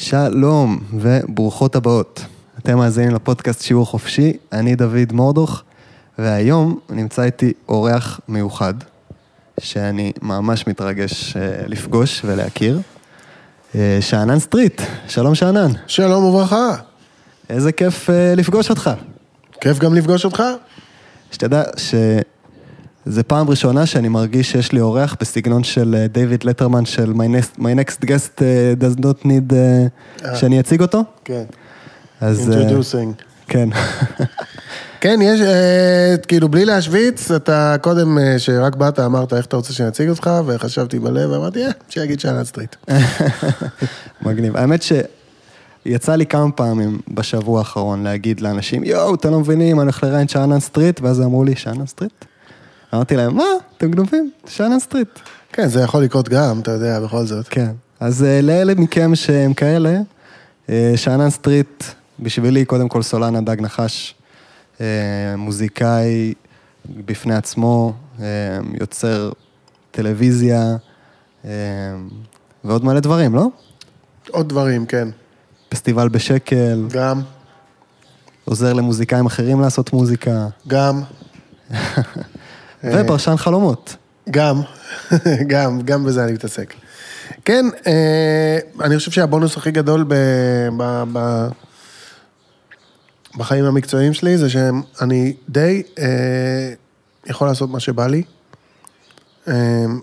שלום 0.00 0.78
וברוכות 0.92 1.76
הבאות. 1.76 2.24
אתם 2.58 2.78
מאזינים 2.78 3.14
לפודקאסט 3.14 3.62
שיעור 3.62 3.86
חופשי, 3.86 4.32
אני 4.52 4.74
דוד 4.74 5.12
מורדוך, 5.12 5.62
והיום 6.18 6.78
נמצא 6.90 7.22
איתי 7.22 7.52
אורח 7.68 8.20
מיוחד, 8.28 8.74
שאני 9.60 10.12
ממש 10.22 10.66
מתרגש 10.66 11.36
אה, 11.36 11.42
לפגוש 11.66 12.22
ולהכיר. 12.24 12.80
אה, 13.74 13.98
שאנן 14.00 14.38
סטריט, 14.38 14.82
שלום 15.08 15.34
שאנן. 15.34 15.70
שלום 15.86 16.24
וברכה. 16.24 16.74
איזה 17.50 17.72
כיף 17.72 18.10
אה, 18.10 18.34
לפגוש 18.36 18.70
אותך. 18.70 18.90
כיף 19.60 19.78
גם 19.78 19.94
לפגוש 19.94 20.24
אותך. 20.24 20.42
שתדע 21.32 21.62
שזה 23.04 23.22
פעם 23.22 23.50
ראשונה 23.50 23.86
שאני 23.86 24.08
מרגיש 24.08 24.50
שיש 24.50 24.72
לי 24.72 24.80
אורח 24.80 25.16
בסגנון 25.20 25.64
של 25.64 26.06
דיוויד 26.12 26.44
לטרמן 26.44 26.84
של 26.84 27.12
My 27.12 27.16
next, 27.16 27.60
my 27.60 27.62
next 27.62 28.04
guest 28.04 28.38
uh, 28.38 28.82
does 28.82 29.00
not 29.00 29.24
need 29.24 29.52
uh, 30.24 30.34
שאני 30.34 30.60
אציג 30.60 30.80
אותו. 30.80 31.04
כן. 31.24 31.44
אז... 32.20 32.50
Introducing. 32.50 33.22
כן. 33.48 33.68
כן, 35.00 35.18
יש, 35.22 35.40
אה, 35.40 36.14
כאילו, 36.28 36.48
בלי 36.48 36.64
להשוויץ, 36.64 37.30
אתה 37.30 37.76
קודם, 37.80 38.18
אה, 38.18 38.38
שרק 38.38 38.76
באת, 38.76 38.98
אמרת 38.98 39.32
איך 39.32 39.46
אתה 39.46 39.56
רוצה 39.56 39.72
שאני 39.72 39.88
אציג 39.88 40.08
אותך, 40.08 40.30
וחשבתי 40.46 40.98
בלב, 40.98 41.30
ואמרתי, 41.30 41.64
אה, 41.66 41.70
שיגיד 41.88 42.20
שאנן 42.20 42.44
סטריט. 42.44 42.76
מגניב. 44.22 44.56
האמת 44.56 44.82
שיצא 44.82 46.14
לי 46.14 46.26
כמה 46.26 46.52
פעמים 46.52 47.00
בשבוע 47.08 47.58
האחרון 47.58 48.02
להגיד 48.02 48.40
לאנשים, 48.40 48.84
יואו, 48.84 49.14
אתם 49.14 49.30
לא 49.30 49.40
מבינים, 49.40 49.76
אני 49.80 49.82
הולך 49.82 50.04
לראיין 50.04 50.28
שאנן 50.28 50.60
סטריט, 50.60 51.00
ואז 51.00 51.20
אמרו 51.20 51.44
לי, 51.44 51.56
שאנן 51.56 51.86
סטריט? 51.86 52.24
אמרתי 52.94 53.16
להם, 53.16 53.36
מה, 53.36 53.44
אתם 53.76 53.90
גנובים, 53.90 54.30
שאנן 54.46 54.78
סטריט. 54.78 55.08
כן, 55.52 55.68
זה 55.68 55.80
יכול 55.80 56.02
לקרות 56.02 56.28
גם, 56.28 56.60
אתה 56.60 56.70
יודע, 56.70 57.00
בכל 57.00 57.24
זאת. 57.24 57.48
כן. 57.48 57.70
אז 58.00 58.24
אה, 58.24 58.40
לאלה 58.40 58.74
מכם 58.74 59.14
שהם 59.14 59.54
כאלה, 59.54 59.98
אה, 60.68 60.92
שאנן 60.96 61.30
סטריט, 61.30 61.84
בשבילי 62.20 62.64
קודם 62.64 62.88
כל 62.88 63.02
סולן 63.02 63.36
הדג 63.36 63.60
נחש, 63.60 64.14
אה, 64.80 64.86
מוזיקאי 65.38 66.34
בפני 67.04 67.34
עצמו, 67.34 67.92
יוצר 68.80 69.32
טלוויזיה 69.90 70.76
ועוד 72.64 72.84
מלא 72.84 73.00
דברים, 73.00 73.34
לא? 73.34 73.46
עוד 74.30 74.48
דברים, 74.48 74.86
כן. 74.86 75.08
פסטיבל 75.68 76.08
בשקל, 76.08 76.86
גם, 76.92 77.20
עוזר 78.44 78.72
למוזיקאים 78.72 79.26
אחרים 79.26 79.60
לעשות 79.60 79.92
מוזיקה, 79.92 80.48
גם, 80.68 81.02
ופרשן 82.84 83.36
חלומות. 83.36 83.96
גם, 84.30 84.60
גם, 85.52 85.80
גם 85.80 86.04
בזה 86.04 86.24
אני 86.24 86.32
מתעסק. 86.32 86.74
כן, 87.44 87.66
אה, 87.86 88.58
אני 88.80 88.98
חושב 88.98 89.10
שהבונוס 89.10 89.56
הכי 89.56 89.70
גדול 89.70 90.04
ב, 90.08 90.14
ב, 90.76 91.04
ב, 91.12 91.48
בחיים 93.36 93.64
המקצועיים 93.64 94.12
שלי 94.12 94.38
זה 94.38 94.50
שאני 94.50 95.34
די 95.48 95.82
אה, 95.98 96.72
יכול 97.26 97.48
לעשות 97.48 97.70
מה 97.70 97.80
שבא 97.80 98.06
לי. 98.06 98.22
אה, 99.48 99.54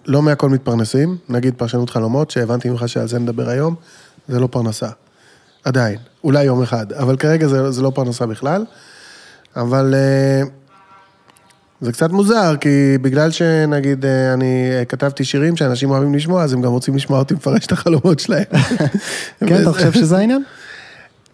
לא 0.06 0.22
מהכל 0.22 0.50
מתפרנסים, 0.50 1.18
נגיד 1.30 1.54
פרשנות 1.58 1.90
חלומות, 1.90 2.32
שהבנתי 2.32 2.70
ממך 2.70 2.90
שעל 2.90 3.08
זה 3.08 3.20
נדבר 3.20 3.50
היום, 3.50 3.76
זה 4.28 4.40
לא 4.40 4.48
פרנסה. 4.52 4.90
עדיין, 5.64 6.00
אולי 6.24 6.44
יום 6.44 6.62
אחד, 6.62 6.94
אבל 6.94 7.18
כרגע 7.18 7.48
זה, 7.48 7.72
זה 7.72 7.82
לא 7.82 7.92
פרנסה 7.96 8.26
בכלל. 8.26 8.66
אבל 9.56 9.94
אה, 9.96 10.42
זה 11.82 11.92
קצת 11.92 12.12
מוזר, 12.12 12.56
כי 12.62 12.98
בגלל 13.02 13.32
שנגיד 13.32 14.06
אה, 14.06 14.34
אני 14.34 14.70
אה, 14.72 14.86
כתבתי 14.86 15.24
שירים 15.24 15.58
שאנשים 15.58 15.90
אוהבים 15.90 16.16
לשמוע, 16.16 16.44
אז 16.44 16.54
הם 16.54 16.62
גם 16.62 16.72
רוצים 16.72 16.96
לשמוע 16.96 17.20
אותי 17.20 17.34
מפרש 17.34 17.66
את 17.66 17.72
החלומות 17.72 18.20
שלהם. 18.20 18.44
כן, 19.48 19.62
אתה 19.62 19.74
חושב 19.74 19.92
שזה 19.92 20.18
העניין? 20.18 20.44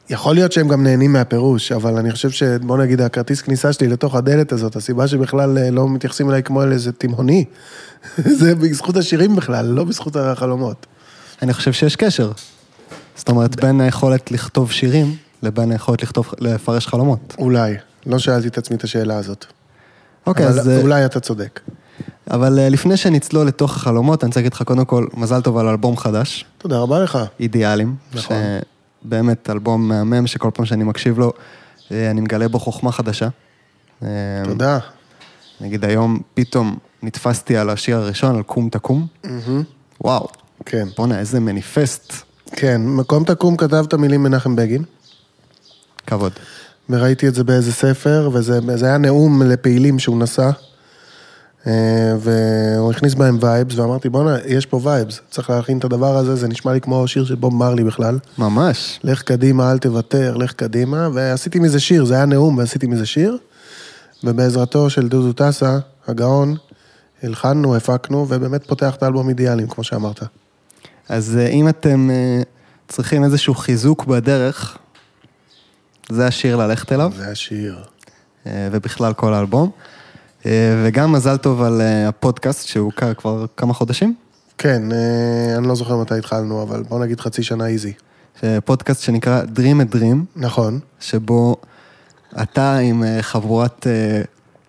יכול 0.10 0.36
להיות 0.36 0.52
שהם 0.52 0.68
גם 0.68 0.84
נהנים 0.84 1.14
מהפירוש, 1.14 1.72
אבל 1.72 1.98
אני 1.98 2.12
חושב 2.12 2.30
ש... 2.30 2.44
בוא 2.44 2.78
נגיד, 2.78 3.02
הכרטיס 3.02 3.42
כניסה 3.42 3.74
שלי 3.74 3.88
לתוך 3.88 4.16
הדלת 4.16 4.52
הזאת, 4.52 4.76
הסיבה 4.76 5.08
שבכלל 5.08 5.58
אה, 5.58 5.72
לא 5.72 5.90
מתייחסים 5.90 6.30
אליי 6.30 6.44
כמו 6.44 6.64
אל 6.64 6.72
איזה 6.72 6.92
תימהוני, 6.92 7.46
זה 8.40 8.56
בזכות 8.56 8.98
השירים 8.98 9.36
בכלל, 9.36 9.66
לא 9.66 9.84
בזכות 9.84 10.16
החלומות. 10.16 10.86
אני 11.42 11.54
חושב 11.54 11.74
שיש 11.74 11.96
קשר. 11.96 12.32
זאת 13.16 13.30
אומרת, 13.30 13.56
בין 13.62 13.82
היכולת 13.82 14.32
לכתוב 14.32 14.72
שירים 14.72 15.16
לבין 15.44 15.72
היכולת 15.72 16.04
לכתוב, 16.04 16.32
לפרש 16.40 16.88
חלומות. 16.88 17.36
אולי, 17.38 17.76
לא 18.06 18.20
שאלתי 18.20 18.48
את 18.48 18.58
עצמי 18.58 18.78
את 18.78 18.84
השאלה 18.84 19.18
הזאת. 19.18 19.46
אוקיי, 20.28 20.48
אז... 20.48 20.70
אה, 20.70 20.82
אולי 20.82 21.06
אתה 21.06 21.20
צודק. 21.20 21.60
אבל 22.32 22.60
אה, 22.60 22.70
לפני 22.70 22.98
שנצלול 22.98 23.48
לתוך 23.48 23.76
החלומות, 23.76 24.24
אני 24.24 24.28
רוצה 24.28 24.40
להגיד 24.40 24.54
לך 24.54 24.62
קודם 24.62 24.86
כל, 24.86 25.08
מזל 25.14 25.42
טוב 25.42 25.58
על 25.58 25.68
אלבום 25.68 25.98
חדש, 25.98 26.46
תודה 26.58 26.80
רבה 26.80 27.00
לך. 27.00 27.18
אידיאלים. 27.40 27.96
נכון. 28.14 28.38
שבאמת 29.06 29.50
אלבום 29.50 29.88
מהמם, 29.88 30.28
שכל 30.28 30.50
פעם 30.54 30.66
שאני 30.66 30.84
מקשיב 30.84 31.20
לו, 31.20 31.34
אה, 31.92 32.12
אני 32.12 32.22
מגלה 32.22 32.48
בו 32.48 32.60
חוכמה 32.60 32.92
חדשה. 32.92 33.28
תודה. 34.44 34.80
נגיד 35.62 35.86
היום 35.86 36.20
פתאום 36.34 36.78
נתפסתי 37.04 37.58
על 37.58 37.70
השיר 37.70 37.98
הראשון, 37.98 38.36
על 38.36 38.44
קום 38.44 38.70
תקום. 38.70 39.08
מהמם. 39.24 39.64
וואו, 40.02 40.28
כן, 40.66 40.88
בואנה, 40.98 41.20
איזה 41.20 41.40
מניפסט. 41.40 42.14
כן, 42.52 42.82
מקום 42.86 43.24
תקום 43.24 43.58
כתב 43.58 43.86
את 43.88 43.94
המילים 43.94 44.24
מנחם 44.24 44.56
בגין, 44.56 44.84
כבוד. 46.08 46.34
וראיתי 46.90 47.28
את 47.28 47.36
זה 47.36 47.44
באיזה 47.44 47.72
ספר, 47.74 48.30
וזה 48.34 48.60
זה 48.76 48.86
היה 48.86 48.98
נאום 48.98 49.42
לפעילים 49.42 50.00
שהוא 50.00 50.20
נשא, 50.20 50.50
אה, 51.68 52.16
והוא 52.20 52.92
הכניס 52.92 53.14
בהם 53.14 53.38
vibes, 53.42 53.78
ואמרתי, 53.78 54.10
בואנה, 54.10 54.38
יש 54.46 54.66
פה 54.66 54.80
vibes, 54.84 55.20
צריך 55.30 55.50
להלחין 55.50 55.78
את 55.78 55.84
הדבר 55.84 56.18
הזה, 56.18 56.36
זה 56.36 56.48
נשמע 56.48 56.74
לי 56.74 56.82
כמו 56.82 57.08
שיר 57.08 57.26
של 57.26 57.36
בוב 57.36 57.56
מרלי 57.56 57.84
בכלל. 57.84 58.20
ממש. 58.38 59.00
לך 59.04 59.22
קדימה, 59.22 59.72
אל 59.72 59.78
תוותר, 59.78 60.38
לך 60.38 60.54
קדימה, 60.54 61.10
ועשיתי 61.14 61.60
מזה 61.60 61.80
שיר, 61.80 62.06
זה 62.06 62.16
היה 62.16 62.26
נאום 62.26 62.58
ועשיתי 62.58 62.88
מזה 62.88 63.06
שיר, 63.06 63.38
ובעזרתו 64.24 64.90
של 64.90 65.08
דודו 65.08 65.34
טסה, 65.34 65.78
הגאון, 66.08 66.56
הלחנו, 67.24 67.76
הפקנו, 67.76 68.26
ובאמת 68.30 68.68
פותח 68.68 68.96
את 68.96 69.04
האלבום 69.04 69.30
אידיאלים, 69.30 69.68
כמו 69.68 69.84
שאמרת. 69.84 70.24
אז 71.10 71.38
אה, 71.38 71.48
אם 71.48 71.70
אתם 71.70 72.10
אה, 72.12 72.42
צריכים 72.88 73.24
איזשהו 73.24 73.56
חיזוק 73.56 74.06
בדרך, 74.06 74.78
זה 76.10 76.28
השיר 76.28 76.56
ללכת 76.56 76.92
אליו, 76.92 77.12
זה 77.16 77.32
השיר. 77.32 77.84
אה, 78.48 78.70
ובכלל 78.72 79.14
כל 79.14 79.34
האלבום. 79.34 79.70
אה, 80.46 80.84
וגם 80.86 81.12
מזל 81.12 81.38
טוב 81.38 81.62
על 81.62 81.82
אה, 81.82 82.08
הפודקאסט 82.08 82.68
שהוכר 82.68 83.14
כבר 83.14 83.46
כמה 83.58 83.74
חודשים. 83.74 84.16
כן, 84.58 84.82
אני 85.58 85.68
לא 85.68 85.76
זוכר 85.76 85.98
מתי 85.98 86.18
התחלנו, 86.18 86.64
אבל 86.64 86.84
בוא 86.84 87.00
נגיד 87.00 87.20
חצי 87.20 87.44
שנה 87.44 87.68
איזי. 87.68 87.94
פודקאסט 88.66 89.02
שנקרא 89.02 89.42
Dream 89.42 89.92
a 89.92 89.96
Dream, 89.96 90.18
נכון. 90.36 90.80
שבו 91.00 91.56
אתה 92.42 92.78
עם 92.78 93.04
חבורת 93.22 93.88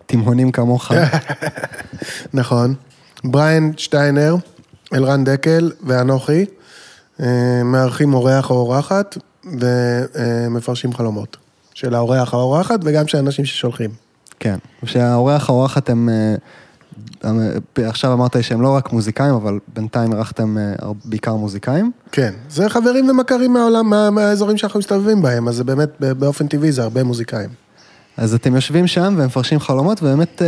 תימהונים 0.05 0.51
כמוך, 0.51 0.91
נכון. 2.33 2.75
בריין 3.23 3.73
שטיינר, 3.77 4.35
אלרן 4.93 5.23
דקל 5.23 5.71
ואנוכי, 5.83 6.45
מארחים 7.65 8.13
אורח 8.13 8.49
או 8.49 8.55
אורחת 8.55 9.17
ומפרשים 9.45 10.93
חלומות. 10.93 11.37
של 11.75 11.95
האורח 11.95 12.33
או 12.33 12.39
האורחת 12.39 12.79
וגם 12.83 13.07
של 13.07 13.17
האנשים 13.17 13.45
ששולחים. 13.45 13.89
כן, 14.39 14.57
שהאורח 14.85 15.49
האורחת 15.49 15.89
הם, 15.89 16.09
אה, 16.09 16.35
אה, 17.25 17.89
עכשיו 17.89 18.13
אמרת 18.13 18.43
שהם 18.43 18.61
לא 18.61 18.75
רק 18.75 18.93
מוזיקאים, 18.93 19.33
אבל 19.33 19.59
בינתיים 19.75 20.13
אירחתם 20.13 20.57
אה, 20.57 20.91
בעיקר 21.05 21.35
מוזיקאים. 21.35 21.91
כן, 22.11 22.33
זה 22.49 22.69
חברים 22.69 23.09
ומכרים 23.09 23.53
מהעולם, 23.53 23.89
מה, 23.89 24.09
מהאזורים 24.09 24.57
שאנחנו 24.57 24.79
מסתובבים 24.79 25.21
בהם, 25.21 25.47
אז 25.47 25.55
זה 25.55 25.63
באמת 25.63 25.89
באופן 25.99 26.47
טבעי 26.47 26.71
זה 26.71 26.83
הרבה 26.83 27.03
מוזיקאים. 27.03 27.49
אז 28.17 28.33
אתם 28.33 28.55
יושבים 28.55 28.87
שם 28.87 29.15
ומפרשים 29.17 29.59
חלומות, 29.59 30.03
ובאמת 30.03 30.41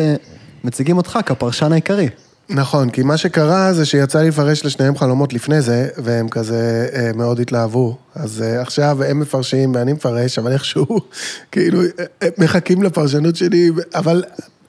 מציגים 0.64 0.98
אותך 0.98 1.20
כפרשן 1.26 1.72
העיקרי. 1.72 2.10
נכון, 2.50 2.90
כי 2.90 3.04
מה 3.04 3.18
שקרה 3.18 3.74
זה 3.74 3.86
שיצא 3.86 4.22
לי 4.22 4.28
לפרש 4.28 4.66
לשניהם 4.66 4.98
חלומות 4.98 5.34
לפני 5.34 5.62
זה, 5.62 5.88
והם 5.98 6.30
כזה 6.30 6.90
אה, 6.94 7.12
מאוד 7.16 7.40
התלהבו. 7.40 7.98
אז 8.16 8.42
אה, 8.42 8.62
עכשיו 8.62 9.04
הם 9.04 9.20
מפרשים 9.20 9.76
ואני 9.76 9.94
מפרש, 9.94 10.40
אבל 10.40 10.52
איכשהו, 10.52 10.88
כאילו, 11.52 11.82
אה, 11.82 11.88
אה, 12.24 12.28
מחכים 12.38 12.84
לפרשנות 12.84 13.36
שלי, 13.36 13.72
אבל 13.96 14.24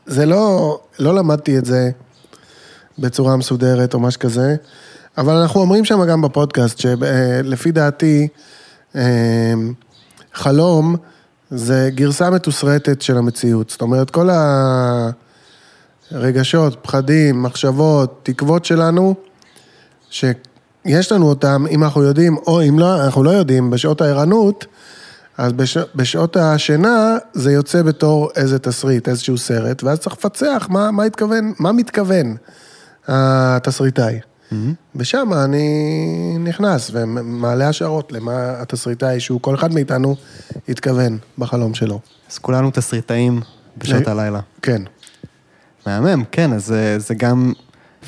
זה 0.07 0.27
לא, 0.27 0.79
לא 0.99 1.15
למדתי 1.15 1.59
את 1.59 1.65
זה 1.65 1.91
בצורה 2.99 3.37
מסודרת 3.37 3.95
או 3.95 4.01
משהו 4.01 4.21
כזה, 4.21 4.57
אבל 5.19 5.35
אנחנו 5.35 5.61
אומרים 5.61 5.85
שם 5.85 6.05
גם 6.05 6.23
בפודקאסט, 6.23 6.79
שלפי 6.79 7.73
דעתי, 7.73 8.29
אה, 8.97 9.55
חלום 10.35 10.97
זה 11.51 11.91
גרסה 11.95 12.31
מתוסרטת 12.31 13.03
של 13.03 13.17
המציאות. 13.17 13.71
זאת 13.71 13.83
אומרת, 13.83 14.11
כל 14.11 14.31
ה... 14.31 15.11
רגשות, 16.13 16.79
פחדים, 16.83 17.43
מחשבות, 17.43 18.21
תקוות 18.23 18.65
שלנו, 18.65 19.15
שיש 20.11 21.13
לנו 21.13 21.29
אותם, 21.29 21.65
אם 21.71 21.85
אנחנו 21.85 22.03
יודעים, 22.03 22.37
או 22.47 22.63
אם 22.69 22.79
לא, 22.79 23.05
אנחנו 23.05 23.23
לא 23.23 23.31
יודעים, 23.31 23.71
בשעות 23.71 24.01
הערנות, 24.01 24.67
אז 25.39 25.53
בש, 25.53 25.77
בשעות 25.95 26.37
השינה 26.37 27.17
זה 27.33 27.53
יוצא 27.53 27.83
בתור 27.83 28.31
איזה 28.37 28.59
תסריט, 28.59 29.09
איזשהו 29.09 29.39
סרט, 29.39 29.83
ואז 29.83 29.99
צריך 29.99 30.17
לפצח 30.17 30.67
מה, 30.71 30.91
מה 30.91 31.05
התכוון, 31.05 31.53
מה 31.59 31.73
מתכוון 31.73 32.37
התסריטאי. 33.09 34.21
ושם 34.97 35.29
אני 35.45 36.37
נכנס 36.41 36.91
ומעלה 36.95 37.69
השערות 37.69 38.13
למה 38.13 38.33
התסריטאי, 38.61 39.21
שהוא 39.21 39.41
כל 39.41 39.55
אחד 39.55 39.75
מאיתנו 39.75 40.17
התכוון 40.69 41.19
בחלום 41.39 41.75
שלו. 41.75 42.01
אז 42.31 42.39
כולנו 42.39 42.71
תסריטאים 42.71 43.41
בשעות 43.79 44.07
הלילה. 44.09 44.41
כן. 44.63 44.83
מהמם, 45.89 46.25
כן, 46.33 46.53
אז 46.53 46.67
זה, 46.67 46.99
זה 46.99 47.15
גם 47.15 47.53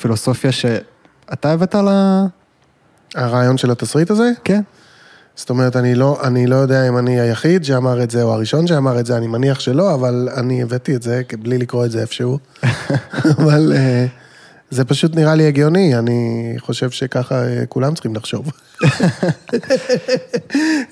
פילוסופיה 0.00 0.52
שאתה 0.52 1.52
הבאת 1.52 1.74
ל... 1.74 1.88
הרעיון 3.14 3.58
של 3.58 3.70
התסריט 3.70 4.10
הזה? 4.10 4.30
כן. 4.44 4.60
זאת 5.36 5.50
אומרת, 5.50 5.76
אני 5.76 5.94
לא, 5.94 6.18
אני 6.22 6.46
לא 6.46 6.56
יודע 6.56 6.88
אם 6.88 6.98
אני 6.98 7.20
היחיד 7.20 7.64
שאמר 7.64 8.02
את 8.02 8.10
זה, 8.10 8.22
או 8.22 8.32
הראשון 8.32 8.66
שאמר 8.66 9.00
את 9.00 9.06
זה, 9.06 9.16
אני 9.16 9.26
מניח 9.26 9.60
שלא, 9.60 9.94
אבל 9.94 10.28
אני 10.36 10.62
הבאתי 10.62 10.96
את 10.96 11.02
זה 11.02 11.22
בלי 11.38 11.58
לקרוא 11.58 11.84
את 11.84 11.90
זה 11.90 12.00
איפשהו. 12.00 12.38
אבל 13.38 13.72
אה, 13.76 14.06
זה 14.70 14.84
פשוט 14.84 15.16
נראה 15.16 15.34
לי 15.34 15.46
הגיוני, 15.46 15.98
אני 15.98 16.54
חושב 16.58 16.90
שככה 16.90 17.44
אה, 17.44 17.66
כולם 17.68 17.94
צריכים 17.94 18.14
לחשוב. 18.14 18.50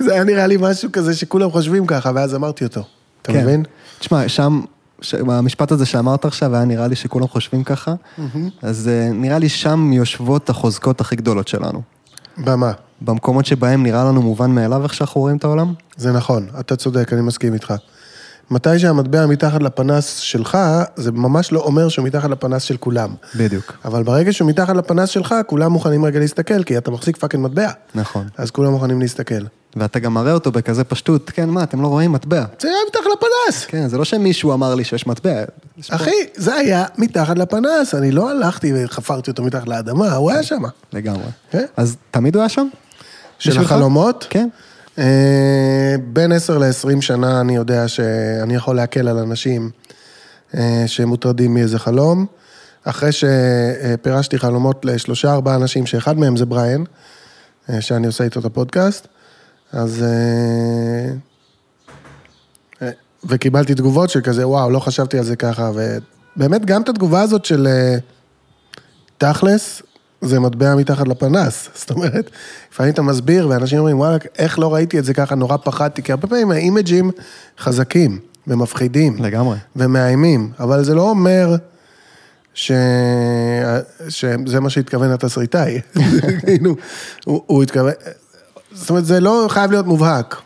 זה 0.04 0.12
היה 0.12 0.24
נראה 0.24 0.46
לי 0.46 0.56
משהו 0.60 0.92
כזה 0.92 1.14
שכולם 1.14 1.50
חושבים 1.50 1.86
ככה, 1.86 2.10
ואז 2.14 2.34
אמרתי 2.34 2.64
אותו. 2.64 2.82
אתה 3.22 3.32
כן. 3.32 3.42
מבין? 3.42 3.62
תשמע, 3.98 4.28
שם. 4.28 4.60
המשפט 5.12 5.72
הזה 5.72 5.86
שאמרת 5.86 6.24
עכשיו, 6.24 6.54
היה 6.54 6.64
נראה 6.64 6.86
לי 6.86 6.96
שכולם 6.96 7.28
חושבים 7.28 7.64
ככה, 7.64 7.94
אז 8.62 8.88
אה, 8.88 9.10
נראה 9.12 9.38
לי 9.38 9.48
שם 9.48 9.92
יושבות 9.92 10.50
החוזקות 10.50 11.00
הכי 11.00 11.16
גדולות 11.16 11.48
שלנו. 11.48 11.82
במה? 12.38 12.72
במקומות 13.00 13.46
שבהם 13.46 13.82
נראה 13.82 14.04
לנו 14.04 14.22
מובן 14.22 14.50
מאליו 14.50 14.82
איך 14.82 14.94
שאנחנו 14.94 15.20
רואים 15.20 15.36
את 15.36 15.44
העולם? 15.44 15.74
זה 15.96 16.12
נכון, 16.12 16.46
אתה 16.60 16.76
צודק, 16.76 17.12
אני 17.12 17.20
מסכים 17.20 17.54
איתך. 17.54 17.74
מתי 18.50 18.78
שהמטבע 18.78 19.26
מתחת 19.26 19.62
לפנס 19.62 20.16
שלך, 20.16 20.58
זה 20.96 21.12
ממש 21.12 21.52
לא 21.52 21.60
אומר 21.60 21.88
שהוא 21.88 22.04
מתחת 22.04 22.30
לפנס 22.30 22.62
של 22.62 22.76
כולם. 22.76 23.14
בדיוק. 23.36 23.78
אבל 23.84 24.02
ברגע 24.02 24.32
שהוא 24.32 24.48
מתחת 24.48 24.76
לפנס 24.76 25.08
שלך, 25.08 25.34
כולם 25.46 25.72
מוכנים 25.72 26.04
רגע 26.04 26.18
להסתכל, 26.20 26.62
כי 26.62 26.78
אתה 26.78 26.90
מחזיק 26.90 27.16
fucking 27.16 27.44
מטבע. 27.44 27.70
נכון. 27.94 28.26
אז 28.36 28.50
כולם 28.50 28.72
מוכנים 28.72 29.00
להסתכל. 29.00 29.44
ואתה 29.78 29.98
גם 29.98 30.14
מראה 30.14 30.32
אותו 30.32 30.52
בכזה 30.52 30.84
פשטות, 30.84 31.30
כן, 31.30 31.48
מה, 31.48 31.62
אתם 31.62 31.82
לא 31.82 31.86
רואים 31.88 32.12
מטבע. 32.12 32.44
זה 32.60 32.68
היה 32.68 32.76
מתחת 32.88 33.02
לפנס. 33.16 33.64
כן, 33.64 33.88
זה 33.88 33.98
לא 33.98 34.04
שמישהו 34.04 34.52
אמר 34.52 34.74
לי 34.74 34.84
שיש 34.84 35.06
מטבע. 35.06 35.42
יש 35.78 35.90
פה- 35.90 35.96
אחי, 35.96 36.10
זה 36.36 36.54
היה 36.54 36.84
מתחת 36.98 37.38
לפנס, 37.38 37.94
אני 37.94 38.10
לא 38.10 38.30
הלכתי 38.30 38.72
וחפרתי 38.76 39.30
אותו 39.30 39.42
מתחת 39.42 39.68
לאדמה, 39.68 40.14
הוא 40.14 40.30
היה 40.30 40.42
שם. 40.42 40.62
לגמרי. 40.92 41.22
כן. 41.50 41.64
אז 41.76 41.96
תמיד 42.10 42.34
הוא 42.34 42.40
היה 42.42 42.48
שם? 42.48 42.68
של? 43.38 43.58
החלומות? 43.60 44.26
כן. 44.30 44.48
אה, 44.98 45.04
בין 46.12 46.32
10 46.32 46.58
ל-20 46.58 47.00
שנה 47.00 47.40
אני 47.40 47.56
יודע 47.56 47.88
שאני 47.88 48.54
יכול 48.54 48.76
להקל 48.76 49.08
על 49.08 49.18
אנשים 49.18 49.70
אה, 50.54 50.84
שמוטרדים 50.86 51.54
מאיזה 51.54 51.78
חלום. 51.78 52.26
אחרי 52.84 53.10
שפירשתי 53.12 54.38
חלומות 54.38 54.84
לשלושה 54.84 55.32
ארבעה 55.32 55.54
אנשים, 55.54 55.86
שאחד 55.86 56.18
מהם 56.18 56.36
זה 56.36 56.46
בריאן, 56.46 56.82
אה, 57.70 57.80
שאני 57.80 58.06
עושה 58.06 58.24
איתו 58.24 58.40
את 58.40 58.44
הפודקאסט, 58.44 59.06
אז... 59.72 60.02
אה, 60.02 61.12
אה, 62.82 62.90
וקיבלתי 63.24 63.74
תגובות 63.74 64.10
של 64.10 64.20
כזה, 64.20 64.48
וואו, 64.48 64.70
לא 64.70 64.78
חשבתי 64.78 65.18
על 65.18 65.24
זה 65.24 65.36
ככה, 65.36 65.70
ובאמת 65.74 66.64
גם 66.64 66.82
את 66.82 66.88
התגובה 66.88 67.20
הזאת 67.20 67.44
של 67.44 67.66
אה, 67.66 67.96
תכלס, 69.18 69.82
זה 70.20 70.40
מטבע 70.40 70.74
מתחת 70.74 71.08
לפנס. 71.08 71.68
זאת 71.80 71.90
אומרת, 71.90 72.30
לפעמים 72.72 72.92
אתה 72.92 73.02
מסביר, 73.02 73.48
ואנשים 73.48 73.78
אומרים, 73.78 73.98
וואלה, 73.98 74.16
איך 74.38 74.58
לא 74.58 74.74
ראיתי 74.74 74.98
את 74.98 75.04
זה 75.04 75.14
ככה, 75.14 75.34
נורא 75.34 75.56
פחדתי, 75.56 76.02
כי 76.02 76.12
הרבה 76.12 76.28
פעמים 76.28 76.50
האימג'ים 76.50 77.10
חזקים 77.58 78.18
ומפחידים. 78.46 79.16
לגמרי. 79.18 79.56
ומאיימים, 79.76 80.52
אבל 80.60 80.84
זה 80.84 80.94
לא 80.94 81.10
אומר 81.10 81.56
ש... 82.54 82.72
שזה 84.08 84.60
מה 84.60 84.70
שהתכוון 84.70 85.10
התסריטאי. 85.10 85.80
כאילו, 86.46 86.76
הוא, 87.24 87.42
הוא 87.46 87.62
התכוון... 87.62 87.92
זאת 88.80 88.90
אומרת, 88.90 89.04
זה 89.04 89.20
לא 89.20 89.46
חייב 89.50 89.70
להיות 89.70 89.86
מובהק. 89.86 90.42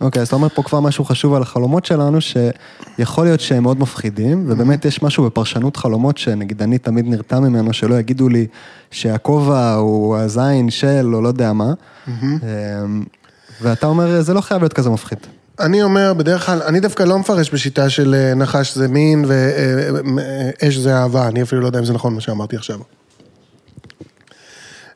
אוקיי, 0.00 0.22
אז 0.22 0.26
אתה 0.26 0.36
אומר 0.36 0.48
פה 0.48 0.62
כבר 0.62 0.80
משהו 0.80 1.04
חשוב 1.04 1.34
על 1.34 1.42
החלומות 1.42 1.84
שלנו, 1.84 2.18
שיכול 2.20 3.24
להיות 3.24 3.40
שהם 3.40 3.62
מאוד 3.62 3.80
מפחידים, 3.80 4.44
ובאמת 4.48 4.84
יש 4.84 5.02
משהו 5.02 5.24
בפרשנות 5.24 5.76
חלומות, 5.76 6.18
שנגיד 6.18 6.62
אני 6.62 6.78
תמיד 6.78 7.08
נרתע 7.08 7.40
ממנו, 7.40 7.72
שלא 7.72 7.94
יגידו 7.94 8.28
לי 8.28 8.46
שהכובע 8.90 9.74
הוא 9.74 10.16
הזין 10.16 10.70
של, 10.70 11.10
או 11.14 11.22
לא 11.22 11.28
יודע 11.28 11.52
מה. 11.52 11.72
אמ, 12.08 12.24
ואתה 13.62 13.86
אומר, 13.86 14.22
זה 14.22 14.34
לא 14.34 14.40
חייב 14.40 14.60
להיות 14.60 14.72
כזה 14.72 14.90
מפחיד. 14.90 15.18
אני 15.60 15.82
אומר, 15.82 16.14
בדרך 16.14 16.46
כלל, 16.46 16.62
אני 16.62 16.80
דווקא 16.80 17.02
לא 17.02 17.18
מפרש 17.18 17.50
בשיטה 17.50 17.90
של 17.90 18.14
אה, 18.14 18.34
נחש 18.34 18.74
זה 18.74 18.88
מין 18.88 19.24
ואש 19.28 20.76
זה 20.76 20.96
אהבה, 20.96 21.28
אני 21.28 21.42
אפילו 21.42 21.60
לא 21.60 21.66
יודע 21.66 21.78
אם 21.78 21.84
זה 21.84 21.92
נכון 21.92 22.14
מה 22.14 22.20
שאמרתי 22.20 22.56
עכשיו. 22.56 22.78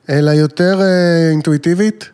אלא 0.08 0.30
יותר 0.30 0.80
אה, 0.82 1.30
אינטואיטיבית, 1.30 2.11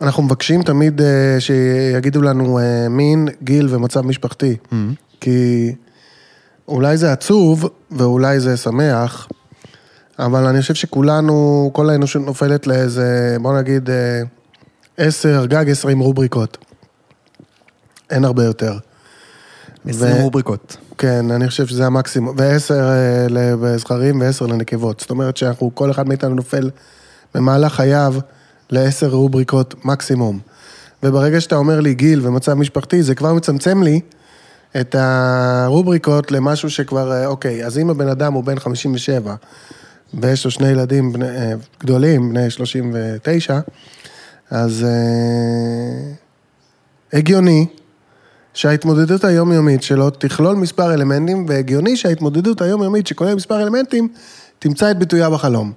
ואנחנו 0.00 0.22
מבקשים 0.22 0.62
תמיד 0.62 1.00
אה, 1.00 1.36
שיגידו 1.38 2.22
לנו 2.22 2.58
אה, 2.58 2.88
מין, 2.88 3.28
גיל 3.42 3.68
ומצב 3.70 4.00
משפחתי. 4.00 4.56
כי 5.20 5.74
אולי 6.68 6.96
זה 6.96 7.12
עצוב 7.12 7.68
ואולי 7.90 8.40
זה 8.40 8.56
שמח, 8.56 9.28
אבל 10.18 10.46
אני 10.46 10.60
חושב 10.60 10.74
שכולנו, 10.74 11.70
כל 11.74 11.90
האנושות 11.90 12.22
נופלת 12.22 12.66
לאיזה, 12.66 13.36
בוא 13.42 13.58
נגיד, 13.58 13.90
אה, 13.90 14.22
עשר, 14.96 15.46
גג 15.46 15.70
עשרים 15.70 15.98
רובריקות. 15.98 16.58
אין 18.10 18.24
הרבה 18.24 18.44
יותר. 18.44 18.78
20 19.88 20.16
רובריקות. 20.16 20.76
כן, 20.98 21.30
אני 21.30 21.48
חושב 21.48 21.66
שזה 21.66 21.86
המקסימום, 21.86 22.34
ועשר 22.38 22.90
לזכרים 23.30 24.20
ועשר 24.20 24.46
לנקבות. 24.46 25.00
זאת 25.00 25.10
אומרת 25.10 25.36
שאנחנו, 25.36 25.70
כל 25.74 25.90
אחד 25.90 26.08
מאיתנו 26.08 26.34
נופל 26.34 26.70
במהלך 27.34 27.74
חייו 27.74 28.14
לעשר 28.70 29.08
רובריקות 29.08 29.84
מקסימום. 29.84 30.38
וברגע 31.02 31.40
שאתה 31.40 31.56
אומר 31.56 31.80
לי 31.80 31.94
גיל 31.94 32.26
ומצב 32.26 32.54
משפחתי, 32.54 33.02
זה 33.02 33.14
כבר 33.14 33.34
מצמצם 33.34 33.82
לי 33.82 34.00
את 34.80 34.94
הרובריקות 34.98 36.32
למשהו 36.32 36.70
שכבר, 36.70 37.12
אה, 37.12 37.26
אוקיי, 37.26 37.66
אז 37.66 37.78
אם 37.78 37.90
הבן 37.90 38.08
אדם 38.08 38.32
הוא 38.32 38.44
בן 38.44 38.58
57, 38.58 39.34
ויש 40.14 40.44
לו 40.44 40.50
שני 40.50 40.68
ילדים 40.68 41.12
בני, 41.12 41.28
אה, 41.28 41.52
גדולים, 41.80 42.30
בני 42.30 42.50
39, 42.50 43.60
אז 44.50 44.84
אה, 44.84 46.12
הגיוני 47.12 47.66
שההתמודדות 48.54 49.24
היומיומית 49.24 49.82
שלו 49.82 50.10
תכלול 50.10 50.56
מספר 50.56 50.94
אלמנטים, 50.94 51.46
והגיוני 51.48 51.96
שההתמודדות 51.96 52.60
היומיומית 52.60 53.06
שכולל 53.06 53.34
מספר 53.34 53.62
אלמנטים, 53.62 54.08
תמצא 54.58 54.90
את 54.90 54.98
ביטויה 54.98 55.30
בחלום. 55.30 55.72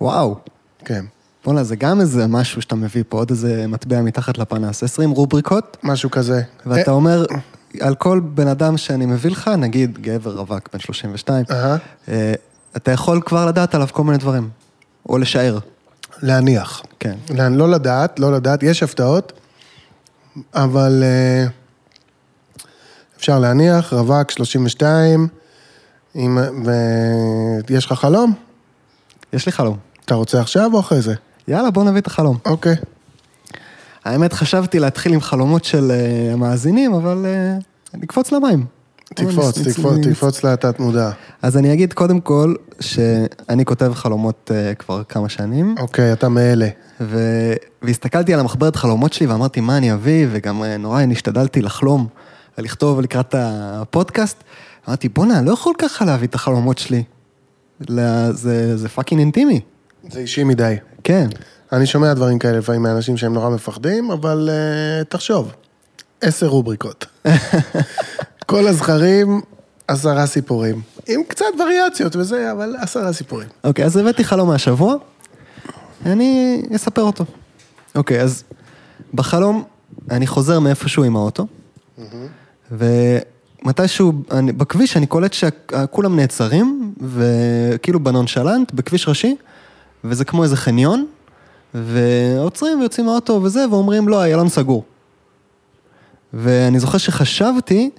וואו. 0.00 0.36
כן, 0.84 1.04
בוא'נה, 1.44 1.64
זה 1.64 1.76
גם 1.76 2.00
איזה 2.00 2.26
משהו 2.26 2.62
שאתה 2.62 2.74
מביא 2.74 3.04
פה, 3.08 3.18
עוד 3.18 3.30
איזה 3.30 3.66
מטבע 3.66 4.02
מתחת 4.02 4.38
לפנס. 4.38 4.82
20 4.82 5.10
רובריקות, 5.10 5.76
משהו 5.82 6.10
כזה. 6.10 6.42
ואתה 6.66 6.90
אה, 6.90 6.96
אומר, 6.96 7.24
על 7.80 7.94
כל 7.94 8.20
בן 8.24 8.48
אדם 8.48 8.76
שאני 8.76 9.06
מביא 9.06 9.30
לך, 9.30 9.48
נגיד 9.48 9.98
גבר 9.98 10.36
רווק 10.36 10.68
בן 10.72 10.78
32, 10.78 11.44
אהה. 11.50 11.76
אה, 12.08 12.34
אתה 12.76 12.90
יכול 12.90 13.20
כבר 13.26 13.46
לדעת 13.46 13.74
עליו 13.74 13.88
כל 13.92 14.04
מיני 14.04 14.18
דברים, 14.18 14.48
או 15.08 15.18
לשער. 15.18 15.58
להניח. 16.22 16.82
כן. 17.00 17.14
לא, 17.34 17.48
לא 17.48 17.70
לדעת, 17.70 18.18
לא 18.18 18.32
לדעת, 18.32 18.62
יש 18.62 18.82
הפתעות, 18.82 19.32
אבל 20.54 21.02
אה, 21.02 21.46
אפשר 23.16 23.38
להניח, 23.38 23.92
רווק 23.92 24.30
32, 24.30 25.28
עם, 26.14 26.38
ויש 27.68 27.86
לך 27.86 27.92
חלום? 27.92 28.34
יש 29.32 29.46
לי 29.46 29.52
חלום. 29.52 29.76
אתה 30.04 30.14
רוצה 30.14 30.40
עכשיו 30.40 30.70
או 30.74 30.80
אחרי 30.80 31.00
זה? 31.00 31.14
יאללה, 31.48 31.70
בוא 31.70 31.84
נביא 31.84 32.00
את 32.00 32.06
החלום. 32.06 32.38
אוקיי. 32.46 32.74
האמת, 34.04 34.32
חשבתי 34.32 34.78
להתחיל 34.78 35.12
עם 35.14 35.20
חלומות 35.20 35.64
של 35.64 35.90
אה, 35.90 36.32
המאזינים, 36.32 36.94
אבל 36.94 37.26
אה, 37.26 37.56
נקפוץ 37.94 38.32
למים. 38.32 38.64
תקפוץ, 39.14 39.58
נצ- 39.58 39.64
תקפוץ, 39.68 39.92
נצ- 39.98 40.08
תקפוץ 40.08 40.44
לתת 40.44 40.80
מודע. 40.80 41.10
אז 41.42 41.56
אני 41.56 41.72
אגיד 41.72 41.92
קודם 41.92 42.20
כל, 42.20 42.54
שאני 42.80 43.64
כותב 43.64 43.92
חלומות 43.94 44.50
אה, 44.54 44.74
כבר 44.74 45.02
כמה 45.04 45.28
שנים, 45.28 45.74
אוקיי, 45.78 46.12
אתה 46.12 46.28
מאלה. 46.28 46.68
ו... 47.00 47.18
והסתכלתי 47.82 48.34
על 48.34 48.40
המחברת 48.40 48.76
חלומות 48.76 49.12
שלי 49.12 49.26
ואמרתי, 49.26 49.60
מה 49.60 49.76
אני 49.76 49.92
אביא, 49.92 50.26
וגם 50.32 50.62
אה, 50.64 50.76
נורא 50.76 51.02
השתדלתי 51.12 51.62
לחלום 51.62 52.06
ולכתוב 52.58 53.00
לקראת 53.00 53.34
הפודקאסט. 53.38 54.44
אמרתי, 54.88 55.08
בואנה, 55.08 55.38
אני 55.38 55.46
לא 55.46 55.52
יכול 55.52 55.72
ככה 55.78 56.04
להביא 56.04 56.28
את 56.28 56.34
החלומות 56.34 56.78
שלי. 56.78 57.02
זה, 58.30 58.76
זה 58.76 58.88
fucking 58.88 59.20
אינטימי. 59.20 59.60
זה 60.10 60.20
אישי 60.20 60.44
מדי. 60.44 60.76
כן. 61.04 61.26
אני 61.72 61.86
שומע 61.86 62.14
דברים 62.14 62.38
כאלה 62.38 62.58
לפעמים 62.58 62.82
מאנשים 62.82 63.16
שהם 63.16 63.34
נורא 63.34 63.50
מפחדים, 63.50 64.10
אבל 64.10 64.50
uh, 64.50 65.04
תחשוב, 65.04 65.52
עשר 66.20 66.46
רובריקות. 66.46 67.06
כל 68.46 68.66
הזכרים, 68.66 69.40
עשרה 69.88 70.26
סיפורים. 70.26 70.80
עם 71.08 71.22
קצת 71.28 71.44
וריאציות 71.58 72.16
וזה, 72.16 72.52
אבל 72.52 72.76
עשרה 72.78 73.12
סיפורים. 73.12 73.48
אוקיי, 73.64 73.84
אז 73.84 73.96
הבאתי 73.96 74.24
חלום 74.24 74.48
מהשבוע, 74.48 74.94
אני 76.06 76.62
אספר 76.76 77.02
אותו. 77.02 77.24
אוקיי, 77.94 78.20
אז 78.20 78.44
בחלום 79.14 79.64
אני 80.10 80.26
חוזר 80.26 80.60
מאיפשהו 80.60 81.04
עם 81.04 81.16
האוטו, 81.16 81.46
מתישהו, 83.64 84.12
אני, 84.30 84.52
בכביש 84.52 84.96
אני 84.96 85.06
קולט 85.06 85.32
שכולם 85.32 86.16
נעצרים, 86.16 86.94
וכאילו 87.00 88.00
בנונשלנט, 88.00 88.72
בכביש 88.72 89.08
ראשי, 89.08 89.36
וזה 90.04 90.24
כמו 90.24 90.42
איזה 90.42 90.56
חניון, 90.56 91.06
ועוצרים 91.74 92.80
ויוצאים 92.80 93.06
מהאוטו 93.06 93.40
וזה, 93.42 93.64
ואומרים, 93.70 94.08
לא, 94.08 94.22
איילון 94.22 94.48
סגור. 94.48 94.84
ואני 96.34 96.78
זוכר 96.78 96.98
שחשבתי, 96.98 97.90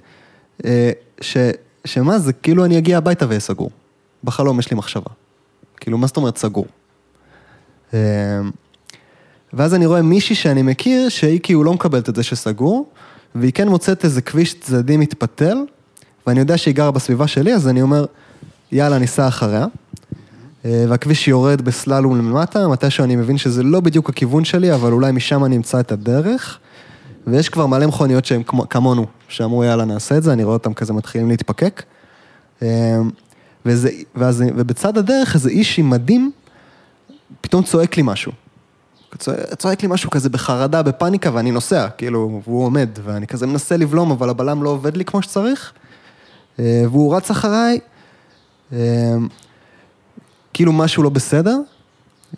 אה, 0.64 0.90
ש, 1.20 1.36
שמה 1.84 2.18
זה, 2.18 2.32
כאילו 2.32 2.64
אני 2.64 2.78
אגיע 2.78 2.98
הביתה 2.98 3.26
ואהיה 3.28 3.40
סגור. 3.40 3.70
בחלום 4.24 4.58
יש 4.58 4.70
לי 4.70 4.76
מחשבה. 4.76 5.10
כאילו, 5.76 5.98
מה 5.98 6.06
זאת 6.06 6.16
אומרת 6.16 6.38
סגור? 6.38 6.66
אה, 7.94 7.98
ואז 9.52 9.74
אני 9.74 9.86
רואה 9.86 10.02
מישהי 10.02 10.34
שאני 10.34 10.62
מכיר, 10.62 11.08
שהיא 11.08 11.40
כאילו 11.42 11.64
לא 11.64 11.72
מקבלת 11.72 12.08
את 12.08 12.14
זה 12.14 12.22
שסגור, 12.22 12.90
והיא 13.34 13.52
כן 13.52 13.68
מוצאת 13.68 14.04
איזה 14.04 14.22
כביש 14.22 14.54
צדדי 14.60 14.96
מתפתל, 14.96 15.56
ואני 16.26 16.40
יודע 16.40 16.58
שהיא 16.58 16.74
גרה 16.74 16.90
בסביבה 16.90 17.26
שלי, 17.26 17.54
אז 17.54 17.68
אני 17.68 17.82
אומר, 17.82 18.04
יאללה, 18.72 18.98
ניסע 18.98 19.28
אחריה. 19.28 19.66
אה, 20.66 20.84
והכביש 20.88 21.28
יורד 21.28 21.62
בסללום 21.62 22.18
למטה, 22.18 22.68
מתישהו 22.68 23.04
אני 23.04 23.16
מבין 23.16 23.38
שזה 23.38 23.62
לא 23.62 23.80
בדיוק 23.80 24.08
הכיוון 24.08 24.44
שלי, 24.44 24.74
אבל 24.74 24.92
אולי 24.92 25.12
משם 25.12 25.44
אני 25.44 25.56
אמצא 25.56 25.80
את 25.80 25.92
הדרך. 25.92 26.58
ויש 27.26 27.48
כבר 27.48 27.66
מלא 27.66 27.86
מכוניות 27.86 28.24
שהן 28.24 28.42
כמונו, 28.70 29.06
שאמרו 29.28 29.64
יאללה 29.64 29.84
נעשה 29.84 30.16
את 30.16 30.22
זה, 30.22 30.32
אני 30.32 30.44
רואה 30.44 30.54
אותם 30.54 30.74
כזה 30.74 30.92
מתחילים 30.92 31.28
להתפקק. 31.28 31.82
אה, 32.62 32.98
וזה, 33.66 33.90
ואז, 34.14 34.44
ובצד 34.56 34.98
הדרך 34.98 35.34
איזה 35.34 35.50
איש 35.50 35.78
עם 35.78 35.90
מדים, 35.90 36.32
פתאום 37.40 37.62
צועק 37.62 37.96
לי 37.96 38.02
משהו. 38.06 38.32
צועק 39.56 39.82
לי 39.82 39.88
משהו 39.88 40.10
כזה 40.10 40.28
בחרדה, 40.28 40.82
בפאניקה, 40.82 41.30
ואני 41.34 41.50
נוסע, 41.50 41.88
כאילו, 41.88 42.40
והוא 42.44 42.64
עומד, 42.64 42.88
ואני 43.04 43.26
כזה 43.26 43.46
מנסה 43.46 43.76
לבלום, 43.76 44.10
אבל 44.10 44.30
הבלם 44.30 44.62
לא 44.62 44.70
עובד 44.70 44.96
לי 44.96 45.04
כמו 45.04 45.22
שצריך, 45.22 45.72
אה, 46.58 46.82
והוא 46.90 47.16
רץ 47.16 47.30
אחריי, 47.30 47.78
כאילו 50.56 50.72
משהו 50.72 51.02
לא 51.02 51.10
בסדר, 51.10 51.58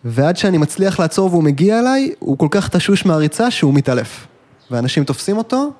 ועד 0.04 0.36
שאני 0.36 0.58
מצליח 0.58 1.00
לעצור 1.00 1.30
והוא 1.30 1.42
מגיע 1.42 1.78
אליי, 1.78 2.12
הוא 2.18 2.38
כל 2.38 2.48
כך 2.50 2.68
תשוש 2.68 3.06
מהריצה 3.06 3.50
שהוא 3.50 3.74
מתעלף. 3.74 4.26
ואנשים 4.70 5.04
תופסים 5.04 5.38
אותו, 5.38 5.70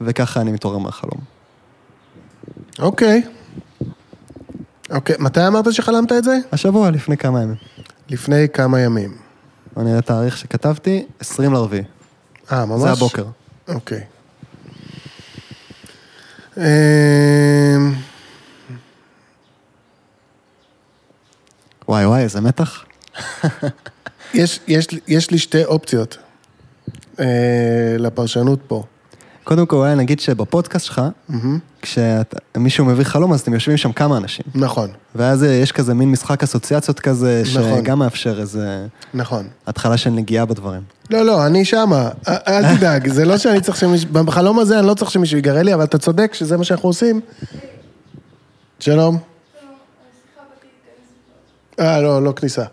וככה 0.00 0.40
אני 0.40 0.52
מתעורר 0.52 0.78
מהחלום. 0.78 1.20
אוקיי. 2.78 3.22
אוקיי, 4.90 5.16
מתי 5.18 5.46
אמרת 5.46 5.72
שחלמת 5.72 6.12
את 6.12 6.24
זה? 6.24 6.38
השבוע, 6.52 6.90
לפני 6.90 7.16
כמה 7.16 7.42
ימים. 7.42 7.56
לפני 8.08 8.48
כמה 8.52 8.80
ימים. 8.80 9.16
בוא 9.74 9.82
נראה 9.82 10.02
תאריך 10.02 10.36
שכתבתי, 10.36 11.06
20 11.20 11.52
לרביעי. 11.52 11.82
אה, 12.52 12.66
ממש? 12.66 12.82
זה 12.82 12.90
הבוקר. 12.90 13.24
אוקיי. 13.68 14.00
אמ, 16.56 16.62
איזה 22.26 22.40
מתח. 22.40 22.84
יש, 24.34 24.60
יש, 24.68 24.86
יש 25.08 25.30
לי 25.30 25.38
שתי 25.38 25.64
אופציות 25.64 26.18
אה, 27.20 27.26
לפרשנות 27.98 28.58
פה. 28.68 28.84
קודם 29.44 29.66
כל, 29.66 29.76
אולי 29.76 29.94
נגיד 29.94 30.20
שבפודקאסט 30.20 30.86
שלך, 30.86 31.02
כשמישהו 31.82 32.84
מביא 32.84 33.04
חלום, 33.04 33.32
אז 33.32 33.40
אתם 33.40 33.54
יושבים 33.54 33.76
שם 33.76 33.92
כמה 33.92 34.16
אנשים. 34.16 34.44
נכון, 34.54 34.90
ואז 35.14 35.44
אה, 35.44 35.48
יש 35.48 35.72
כזה 35.72 35.94
מין 35.94 36.10
משחק 36.10 36.42
אסוציאציות 36.42 37.00
כזה, 37.00 37.42
נכון. 37.54 37.78
שגם 37.78 37.98
מאפשר 37.98 38.40
איזה 38.40 38.86
נכון. 39.14 39.48
התחלה 39.66 39.96
של 39.96 40.10
נגיעה 40.10 40.44
בדברים. 40.44 40.82
לא, 41.10 41.22
לא, 41.22 41.46
אני 41.46 41.64
שמה, 41.64 42.08
א- 42.26 42.36
אל 42.48 42.76
תדאג, 42.76 43.08
זה 43.08 43.24
לא 43.24 43.38
שאני 43.38 43.60
צריך 43.60 43.76
שמישהו, 43.76 44.08
בחלום 44.12 44.58
הזה 44.58 44.78
אני 44.78 44.86
לא 44.86 44.94
צריך 44.94 45.10
שמישהו 45.10 45.38
יגרה 45.38 45.62
לי, 45.62 45.74
אבל 45.74 45.84
אתה 45.84 45.98
צודק 45.98 46.34
שזה 46.34 46.56
מה 46.56 46.64
שאנחנו 46.64 46.88
עושים. 46.88 47.20
שלום. 48.80 49.18
אה, 51.80 52.00
לא, 52.00 52.22
לא 52.22 52.32
כניסה. 52.32 52.64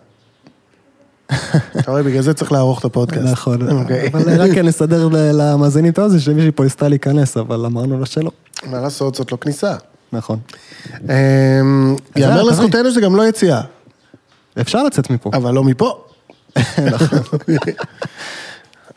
אתה 1.80 1.92
רואה, 1.92 2.04
בגלל 2.04 2.22
זה 2.22 2.34
צריך 2.34 2.52
לערוך 2.52 2.80
את 2.80 2.86
הפודקאסט. 2.86 3.26
נכון, 3.26 3.70
אוקיי. 3.72 4.08
אבל 4.14 4.42
רק 4.42 4.58
נסדר 4.58 5.10
למאזינים 5.12 5.92
את 5.92 5.98
האוזן 6.00 6.20
שמישהי 6.20 6.52
פה 6.52 6.64
ניסתה 6.64 6.88
להיכנס, 6.88 7.38
אבל 7.38 7.66
אמרנו 7.66 8.00
לה 8.00 8.06
שלא. 8.06 8.32
מה 8.66 8.82
לעשות, 8.82 9.16
זאת 9.16 9.32
לא 9.32 9.38
כניסה. 9.38 9.76
נכון. 10.14 10.40
אמ, 11.10 11.96
יאמר 12.16 12.44
לזכותנו 12.44 12.92
שזה 12.92 13.02
גם 13.02 13.16
לא 13.16 13.28
יציאה, 13.28 13.62
אפשר 14.62 14.84
לצאת 14.84 15.10
מפה. 15.10 15.32
אבל 15.34 15.54
לא 15.54 15.64
מפה. 15.64 16.04
נכון. 16.94 17.20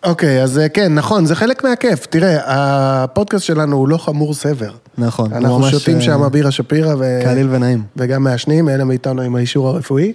אוקיי, 0.06 0.42
אז 0.42 0.58
אה, 0.58 0.68
כן, 0.68 0.94
נכון, 0.94 1.26
זה 1.26 1.34
חלק 1.34 1.64
מהכיף. 1.64 2.06
תראה, 2.06 2.38
הפודקאסט 2.44 3.44
שלנו 3.44 3.76
הוא 3.76 3.88
לא 3.88 3.96
חמור 3.96 4.34
סבר. 4.34 4.70
נכון. 4.98 5.30
הוא 5.30 5.38
אנחנו 5.38 5.58
ממש, 5.58 5.70
שותים 5.70 5.96
אה, 5.96 6.00
שם 6.00 6.28
בירה 6.32 6.50
שפירא 6.50 6.94
ו... 6.98 7.20
קליל 7.24 7.48
ונעים. 7.50 7.82
וגם 7.96 8.24
מעשנים, 8.24 8.68
אלה 8.68 8.84
מאיתנו 8.84 9.22
עם 9.22 9.36
האישור 9.36 9.68
הרפואי. 9.68 10.12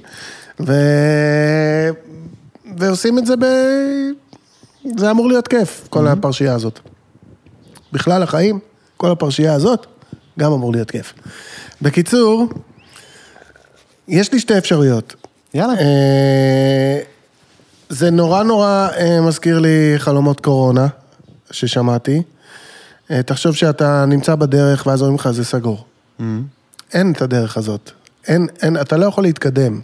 ו... 0.60 0.74
ועושים 2.78 3.20
את 3.20 3.26
זה 3.26 3.36
ב... 3.36 3.46
זה 4.98 5.12
אמור 5.12 5.28
להיות 5.28 5.48
כיף, 5.48 5.88
כל 5.90 6.08
הפרשייה 6.08 6.54
הזאת. 6.54 6.80
בכלל 7.92 8.24
החיים, 8.24 8.60
כל 8.98 9.12
הפרשייה 9.12 9.54
הזאת, 9.54 9.86
גם 10.40 10.52
אמור 10.52 10.72
להיות 10.72 10.92
כיף. 10.92 11.14
בקיצור, 11.82 12.48
יש 14.08 14.34
לי 14.34 14.40
שתי 14.40 14.58
אפשרויות. 14.58 15.16
יאללה. 15.54 15.74
אה, 15.74 17.00
זה 17.92 18.12
נורא 18.12 18.44
נורא 18.44 18.88
אה, 18.98 19.22
מזכיר 19.22 19.60
לי 19.60 19.94
חלומות 19.98 20.40
קורונה, 20.40 20.88
ששמעתי. 21.52 22.22
אה, 23.12 23.24
תחשוב 23.24 23.56
שאתה 23.56 24.06
נמצא 24.06 24.36
בדרך 24.36 24.88
ואז 24.88 25.02
אומרים 25.02 25.16
לך 25.16 25.32
זה 25.32 25.46
סגור. 25.46 25.86
אין 26.94 27.12
את 27.12 27.22
הדרך 27.22 27.58
הזאת. 27.58 27.92
אין, 28.28 28.48
אין, 28.62 28.82
אתה 28.82 28.98
לא 28.98 29.06
יכול 29.06 29.24
להתקדם 29.24 29.82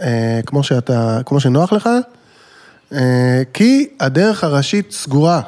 אה, 0.00 0.40
כמו 0.46 0.62
שאתה, 0.62 1.20
כמו 1.26 1.40
שנוח 1.40 1.72
לך, 1.72 1.88
אה, 2.92 3.42
כי 3.54 3.88
הדרך 4.00 4.44
הראשית 4.44 4.92
סגורה. 4.92 5.40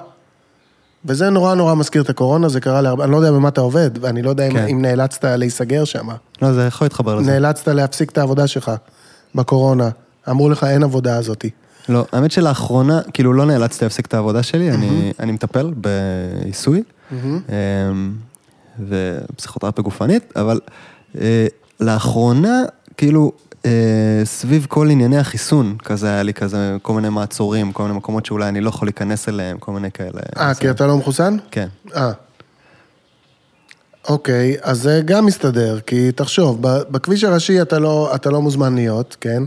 וזה 1.05 1.31
נורא 1.31 1.55
נורא 1.55 1.75
מזכיר 1.75 2.03
את 2.03 2.11
הקורונה, 2.11 2.49
זה 2.49 2.61
קרה 2.61 2.81
להרבה, 2.81 3.05
אני 3.05 3.13
לא 3.13 3.17
יודע 3.17 3.33
במה 3.33 3.49
אתה 3.49 3.61
עובד, 3.61 3.91
ואני 4.01 4.23
לא 4.23 4.31
יודע 4.31 4.47
אם, 4.47 4.53
כן. 4.53 4.67
אם 4.69 4.83
נאלצת 4.83 5.25
להיסגר 5.25 5.85
שם. 5.85 6.09
לא, 6.43 6.53
זה 6.53 6.63
יכול 6.63 6.85
להתחבר 6.85 7.15
לזה. 7.15 7.31
נאלצת 7.31 7.69
להפסיק 7.69 8.11
את 8.11 8.19
העבודה 8.19 8.47
שלך 8.47 8.73
בקורונה. 9.35 9.91
אמרו 10.29 10.51
לך, 10.51 10.65
אין 10.65 10.83
עבודה 10.83 11.17
הזאתי. 11.17 11.51
לא, 11.89 12.05
האמת 12.13 12.31
שלאחרונה, 12.31 13.01
כאילו 13.13 13.33
לא 13.33 13.47
נאלצתי 13.47 13.85
להפסיק 13.85 14.07
את 14.07 14.15
העבודה 14.15 14.43
שלי, 14.43 14.71
אני, 14.71 15.13
אני 15.21 15.33
מטפל 15.33 15.73
בעיסוי, 15.77 16.83
אמ, 17.13 18.13
ופסיכותרפיה 18.89 19.83
גופנית, 19.83 20.33
אבל 20.37 20.61
אה, 21.21 21.47
לאחרונה, 21.81 22.63
כאילו, 22.97 23.33
אה, 23.67 24.23
סביב 24.25 24.67
כל 24.69 24.91
ענייני 24.91 25.19
החיסון, 25.19 25.77
כזה 25.85 26.09
היה 26.09 26.23
לי 26.23 26.35
כזה, 26.35 26.77
כל 26.83 26.93
מיני 26.93 27.09
מעצורים, 27.09 27.73
כל 27.73 27.83
מיני 27.83 27.97
מקומות 27.97 28.27
שאולי 28.27 28.49
אני 28.49 28.61
לא 28.61 28.69
יכול 28.69 28.89
להיכנס 28.89 29.29
אליהם, 29.29 29.59
כל 29.59 29.73
מיני 29.73 29.91
כאלה. 29.91 30.21
אה, 30.37 30.55
כי 30.55 30.71
אתה 30.71 30.87
לא 30.87 30.97
מחוסן? 30.97 31.37
כן. 31.51 31.69
אה. 31.97 32.13
אוקיי, 34.09 34.57
אז 34.63 34.83
זה 34.83 35.03
גם 35.05 35.27
מסתדר, 35.27 35.81
כי 35.81 36.13
תחשוב, 36.13 36.59
בכביש 36.91 37.25
הראשי 37.25 37.63
אתה 37.63 37.79
לא, 37.79 38.13
אתה 38.15 38.31
לא 38.31 38.43
מוזמן 38.43 38.75
להיות, 38.75 39.17
כן? 39.21 39.43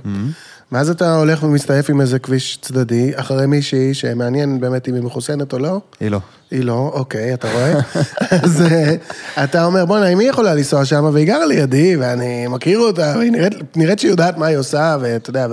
ואז 0.74 0.90
אתה 0.90 1.16
הולך 1.16 1.44
ומסתעף 1.44 1.90
עם 1.90 2.02
איזה 2.02 2.20
כביש 2.20 2.58
צדדי, 2.62 3.12
אחרי 3.16 3.48
מישהי 3.48 3.94
שמעניין 3.94 4.60
באמת 4.60 4.90
אם 4.90 4.94
היא 4.94 5.04
מחוסנת 5.04 5.54
או 5.54 5.60
לא. 5.60 5.80
היא 6.00 6.12
לא. 6.12 6.20
היא 6.52 6.64
לא, 6.64 6.92
אוקיי, 6.94 7.34
אתה 7.34 7.52
רואה? 7.52 7.74
אז 8.44 8.62
אה, 8.62 8.96
אתה 9.44 9.66
אומר, 9.66 9.86
בוא'נה, 9.86 10.08
אם 10.08 10.20
היא 10.20 10.30
יכולה 10.30 10.54
לנסוע 10.54 10.86
שם, 10.86 11.10
והיא 11.14 11.28
גרה 11.28 11.46
לידי, 11.46 11.96
ואני 11.96 12.48
מכיר 12.48 12.80
אותה, 12.80 13.14
והיא 13.18 13.32
נראית, 13.32 13.54
נראית 13.78 14.00
שהיא 14.00 14.12
יודעת 14.12 14.38
מה 14.38 14.46
היא 14.46 14.58
עושה, 14.58 14.98
ואתה 15.02 15.30
יודע, 15.30 15.48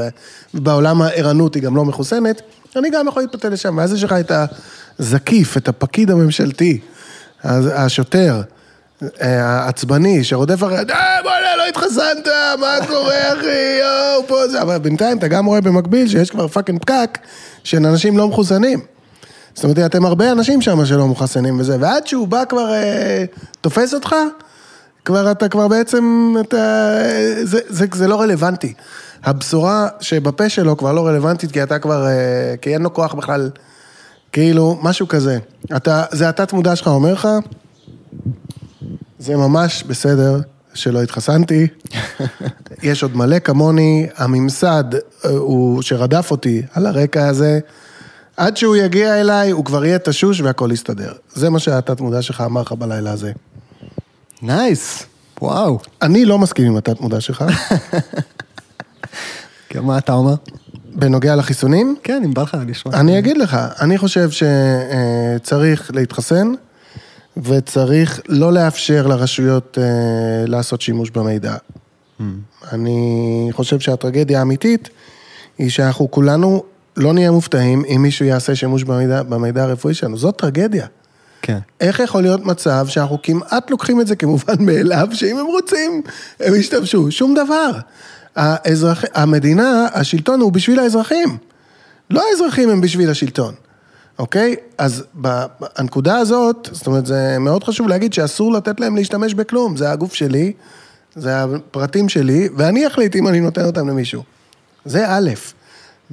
ובעולם 0.55 1.03
הערנות 1.03 1.55
היא 1.55 1.63
גם 1.63 1.77
לא 1.77 1.85
מחוסנת, 1.85 2.43
אני 2.77 2.91
גם 2.91 3.09
יכול 3.09 3.23
להתפתל 3.23 3.49
לשם, 3.49 3.77
ואז 3.79 3.93
יש 3.93 4.05
לך 4.05 4.13
את 4.13 4.33
הזקיף, 4.99 5.57
את 5.57 5.69
הפקיד 5.69 6.11
הממשלתי, 6.11 6.81
השוטר. 7.45 8.41
אה, 9.23 9.45
העצבני, 9.45 10.25
שרודף 10.25 10.63
אחרי, 10.63 10.85
די, 10.85 10.93
בוא'נה, 11.23 11.57
לא 11.57 11.67
התחסנת, 11.69 12.29
מה 12.61 12.87
קורה, 12.89 13.33
אחי, 13.33 13.79
יואו, 13.81 14.27
פה 14.27 14.49
זה, 14.49 14.63
אבל 14.63 14.79
בינתיים 14.79 15.19
אתה 15.19 15.29
גם 15.29 15.47
רואה 15.47 15.61
במקביל 15.61 16.09
שיש 16.09 16.31
כבר 16.31 16.49
fucking 16.49 16.81
פקק 16.81 17.19
של 17.65 17.87
אנשים 17.87 18.19
לא 18.19 18.29
מחוסנים. 18.29 18.81
זאת 19.55 19.65
אומרת, 19.65 19.79
אתם 19.79 20.05
הרבה 20.05 20.33
אנשים 20.33 20.61
שם 20.61 20.85
שלא 20.85 21.09
מחסנים 21.09 21.61
וזה, 21.61 21.77
ועד 21.81 22.07
שהוא 22.07 22.29
בא 22.29 22.45
כבר, 22.45 22.73
אה, 22.73 23.25
תופס 23.61 23.95
אותך, 23.95 24.15
כבר 25.05 25.31
אתה 25.31 25.49
כבר 25.49 25.69
בעצם, 25.69 26.35
אתה, 26.41 26.91
זה, 27.43 27.59
זה, 27.69 27.87
זה 27.93 28.09
לא 28.09 28.21
רלוונטי. 28.21 28.73
הבשורה 29.25 29.89
שבפה 30.01 30.49
שלו 30.49 30.77
כבר 30.77 30.93
לא 30.93 31.07
רלוונטית, 31.07 31.53
כי 31.53 31.63
אתה 31.63 31.79
כבר, 31.79 32.07
אה, 32.07 32.55
כי 32.63 32.75
אין 32.75 32.83
לו 32.83 32.95
כוח 32.95 33.15
בכלל, 33.15 33.51
כאילו, 34.33 34.79
משהו 34.83 35.09
כזה. 35.09 35.39
אתה, 35.77 36.05
זה 36.11 36.29
התת 36.29 36.53
מודע 36.53 36.77
שלך 36.77 36.87
אומר 36.89 37.13
לך, 37.13 37.29
זה 39.21 39.37
ממש 39.37 39.83
בסדר 39.83 40.41
שלא 40.75 41.03
התחסנתי, 41.03 41.67
יש 42.83 43.03
עוד 43.03 43.17
מלא 43.17 43.39
כמוני, 43.39 44.07
הממסד 44.17 44.85
אה, 44.95 45.31
הוא 45.31 45.83
שרדף 45.83 46.31
אותי 46.31 46.63
על 46.73 46.87
הרקע 46.87 47.29
הזה, 47.29 47.61
עד 48.37 48.57
שהוא 48.57 48.77
יגיע 48.77 49.21
אליי, 49.21 49.51
הוא 49.51 49.65
כבר 49.65 49.85
יהיה 49.85 49.99
תשוש 49.99 50.41
והכל 50.41 50.71
יסתדר. 50.73 51.13
זה 51.33 51.51
מה 51.51 51.59
שהתת 51.59 52.01
מודע 52.01 52.23
שלך 52.23 52.41
אמר 52.41 52.61
לך 52.61 52.73
בלילה 52.73 53.13
הזה. 53.13 53.33
נייס, 54.43 55.07
וואו. 55.41 55.79
אני 56.03 56.25
לא 56.25 56.39
מסכים 56.39 56.67
עם 56.67 56.77
התת 56.77 57.01
מודע 57.01 57.21
שלך. 57.21 57.45
מה 59.83 59.99
אתה 59.99 60.13
אומר? 60.13 60.35
בנוגע 60.95 61.37
לחיסונים, 61.37 61.97
כן, 62.03 62.23
אם 62.25 62.35
בא 62.35 62.43
לך 62.43 62.57
לשמוע. 62.67 62.95
אני 63.01 63.19
אגיד 63.19 63.39
לך, 63.39 63.57
אני 63.81 63.99
חושב 63.99 64.29
שצריך 64.31 65.91
להתחסן, 65.95 66.53
וצריך 67.37 68.21
לא 68.29 68.53
לאפשר 68.53 69.07
לרשויות 69.07 69.79
אה, 69.81 70.47
לעשות 70.47 70.81
שימוש 70.81 71.11
במידע. 71.11 71.57
אני 72.73 73.49
חושב 73.53 73.81
שהטרגדיה 73.81 74.39
האמיתית 74.39 74.89
היא 75.59 75.71
שאנחנו 75.71 76.11
כולנו 76.11 76.63
לא 76.97 77.13
נהיה 77.13 77.31
מופתעים 77.31 77.83
אם 77.85 78.03
מישהו 78.03 78.25
יעשה 78.25 78.55
שימוש 78.55 78.85
במידע, 78.85 79.23
במידע 79.23 79.63
הרפואי 79.63 79.95
שלנו. 79.95 80.17
זאת 80.17 80.37
טרגדיה. 80.37 80.87
כן. 81.43 81.59
איך 81.81 82.01
יכול 82.01 82.23
להיות 82.23 82.45
מצב 82.45 82.87
שאנחנו 82.89 83.19
כמעט 83.23 83.71
לוקחים 83.71 84.01
את 84.01 84.07
זה 84.07 84.17
כמובן 84.17 84.55
מאליו, 84.67 85.09
שאם 85.13 85.39
הם 85.39 85.47
רוצים, 85.47 86.03
הם 86.41 86.55
ישתמשו? 86.55 87.11
שום 87.11 87.35
דבר. 87.35 87.71
האזרח... 88.37 89.05
המדינה, 89.15 89.87
השלטון 89.95 90.41
הוא 90.41 90.53
בשביל 90.53 90.79
האזרחים. 90.79 91.37
לא 92.11 92.23
האזרחים 92.31 92.71
הם 92.71 92.81
בשביל 92.81 93.11
השלטון, 93.11 93.55
אוקיי? 94.19 94.57
אז 94.79 95.05
בנקודה 95.15 96.17
הזאת, 96.17 96.69
זאת 96.73 96.87
אומרת, 96.87 97.07
זה 97.07 97.37
מאוד 97.41 97.65
חשוב 97.65 97.89
להגיד 97.89 98.13
שאסור 98.13 98.53
לתת 98.53 98.81
להם 98.81 98.97
להשתמש 98.97 99.35
בכלום. 99.35 99.77
זה 99.77 99.91
הגוף 99.91 100.15
שלי, 100.15 100.53
זה 101.15 101.43
הפרטים 101.43 102.09
שלי, 102.09 102.49
ואני 102.57 102.87
אחליט 102.87 103.17
אם 103.17 103.29
אני 103.29 103.41
נותן 103.41 103.65
אותם 103.65 103.89
למישהו. 103.89 104.23
זה 104.85 105.05
א', 105.09 105.31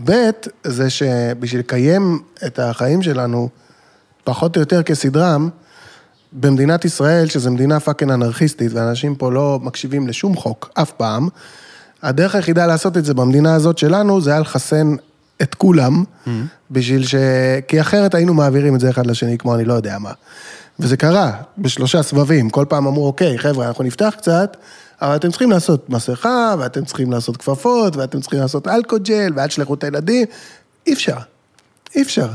ב', 0.05 0.29
זה 0.63 0.89
שבשביל 0.89 1.59
לקיים 1.59 2.19
את 2.45 2.59
החיים 2.59 3.01
שלנו, 3.01 3.49
פחות 4.23 4.55
או 4.55 4.61
יותר 4.61 4.83
כסדרם, 4.83 5.49
במדינת 6.33 6.85
ישראל, 6.85 7.27
שזו 7.27 7.51
מדינה 7.51 7.79
פאקינג 7.79 8.11
אנרכיסטית, 8.11 8.71
ואנשים 8.73 9.15
פה 9.15 9.31
לא 9.31 9.59
מקשיבים 9.63 10.07
לשום 10.07 10.35
חוק, 10.35 10.69
אף 10.73 10.91
פעם, 10.91 11.29
הדרך 12.03 12.35
היחידה 12.35 12.65
לעשות 12.65 12.97
את 12.97 13.05
זה 13.05 13.13
במדינה 13.13 13.55
הזאת 13.55 13.77
שלנו, 13.77 14.21
זה 14.21 14.31
היה 14.31 14.39
לחסן 14.39 14.95
את 15.41 15.55
כולם, 15.55 16.03
mm-hmm. 16.03 16.29
בשביל 16.71 17.05
ש... 17.05 17.15
כי 17.67 17.81
אחרת 17.81 18.15
היינו 18.15 18.33
מעבירים 18.33 18.75
את 18.75 18.79
זה 18.79 18.89
אחד 18.89 19.07
לשני, 19.07 19.37
כמו 19.37 19.55
אני 19.55 19.65
לא 19.65 19.73
יודע 19.73 19.97
מה. 19.99 20.11
וזה 20.79 20.97
קרה 20.97 21.31
בשלושה 21.57 22.03
סבבים, 22.03 22.49
כל 22.49 22.65
פעם 22.69 22.87
אמרו, 22.87 23.07
אוקיי, 23.07 23.37
חבר'ה, 23.37 23.67
אנחנו 23.67 23.83
נפתח 23.83 24.13
קצת, 24.17 24.57
אבל 25.01 25.15
אתם 25.15 25.29
צריכים 25.29 25.51
לעשות 25.51 25.89
מסכה, 25.89 26.55
ואתם 26.59 26.85
צריכים 26.85 27.11
לעשות 27.11 27.37
כפפות, 27.37 27.95
ואתם 27.95 28.21
צריכים 28.21 28.39
לעשות 28.39 28.67
אלכוג'ל, 28.67 29.33
ואל 29.35 29.47
תשלחו 29.47 29.73
את 29.73 29.83
הילדים, 29.83 30.27
אי 30.87 30.93
אפשר, 30.93 31.17
אי 31.95 32.01
אפשר. 32.01 32.27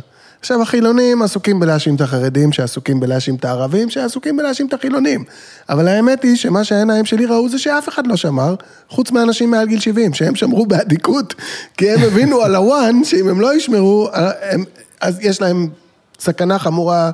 עכשיו 0.42 0.62
החילונים 0.62 1.22
עסוקים 1.22 1.61
בלהאשים 1.61 1.94
את 1.94 2.00
החרדים, 2.00 2.52
שעסוקים 2.52 3.00
בלהאשים 3.00 3.34
את 3.34 3.44
הערבים, 3.44 3.90
שעסוקים 3.90 4.37
בלהאשים 4.37 4.66
את 4.66 4.72
החילונים. 4.72 5.25
אבל 5.68 5.88
האמת 5.88 6.22
היא 6.22 6.37
שמה 6.37 6.64
שהעיניים 6.64 7.04
שלי 7.04 7.26
ראו 7.26 7.49
זה 7.49 7.58
שאף 7.58 7.88
אחד 7.88 8.06
לא 8.06 8.16
שמר, 8.16 8.54
חוץ 8.88 9.11
מאנשים 9.11 9.50
מעל 9.50 9.66
גיל 9.66 9.80
70, 9.80 10.14
שהם 10.14 10.34
שמרו 10.34 10.66
באדיקות, 10.66 11.34
כי 11.76 11.90
הם 11.90 12.02
הבינו 12.02 12.42
על 12.42 12.54
הוואן, 12.54 13.04
שאם 13.04 13.28
הם 13.28 13.40
לא 13.40 13.56
ישמרו, 13.56 14.08
הם, 14.42 14.64
אז 15.00 15.18
יש 15.20 15.40
להם 15.40 15.68
סכנה 16.20 16.58
חמורה 16.58 17.11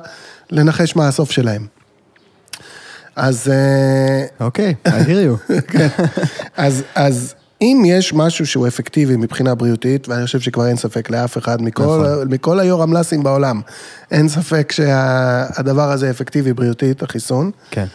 לנחש 0.51 0.95
מה 0.95 1.07
הסוף 1.07 1.31
שלהם. 1.31 1.65
אז... 3.15 3.51
אוקיי, 4.39 4.75
okay, 4.85 4.89
I 4.89 4.91
hear 4.91 5.49
you. 5.49 5.53
כן. 5.71 5.87
אז, 6.57 6.83
אז 6.95 7.33
אם 7.61 7.83
יש 7.85 8.13
משהו 8.13 8.47
שהוא 8.47 8.67
אפקטיבי 8.67 9.15
מבחינה 9.15 9.55
בריאותית, 9.55 10.07
ואני 10.07 10.25
חושב 10.25 10.39
שכבר 10.39 10.67
אין 10.67 10.77
ספק 10.77 11.09
לאף 11.09 11.37
אחד 11.37 11.61
מכל, 11.61 11.83
נכון. 11.83 12.27
מכל 12.33 12.59
היורמלסים 12.59 13.23
בעולם, 13.23 13.61
אין 14.11 14.29
ספק 14.29 14.71
שהדבר 14.71 15.91
הזה 15.91 16.09
אפקטיבי 16.09 16.53
בריאותית, 16.53 17.03
החיסון. 17.03 17.51
כן. 17.71 17.85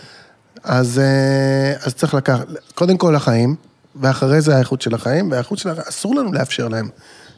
אז, 0.64 1.00
אז 1.83 1.94
צריך 1.94 2.14
לקחת, 2.14 2.47
קודם 2.75 2.97
כל 2.97 3.14
החיים, 3.14 3.54
ואחרי 4.00 4.40
זה 4.40 4.56
האיכות 4.56 4.83
של 4.83 4.94
החיים, 4.94 5.30
והאיכות 5.30 5.59
של 5.59 5.68
החיים, 5.68 5.87
אסור 5.88 6.14
לנו 6.14 6.33
לאפשר 6.33 6.68
להם 6.68 6.88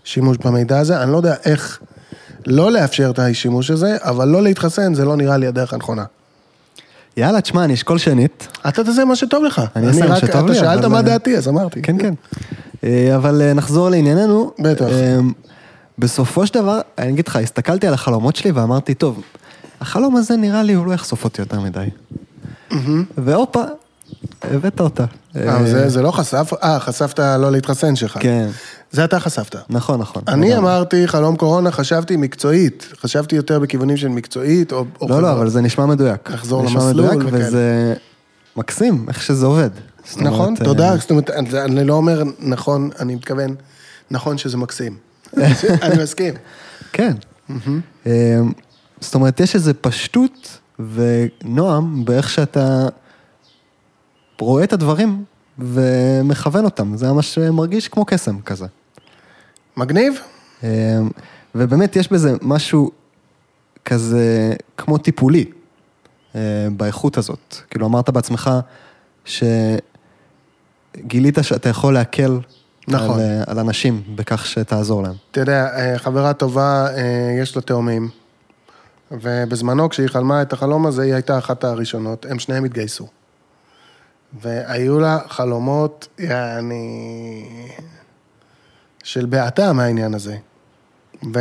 שימוש 0.05 0.37
במידע 0.37 0.79
הזה, 0.79 1.03
אני 1.03 1.13
לא 1.13 1.17
יודע 1.17 1.35
איך 1.45 1.81
לא 2.47 2.73
לאפשר 2.73 3.11
את 3.11 3.19
השימוש 3.19 3.71
הזה, 3.71 3.97
אבל 4.01 4.29
לא 4.29 4.43
להתחסן 4.43 4.95
זה 4.95 5.05
לא 5.05 5.17
נראה 5.17 5.37
לי 5.37 5.47
הדרך 5.47 5.75
הנכונה. 5.75 6.05
יאללה, 7.17 7.41
תשמע, 7.41 7.65
אני 7.65 7.75
אשקול 7.75 7.99
שנית. 7.99 8.49
אתה 8.69 8.85
תעשה 8.85 9.05
מה 9.05 9.17
שטוב 9.17 9.45
לך. 9.45 9.63
אני 9.77 9.89
אעשה 9.89 10.07
מה 10.09 10.17
שטוב 10.17 10.47
לי, 10.47 10.53
אתה 10.53 10.55
שאלת 10.55 10.85
מה 10.85 11.03
דעתי, 11.03 11.37
אז 11.37 11.49
אמרתי. 11.49 11.83
כן, 11.83 11.99
כן. 11.99 12.15
אה, 12.85 13.17
אבל 13.17 13.43
אה, 13.43 13.53
נחזור 13.53 13.89
לענייננו. 13.89 14.53
בטח. 14.59 14.85
אה, 14.85 15.19
בסופו 15.99 16.47
של 16.47 16.55
דבר, 16.55 16.81
אני 16.99 17.13
אגיד 17.13 17.29
לך, 17.29 17.37
הסתכלתי 17.37 17.87
על 17.87 17.95
החלומות 17.95 18.37
שלי 18.37 18.51
ואמרתי, 18.51 18.95
טוב, 18.95 19.23
החלום 19.81 20.17
הזה 20.17 20.37
נראה 20.37 20.63
לי, 20.63 20.73
הוא 20.73 20.87
לא 20.87 20.93
יחשוף 20.93 21.25
אותי 21.25 21.43
יותר 21.43 21.61
מדי. 21.61 21.87
והופה, 23.19 23.63
הבאת 24.43 24.81
אותה. 24.81 25.05
אה, 25.37 25.89
זה 25.89 26.03
לא 26.03 26.11
חשף, 26.11 26.51
אה, 26.63 26.81
חשפת 26.81 27.19
לא 27.19 27.53
להתחסן 27.53 27.97
שלך. 27.97 28.19
כן, 28.21 28.49
זה 28.93 29.05
אתה 29.05 29.21
חשפת. 29.21 29.57
נכון, 29.71 30.01
נכון. 30.01 30.23
אני 30.29 30.51
לגמרי. 30.51 30.59
אמרתי 30.59 31.09
חלום 31.09 31.37
קורונה, 31.37 31.71
חשבתי 31.71 32.17
מקצועית, 32.17 32.89
חשבתי 33.01 33.37
יותר 33.37 33.59
בכיוונים 33.59 33.97
של 33.97 34.09
מקצועית, 34.09 34.73
או... 34.73 34.85
או 35.01 35.09
לא. 35.09 35.23
לא, 35.23 35.33
אבל 35.33 35.49
זה 35.49 35.61
נשמע 35.61 35.87
מדויק. 35.87 36.31
לחזור 36.31 36.63
נשמע 36.63 36.81
למסלול 36.85 37.07
מדויק, 37.11 37.29
וכאלה. 37.29 37.47
וזה 37.49 37.95
מקסים, 38.57 39.05
איך 39.09 39.23
שזה 39.23 39.47
עובד. 39.47 39.71
נכון, 40.17 40.47
אומרת, 40.47 40.63
תודה, 40.63 40.91
אה, 40.93 40.97
זאת 40.97 41.11
אומרת, 41.11 41.31
אני- 41.31 41.85
לא 41.85 41.95
אומר 41.95 42.23
נכון, 42.39 42.91
אני 43.01 43.15
מתכוון, 43.15 43.55
נכון 44.11 44.39
שזה 44.39 44.57
מקסים. 44.57 44.97
אני 45.83 46.03
מסכים. 46.03 46.35
כן. 46.93 47.13
אה, 48.07 48.41
זאת 49.01 49.15
אומרת, 49.15 49.41
יש 49.41 49.55
איזו 49.55 49.73
פשטות 49.81 50.59
ונועם 50.95 52.05
באיך 52.05 52.31
שאתה 52.31 52.89
רואה 54.41 54.65
את 54.65 54.73
הדברים 54.73 55.25
ומכוון 55.59 56.65
אותם. 56.65 56.97
זה 56.97 57.13
ממש 57.13 57.39
מרגיש 57.39 57.89
כמו 57.89 58.05
קסם 58.05 58.41
כזה. 58.41 58.67
מגניב? 59.77 60.21
אה, 60.65 60.99
ובאמת 61.55 61.97
יש 61.97 62.13
בזה 62.13 62.35
משהו 62.43 62.91
כזה 63.85 64.55
כמו 64.77 64.99
טיפולי 64.99 65.45
אה, 66.35 66.41
באיכות 66.77 67.17
הזאת. 67.17 67.57
כאילו 67.71 67.87
אמרת 67.87 68.11
בעצמך 68.11 68.51
שגילית 69.25 69.79
שאתה 71.43 71.69
יכול 71.69 71.95
להקל 71.95 72.39
נכון. 72.89 73.21
על, 73.21 73.27
אה, 73.27 73.43
על 73.47 73.59
אנשים 73.59 74.03
בכך 74.15 74.47
שתעזור 74.47 75.03
להם. 75.03 75.15
אתה 75.31 75.41
יודע, 75.41 75.69
אה, 75.77 75.99
חברה 75.99 76.33
טובה, 76.33 76.87
יש 77.43 77.57
לה 77.57 77.63
תאומים, 77.63 78.09
ובזמנו 79.11 79.89
כשהיא 79.89 80.09
חלמה 80.09 80.43
את 80.43 80.53
החלום 80.53 80.87
הזה, 80.87 81.03
היא 81.03 81.15
הייתה 81.15 81.39
אחת 81.39 81.65
הראשונות, 81.65 82.27
הם 82.31 82.39
שניהם 82.39 82.65
התגייסו. 82.65 83.09
והיו 84.41 84.99
לה 85.01 85.19
חלומות, 85.29 86.09
יעני, 86.19 87.45
של 89.07 89.27
בעתה 89.27 89.73
מהעניין 89.73 90.15
הזה. 90.15 90.37
ו... 91.35 91.39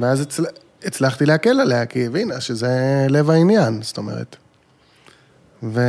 ואז 0.00 0.20
הצל... 0.20 0.44
הצלחתי 0.84 1.26
להקל 1.26 1.60
עליה, 1.60 1.86
כי 1.86 1.98
היא 1.98 2.06
הבינה 2.06 2.40
שזה 2.40 3.06
לב 3.10 3.30
העניין, 3.30 3.82
זאת 3.82 3.98
אומרת. 3.98 4.36
ו... 5.62 5.80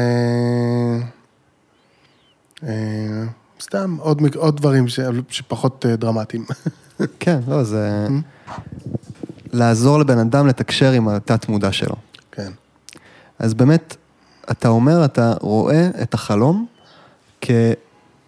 אה, 2.64 3.24
סתם, 3.62 3.98
עוד, 4.00 4.22
מק- 4.22 4.36
עוד 4.36 4.58
דברים 4.58 4.88
ש... 4.88 5.00
שפחות 5.30 5.86
אה, 5.86 5.96
דרמטיים. 5.96 6.46
כן, 7.20 7.40
לא, 7.48 7.64
זה... 7.64 8.08
לעזור 9.54 10.00
לבן 10.00 10.20
אדם 10.20 10.48
לתקשר 10.48 10.92
עם 10.92 11.08
התת-מודע 11.08 11.72
שלו. 11.72 11.96
כן. 12.32 12.52
אז 13.40 13.54
באמת, 13.54 13.96
אתה 14.52 14.68
אומר, 14.68 15.06
אתה 15.06 15.34
רואה 15.42 15.90
את 16.02 16.14
החלום 16.14 16.66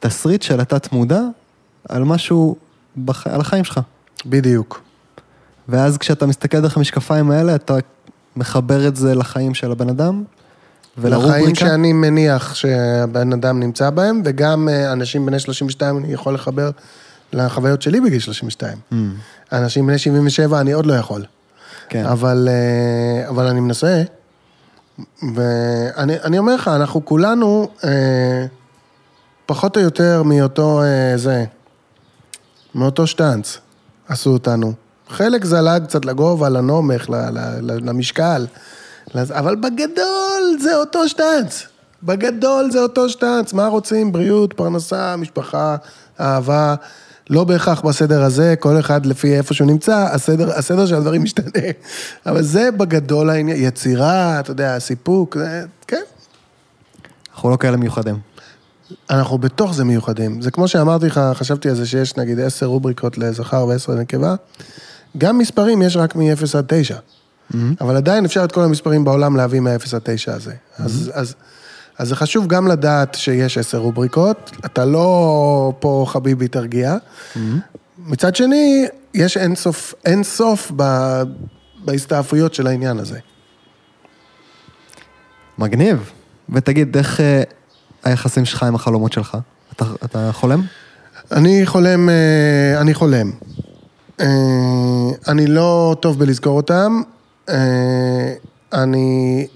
כתסריט 0.01 0.41
של 0.41 0.59
התת-מודע 0.59 1.21
על 1.89 2.03
משהו, 2.03 2.55
בח... 2.97 3.27
על 3.27 3.41
החיים 3.41 3.63
שלך. 3.63 3.79
בדיוק. 4.25 4.81
ואז 5.69 5.97
כשאתה 5.97 6.25
מסתכל 6.25 6.61
דרך 6.61 6.77
המשקפיים 6.77 7.31
האלה, 7.31 7.55
אתה 7.55 7.75
מחבר 8.35 8.87
את 8.87 8.95
זה 8.95 9.15
לחיים 9.15 9.53
של 9.53 9.71
הבן 9.71 9.89
אדם, 9.89 10.23
ולרובריקה. 10.97 11.37
לחיים 11.39 11.55
שאני 11.55 11.93
מניח 11.93 12.55
שהבן 12.55 13.33
אדם 13.33 13.59
נמצא 13.59 13.89
בהם, 13.89 14.21
וגם 14.25 14.69
אה, 14.69 14.91
אנשים 14.91 15.25
בני 15.25 15.39
32, 15.39 15.97
אני 15.97 16.13
יכול 16.13 16.33
לחבר 16.33 16.71
לחוויות 17.33 17.81
שלי 17.81 18.01
בגיל 18.01 18.19
32. 18.19 18.77
Mm, 18.91 18.95
אנשים 19.51 19.87
בני 19.87 19.97
77, 19.97 20.59
אני 20.61 20.71
עוד 20.71 20.85
לא 20.85 20.93
יכול. 20.93 21.25
כן. 21.89 22.05
אבל, 22.05 22.49
אה, 22.51 23.29
אבל 23.29 23.47
אני 23.47 23.59
מנסה, 23.59 24.03
ואני 25.35 26.19
אני 26.23 26.39
אומר 26.39 26.55
לך, 26.55 26.67
אנחנו 26.67 27.05
כולנו 27.05 27.69
אה, 27.83 28.45
פחות 29.47 29.77
או 29.77 29.81
יותר 29.81 30.23
מאותו 30.23 30.81
אה, 30.83 31.17
זה, 31.17 31.45
מאותו 32.75 33.07
שטאנץ 33.07 33.57
עשו 34.07 34.29
אותנו. 34.29 34.73
חלק 35.09 35.45
זלג 35.45 35.85
קצת 35.85 36.05
לגובה, 36.05 36.49
לנומך, 36.49 37.05
למשקל, 37.61 38.45
אבל 39.15 39.55
בגדול 39.55 40.57
זה 40.59 40.75
אותו 40.75 41.09
שטאנץ. 41.09 41.67
בגדול 42.03 42.71
זה 42.71 42.79
אותו 42.81 43.09
שטאנץ, 43.09 43.53
מה 43.53 43.67
רוצים? 43.67 44.11
בריאות, 44.11 44.53
פרנסה, 44.53 45.15
משפחה, 45.15 45.75
אהבה. 46.19 46.75
לא 47.29 47.43
בהכרח 47.43 47.81
בסדר 47.81 48.23
הזה, 48.23 48.55
כל 48.59 48.79
אחד 48.79 49.05
לפי 49.05 49.37
איפה 49.37 49.53
שהוא 49.53 49.67
נמצא, 49.67 50.07
הסדר, 50.11 50.51
הסדר 50.51 50.85
של 50.85 50.95
הדברים 50.95 51.23
משתנה. 51.23 51.67
אבל 52.25 52.41
זה 52.41 52.71
בגדול 52.71 53.29
העניין, 53.29 53.57
יצירה, 53.63 54.39
אתה 54.39 54.51
יודע, 54.51 54.79
סיפוק, 54.79 55.37
זה, 55.37 55.63
כן. 55.87 56.01
אנחנו 57.33 57.49
לא 57.49 57.57
כאלה 57.57 57.77
מיוחדים. 57.77 58.19
אנחנו 59.09 59.37
בתוך 59.37 59.73
זה 59.73 59.83
מיוחדים. 59.83 60.41
זה 60.41 60.51
כמו 60.51 60.67
שאמרתי 60.67 61.05
לך, 61.05 61.21
חשבתי 61.33 61.69
על 61.69 61.75
זה 61.75 61.85
שיש 61.85 62.17
נגיד 62.17 62.39
עשר 62.39 62.65
רובריקות 62.65 63.17
לזכר 63.17 63.65
ועשר 63.67 63.91
לנקבה. 63.91 64.35
גם 65.17 65.37
מספרים 65.37 65.81
יש 65.81 65.97
רק 65.97 66.15
מ-0 66.15 66.57
עד 66.57 66.65
9. 66.67 66.95
Mm-hmm. 66.95 67.55
אבל 67.81 67.95
עדיין 67.95 68.25
אפשר 68.25 68.43
את 68.43 68.51
כל 68.51 68.63
המספרים 68.63 69.03
בעולם 69.03 69.35
להביא 69.35 69.59
מ-0 69.59 69.95
עד 69.95 70.01
9 70.03 70.33
הזה. 70.33 70.51
Mm-hmm. 70.51 70.83
אז, 70.83 71.11
אז, 71.13 71.35
אז 71.97 72.07
זה 72.07 72.15
חשוב 72.15 72.47
גם 72.47 72.67
לדעת 72.67 73.15
שיש 73.15 73.57
עשר 73.57 73.77
רובריקות, 73.77 74.51
אתה 74.65 74.85
לא 74.85 75.73
פה 75.79 76.05
חביבי 76.07 76.47
תרגיע. 76.47 76.95
Mm-hmm. 76.95 77.39
מצד 77.97 78.35
שני, 78.35 78.85
יש 79.13 79.37
אינסוף, 79.37 79.93
אינסוף 80.05 80.71
ב, 80.75 80.83
בהסתעפויות 81.85 82.53
של 82.53 82.67
העניין 82.67 82.99
הזה. 82.99 83.19
מגניב. 85.57 86.11
ותגיד, 86.49 86.97
איך 86.97 87.19
אה, 87.19 87.43
היחסים 88.07 88.45
שלך 88.45 88.63
עם 88.63 88.75
החלומות 88.75 89.13
שלך? 89.13 89.37
אתה, 89.75 89.85
אתה 90.05 90.29
חולם? 90.33 90.61
אני 91.31 91.65
חולם, 91.65 92.09
אה, 92.09 92.81
אני 92.81 92.93
חולם. 92.93 93.31
אה, 94.19 94.25
אני 95.27 95.47
לא 95.47 95.95
טוב 95.99 96.19
בלזכור 96.19 96.57
אותם. 96.57 97.01
אה, 97.49 98.33
אני 98.73 99.47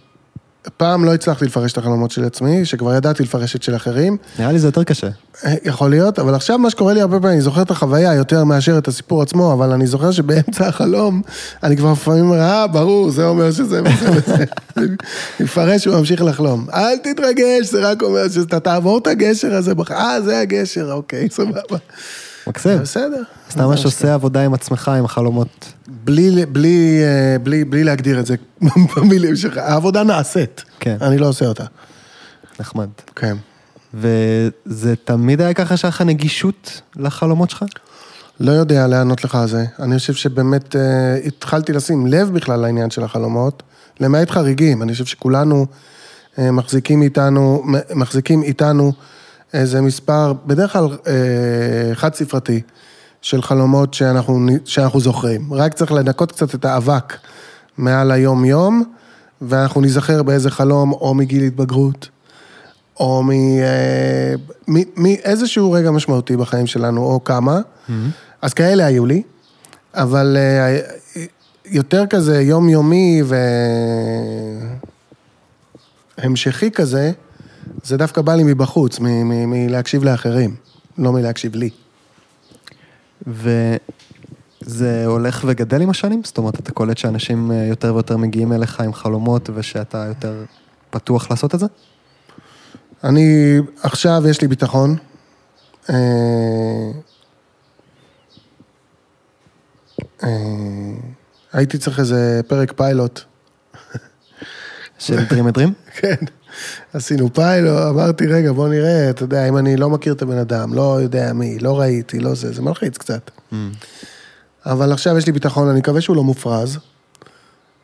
פעם 0.78 1.06
לא 1.06 1.14
הצלחתי 1.14 1.46
לפרש 1.46 1.72
את 1.72 1.78
החלומות 1.78 2.12
של 2.12 2.24
עצמי, 2.24 2.66
שכבר 2.66 2.96
ידעתי 2.96 3.24
לפרש 3.24 3.56
את 3.56 3.64
של 3.64 3.76
אחרים. 3.76 4.18
נראה 4.40 4.52
לי 4.52 4.60
זה 4.60 4.68
יותר 4.68 4.84
קשה. 4.84 5.08
אה, 5.46 5.54
יכול 5.64 5.90
להיות, 5.90 6.20
אבל 6.20 6.36
עכשיו 6.36 6.60
מה 6.60 6.70
שקורה 6.70 6.94
לי 6.94 7.02
הרבה 7.02 7.20
פעמים, 7.20 7.34
אני 7.34 7.42
זוכר 7.42 7.62
את 7.62 7.72
החוויה 7.72 8.14
יותר 8.14 8.44
מאשר 8.44 8.78
את 8.78 8.88
הסיפור 8.88 9.22
עצמו, 9.22 9.54
אבל 9.54 9.72
אני 9.72 9.88
זוכר 9.88 10.12
שבאמצע 10.12 10.68
החלום, 10.68 11.22
אני 11.64 11.78
כבר 11.78 11.92
לפעמים 11.92 12.26
אומר, 12.26 12.40
אה, 12.40 12.68
ברור, 12.68 13.10
זה 13.10 13.26
אומר 13.26 13.52
שזה 13.52 13.82
וזה 13.82 14.12
וזה. 14.12 14.46
מפרש 15.40 15.88
וממשיך 15.88 16.22
לחלום. 16.22 16.66
אל 16.74 16.98
תתרגש, 16.98 17.66
זה 17.66 17.80
רק 17.80 18.04
אומר 18.04 18.30
שאתה 18.30 18.60
תעבור 18.60 18.98
את 18.98 19.08
הגשר 19.08 19.56
הזה, 19.56 19.74
אה, 19.92 20.22
זה 20.22 20.40
הגשר, 20.40 20.92
אוקיי, 20.92 21.30
סבבה. 21.30 21.78
מקסים. 22.48 22.80
בסדר. 22.80 23.24
אתה 23.50 23.68
ממש 23.68 23.86
עושה 23.86 24.14
עבודה 24.14 24.46
עם 24.46 24.54
עצמך, 24.54 24.92
עם 24.98 25.06
החלומות. 25.06 25.74
בלי, 25.88 26.46
בלי, 26.46 27.02
אה, 27.04 27.40
בלי, 27.40 27.66
בלי 27.66 27.84
להגדיר 27.84 28.20
את 28.20 28.26
זה 28.26 28.36
במילים 28.96 29.36
שלך, 29.36 29.58
העבודה 29.58 30.04
נעשית. 30.04 30.64
כן. 30.80 30.98
אני 31.02 31.18
לא 31.18 31.28
עושה 31.28 31.46
אותה. 31.46 31.64
נחמד. 32.60 32.88
כן. 33.16 33.38
וזה 33.94 34.96
תמיד 35.04 35.42
היה 35.42 35.54
ככה 35.54 35.78
שהיה 35.78 35.90
לך 35.90 36.02
נגישות 36.02 36.82
לחלומות 36.96 37.50
שלך? 37.50 37.64
לא 38.40 38.52
יודע 38.52 38.88
לענות 38.88 39.24
לך 39.24 39.36
על 39.36 39.48
זה. 39.48 39.66
אני 39.80 39.98
חושב 39.98 40.14
שבאמת 40.14 40.76
אה, 40.76 41.16
התחלתי 41.26 41.74
לשים 41.74 42.08
לב 42.08 42.34
בכלל 42.34 42.60
לעניין 42.60 42.90
של 42.90 43.04
החלומות, 43.04 43.64
למעט 44.00 44.30
חריגים. 44.30 44.82
אני 44.82 44.92
חושב 44.92 45.06
שכולנו 45.06 45.66
אה, 46.40 46.52
מחזיקים 46.52 47.02
איתנו, 47.02 47.64
מחזיקים 47.96 48.44
איתנו 48.44 48.94
איזה 49.54 49.82
מספר, 49.82 50.34
בדרך 50.46 50.74
כלל 50.74 50.88
אה, 51.08 51.96
חד 51.96 52.14
ספרתי, 52.14 52.62
של 53.22 53.42
חלומות 53.42 53.94
שאנחנו, 53.94 54.48
שאנחנו 54.66 55.00
זוכרים. 55.00 55.54
רק 55.54 55.74
צריך 55.74 55.92
לנקות 55.92 56.32
קצת 56.32 56.56
את 56.56 56.66
האבק 56.66 57.18
מעל 57.78 58.12
היום-יום, 58.12 58.84
ואנחנו 59.42 59.82
ניזכר 59.82 60.24
באיזה 60.24 60.52
חלום, 60.52 60.92
או 60.92 61.14
מגיל 61.14 61.44
התבגרות, 61.44 62.10
או 63.00 63.24
מ- 63.24 63.32
אה, 63.32 64.34
מאיזשהו 64.98 65.72
רגע 65.72 65.92
משמעותי 65.92 66.38
בחיים 66.38 66.68
שלנו, 66.68 67.02
או 67.04 67.24
כמה. 67.24 67.60
אז 68.42 68.54
כאלה 68.54 68.86
היו 68.86 69.06
לי, 69.06 69.24
אבל 69.94 70.38
אה, 70.40 70.80
יותר 71.66 72.06
כזה 72.08 72.42
יומיומי 72.42 73.22
והמשכי 76.18 76.72
כזה, 76.72 77.12
זה 77.84 77.98
דווקא 77.98 78.22
בא 78.22 78.36
לי 78.36 78.44
מבחוץ, 78.44 79.00
מלהקשיב 79.00 80.04
לאחרים, 80.04 80.56
לא 80.98 81.12
מלהקשיב 81.12 81.56
לי. 81.56 81.70
וזה 83.28 85.06
הולך 85.06 85.44
וגדל 85.48 85.82
עם 85.82 85.90
השנים? 85.90 86.22
זאת 86.24 86.38
אומרת, 86.38 86.60
אתה 86.60 86.72
קולט 86.72 86.98
שאנשים 86.98 87.52
אה, 87.52 87.66
יותר 87.66 87.94
ויותר 87.94 88.18
מגיעים 88.18 88.54
אליך 88.54 88.82
עם 88.82 88.94
חלומות 88.94 89.50
ושאתה 89.54 90.06
יותר 90.08 90.44
פתוח 90.90 91.32
לעשות 91.32 91.56
את 91.56 91.60
זה? 91.60 91.66
אני, 93.04 93.58
עכשיו 93.84 94.24
יש 94.30 94.42
לי 94.42 94.48
ביטחון. 94.48 94.96
אה, 95.90 95.96
אה, 100.24 100.30
הייתי 101.54 101.78
צריך 101.78 102.00
איזה 102.00 102.42
פרק 102.48 102.74
פיילוט. 102.76 103.22
של 105.02 105.18
Dream? 105.18 105.70
כן, 106.00 106.16
עשינו 106.94 107.34
פיילוט, 107.34 107.80
אמרתי, 107.90 108.28
רגע, 108.28 108.52
בוא 108.52 108.68
נראה, 108.68 109.10
אתה 109.10 109.24
יודע, 109.24 109.50
אם 109.50 109.58
אני 109.58 109.78
לא 109.78 109.90
מכיר 109.90 110.14
את 110.14 110.22
הבן 110.22 110.38
אדם, 110.38 110.74
לא 110.74 111.02
יודע 111.02 111.34
מי, 111.34 111.60
לא 111.60 111.80
ראיתי, 111.80 112.20
לא 112.20 112.36
זה, 112.36 112.54
זה 112.54 112.62
מלחיץ 112.62 112.98
קצת. 112.98 113.32
אבל 114.66 114.92
עכשיו 114.92 115.18
יש 115.18 115.26
לי 115.26 115.32
ביטחון, 115.32 115.68
אני 115.70 115.80
מקווה 115.80 116.02
שהוא 116.02 116.16
לא 116.16 116.24
מופרז. 116.24 116.78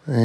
אה, 0.10 0.16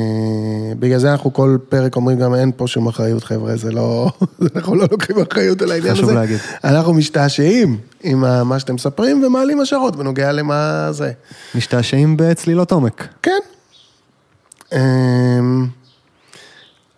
בגלל 0.78 0.98
זה 0.98 1.12
אנחנו 1.12 1.32
כל 1.32 1.56
פרק 1.68 1.96
אומרים 1.96 2.18
גם 2.18 2.34
אין 2.34 2.52
פה 2.56 2.66
שום 2.66 2.86
אחריות, 2.88 3.24
חבר'ה, 3.24 3.56
זה 3.56 3.72
לא, 3.72 4.10
אנחנו 4.56 4.74
לא 4.74 4.86
לוקחים 4.90 5.16
אחריות 5.30 5.62
על 5.62 5.72
העניין 5.72 5.94
חשוב 5.94 6.04
הזה. 6.04 6.14
להגיד. 6.14 6.38
אנחנו 6.64 6.94
משתעשעים 6.94 7.78
עם 8.02 8.20
מה 8.48 8.58
שאתם 8.58 8.74
מספרים 8.74 9.24
ומעלים 9.24 9.60
השערות 9.60 9.96
בנוגע 9.96 10.32
למה 10.32 10.88
זה. 10.90 11.12
משתעשעים 11.54 12.16
בצלילות 12.16 12.72
עומק. 12.72 13.08
כן. 13.22 13.40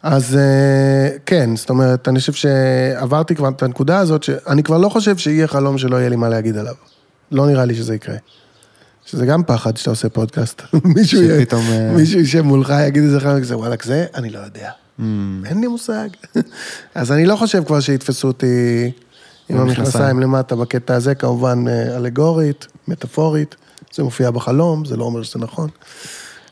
אז 0.04 0.36
אה, 0.36 1.08
כן, 1.26 1.56
זאת 1.56 1.70
אומרת, 1.70 2.08
אני 2.08 2.20
חושב 2.20 2.32
שעברתי 2.32 3.34
כבר 3.34 3.48
את 3.48 3.62
הנקודה 3.62 3.98
הזאת, 3.98 4.22
שאני 4.22 4.62
כבר 4.62 4.78
לא 4.78 4.88
חושב 4.88 5.16
שיהיה 5.16 5.46
חלום 5.46 5.78
שלא 5.78 5.96
יהיה 5.96 6.08
לי 6.08 6.16
מה 6.16 6.28
להגיד 6.28 6.56
עליו. 6.56 6.74
לא 7.32 7.46
נראה 7.46 7.64
לי 7.64 7.74
שזה 7.74 7.94
יקרה. 7.94 8.16
שזה 9.06 9.26
גם 9.26 9.42
פחד 9.44 9.76
שאתה 9.76 9.90
עושה 9.90 10.08
פודקאסט. 10.08 10.62
מישהו 10.96 11.20
שפתאום, 11.22 11.62
אה, 11.70 12.42
מולך, 12.42 12.72
יגיד 12.86 13.02
איזה 13.02 13.20
חלום 13.20 13.40
כזה, 13.40 13.56
וואלכ, 13.56 13.84
זה, 13.84 14.06
אני 14.14 14.30
לא 14.30 14.38
יודע. 14.38 14.70
אין 15.44 15.60
לי 15.60 15.66
מושג. 15.66 16.08
אז 16.94 17.12
אני 17.12 17.26
לא 17.26 17.36
חושב 17.36 17.64
כבר 17.64 17.80
שיתפסו 17.80 18.28
אותי 18.28 18.90
עם. 19.48 19.60
המכנסיים 19.60 20.20
למטה 20.20 20.56
בקטע 20.56 20.94
הזה, 20.94 21.14
כמובן 21.14 21.64
אה, 21.68 21.96
אלגורית, 21.96 22.66
מטאפורית. 22.88 23.56
זה 23.94 24.02
מופיע 24.02 24.30
בחלום, 24.30 24.84
זה 24.84 24.96
לא 24.96 25.04
אומר 25.04 25.22
שזה 25.22 25.38
נכון. 25.38 25.68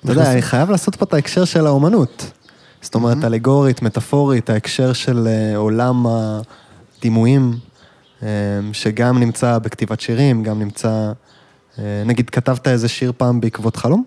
אתה 0.05 0.13
יודע, 0.13 0.33
אני 0.33 0.43
חייב 0.43 0.71
לעשות 0.71 0.97
פה 0.97 1.05
את 1.05 1.15
ההקשר 1.15 1.45
של 1.45 1.67
האומנות. 1.67 2.42
זאת 2.83 2.95
אומרת, 2.95 3.25
אלגורית, 3.25 3.83
מטאפורית, 3.83 4.51
ההקשר 4.51 4.93
של 4.93 5.27
אה, 5.27 5.57
עולם 5.57 6.07
הדימויים, 6.99 7.53
אה, 8.23 8.29
שגם 8.73 9.19
נמצא 9.19 9.59
בכתיבת 9.59 10.01
שירים, 10.01 10.43
גם 10.43 10.59
נמצא... 10.59 11.13
אה, 11.79 12.03
נגיד, 12.07 12.31
כתבת 12.31 12.69
איזה 12.69 12.89
שיר 12.89 13.13
פעם 13.17 13.41
בעקבות 13.41 13.77
חלום? 13.77 14.05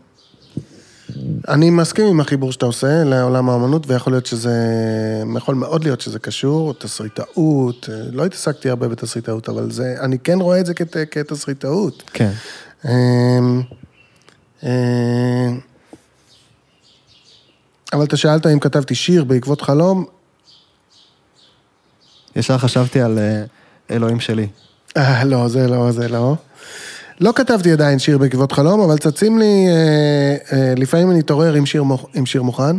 אני 1.47 1.69
מסכים 1.69 2.05
עם 2.07 2.19
החיבור 2.19 2.51
שאתה 2.51 2.65
עושה 2.65 3.03
לעולם 3.03 3.49
האמנות, 3.49 3.83
ויכול 3.87 4.13
להיות 4.13 4.25
שזה, 4.25 4.53
יכול 5.37 5.55
מאוד 5.55 5.83
להיות 5.83 6.01
שזה 6.01 6.19
קשור, 6.19 6.73
תסריטאות, 6.73 7.89
לא 8.11 8.25
התעסקתי 8.25 8.69
הרבה 8.69 8.87
בתסריטאות, 8.87 9.49
אבל 9.49 9.71
זה, 9.71 9.95
אני 9.99 10.19
כן 10.19 10.39
רואה 10.41 10.59
את 10.59 10.65
זה 10.65 10.73
כת, 10.73 10.97
כתסריטאות. 11.11 12.03
כן. 12.13 12.31
אבל 17.95 18.03
אתה 18.03 18.17
שאלת 18.17 18.47
אם 18.47 18.59
כתבתי 18.59 18.95
שיר 18.95 19.23
בעקבות 19.23 19.61
חלום, 19.61 20.05
ישר 22.35 22.57
חשבתי 22.57 23.01
על 23.01 23.19
אה, 23.19 23.43
אלוהים 23.95 24.19
שלי. 24.19 24.47
אה, 24.97 25.23
לא, 25.23 25.47
זה 25.47 25.67
לא, 25.67 25.91
זה 25.91 26.07
לא. 26.07 26.35
לא 27.21 27.31
כתבתי 27.35 27.71
עדיין 27.71 27.99
שיר 27.99 28.17
בעקבות 28.17 28.51
חלום, 28.51 28.79
אבל 28.81 28.97
צצים 28.97 29.39
לי, 29.39 29.67
אה, 29.67 30.35
אה, 30.57 30.73
לפעמים 30.77 31.11
אני 31.11 31.19
אתעורר 31.19 31.53
עם 31.53 31.65
שיר, 31.65 31.83
מוכ- 31.83 32.07
עם 32.13 32.25
שיר 32.25 32.43
מוכן. 32.43 32.75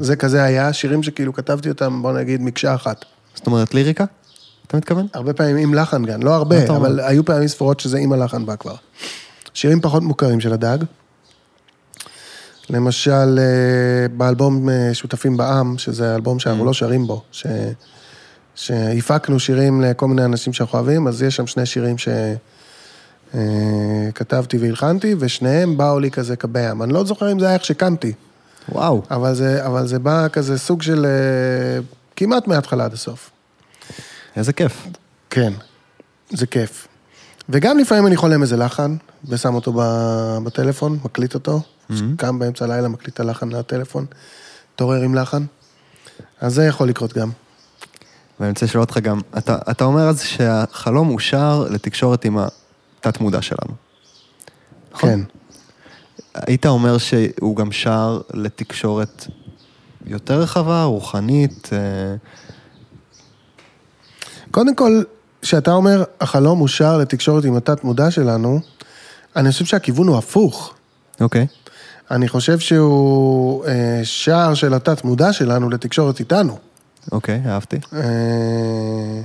זה 0.00 0.16
כזה 0.16 0.42
היה, 0.42 0.72
שירים 0.72 1.02
שכאילו 1.02 1.32
כתבתי 1.32 1.68
אותם, 1.68 2.02
בוא 2.02 2.12
נגיד, 2.12 2.40
מקשה 2.42 2.74
אחת. 2.74 3.04
זאת 3.34 3.46
אומרת, 3.46 3.74
ליריקה? 3.74 4.04
אתה 4.66 4.76
מתכוון? 4.76 5.06
הרבה 5.14 5.32
פעמים 5.32 5.56
עם 5.56 5.74
לחן 5.74 6.04
גם, 6.04 6.22
לא 6.22 6.34
הרבה? 6.34 6.56
אבל 6.76 7.00
היו 7.00 7.24
פעמים 7.24 7.48
ספורות 7.48 7.80
שזה 7.80 7.98
עם 7.98 8.12
הלחן 8.12 8.46
בא 8.46 8.56
כבר. 8.56 8.74
שירים 9.54 9.80
פחות 9.80 10.02
מוכרים 10.02 10.40
של 10.40 10.52
הדג. 10.52 10.78
למשל, 12.70 13.38
אה, 13.38 14.08
באלבום 14.16 14.68
אה, 14.68 14.90
שותפים 14.92 15.36
בעם, 15.36 15.78
שזה 15.78 16.14
אלבום 16.14 16.38
שאנחנו 16.38 16.64
לא 16.64 16.72
שרים 16.72 17.06
בו, 17.06 17.22
ש... 17.32 17.46
שהפקנו 18.54 19.40
שירים 19.40 19.80
לכל 19.80 20.08
מיני 20.08 20.24
אנשים 20.24 20.52
שאנחנו 20.52 20.78
אוהבים, 20.78 21.06
אז 21.08 21.22
יש 21.22 21.36
שם 21.36 21.46
שני 21.46 21.66
שירים 21.66 21.96
שכתבתי 23.34 24.58
והלחנתי, 24.58 25.14
ושניהם 25.18 25.76
באו 25.76 26.00
לי 26.00 26.10
כזה 26.10 26.36
כבעם. 26.36 26.82
אני 26.82 26.92
לא 26.92 27.04
זוכר 27.04 27.32
אם 27.32 27.38
זה 27.38 27.46
היה 27.46 27.54
איך 27.54 27.64
שקמתי, 27.64 28.12
וואו. 28.68 29.02
אבל 29.10 29.34
זה, 29.34 29.66
אבל 29.66 29.86
זה 29.86 29.98
בא 29.98 30.28
כזה 30.28 30.58
סוג 30.58 30.82
של 30.82 31.06
אה, 31.06 31.82
כמעט 32.16 32.48
מההתחלה 32.48 32.84
עד 32.84 32.92
הסוף. 32.92 33.30
איזה 34.36 34.52
כיף. 34.52 34.86
כן, 35.30 35.52
זה 36.30 36.46
כיף. 36.46 36.88
וגם 37.48 37.78
לפעמים 37.78 38.06
אני 38.06 38.16
חולם 38.16 38.42
איזה 38.42 38.56
לחן, 38.56 38.96
ושם 39.28 39.54
אותו 39.54 39.72
בטלפון, 40.44 40.98
מקליט 41.04 41.34
אותו, 41.34 41.60
קם 42.16 42.38
באמצע 42.38 42.64
הלילה, 42.64 42.88
מקליט 42.88 43.14
את 43.14 43.20
הלחן 43.20 43.48
לטלפון, 43.48 44.06
מתעורר 44.74 45.00
עם 45.02 45.14
לחן. 45.14 45.44
אז 46.40 46.54
זה 46.54 46.64
יכול 46.64 46.88
לקרות 46.88 47.12
גם. 47.12 47.30
ואני 48.40 48.50
רוצה 48.50 48.66
לשאול 48.66 48.80
אותך 48.80 48.98
גם, 48.98 49.20
אתה, 49.38 49.58
אתה 49.70 49.84
אומר 49.84 50.08
אז 50.08 50.22
שהחלום 50.22 51.10
אושר 51.10 51.66
לתקשורת 51.70 52.24
עם 52.24 52.38
התת-מודע 52.38 53.42
שלנו. 53.42 53.74
נכון. 54.92 55.10
כן. 55.10 55.20
היית 56.34 56.66
אומר 56.66 56.98
שהוא 56.98 57.56
גם 57.56 57.72
שר 57.72 58.20
לתקשורת 58.34 59.26
יותר 60.06 60.40
רחבה, 60.40 60.84
רוחנית, 60.84 61.70
אה, 61.72 61.78
קודם 64.50 64.74
כל, 64.74 65.02
כשאתה 65.42 65.72
אומר, 65.72 66.04
החלום 66.20 66.60
אושר 66.60 66.98
לתקשורת 66.98 67.44
עם 67.44 67.56
התת-מודע 67.56 68.10
שלנו, 68.10 68.60
אני 69.36 69.52
חושב 69.52 69.64
שהכיוון 69.64 70.08
הוא 70.08 70.18
הפוך. 70.18 70.74
אוקיי. 71.20 71.46
אני 72.10 72.28
חושב 72.28 72.58
שהוא 72.58 73.64
אה, 73.66 74.00
שער 74.04 74.54
של 74.54 74.74
התת-מודע 74.74 75.32
שלנו 75.32 75.70
לתקשורת 75.70 76.20
איתנו. 76.20 76.58
אוקיי, 77.12 77.42
אהבתי. 77.46 77.76
אה, 77.94 79.20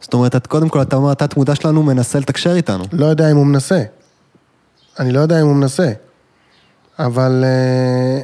זאת 0.00 0.14
אומרת, 0.14 0.36
את, 0.36 0.46
קודם 0.46 0.68
כל, 0.68 0.82
אתה 0.82 0.96
אומר, 0.96 1.10
התת-מודע 1.10 1.54
שלנו 1.54 1.82
מנסה 1.82 2.18
לתקשר 2.18 2.54
איתנו. 2.54 2.84
לא 2.92 3.06
יודע 3.06 3.30
אם 3.30 3.36
הוא 3.36 3.46
מנסה. 3.46 3.82
אני 4.98 5.12
לא 5.12 5.20
יודע 5.20 5.40
אם 5.40 5.46
הוא 5.46 5.54
מנסה. 5.54 5.92
אבל 6.98 7.44
אה, 7.44 8.22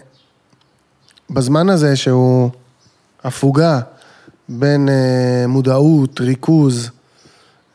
בזמן 1.31 1.69
הזה 1.69 1.97
שהוא 1.97 2.51
הפוגה 3.25 3.81
בין 4.49 4.89
אה, 4.89 5.47
מודעות, 5.49 6.21
ריכוז 6.21 6.91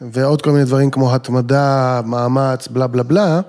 ועוד 0.01 0.41
כל 0.41 0.51
מיני 0.51 0.65
דברים 0.65 0.91
כמו 0.91 1.15
התמדה, 1.15 2.01
מאמץ, 2.05 2.67
בלה 2.67 2.87
בלה 2.87 3.03
בלה, 3.03 3.41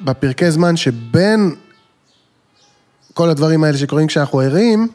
בפרקי 0.00 0.50
זמן 0.50 0.76
שבין 0.76 1.54
כל 3.14 3.30
הדברים 3.30 3.64
האלה 3.64 3.78
שקורים 3.78 4.06
כשאנחנו 4.06 4.40
ערים, 4.40 4.88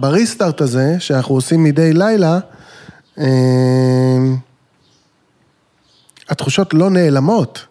בריסטארט 0.00 0.60
הזה, 0.60 0.96
שאנחנו 0.98 1.34
עושים 1.34 1.64
מדי 1.64 1.92
לילה, 1.92 2.38
אה, 3.18 3.26
התחושות 6.28 6.74
לא 6.74 6.90
נעלמות, 6.90 7.66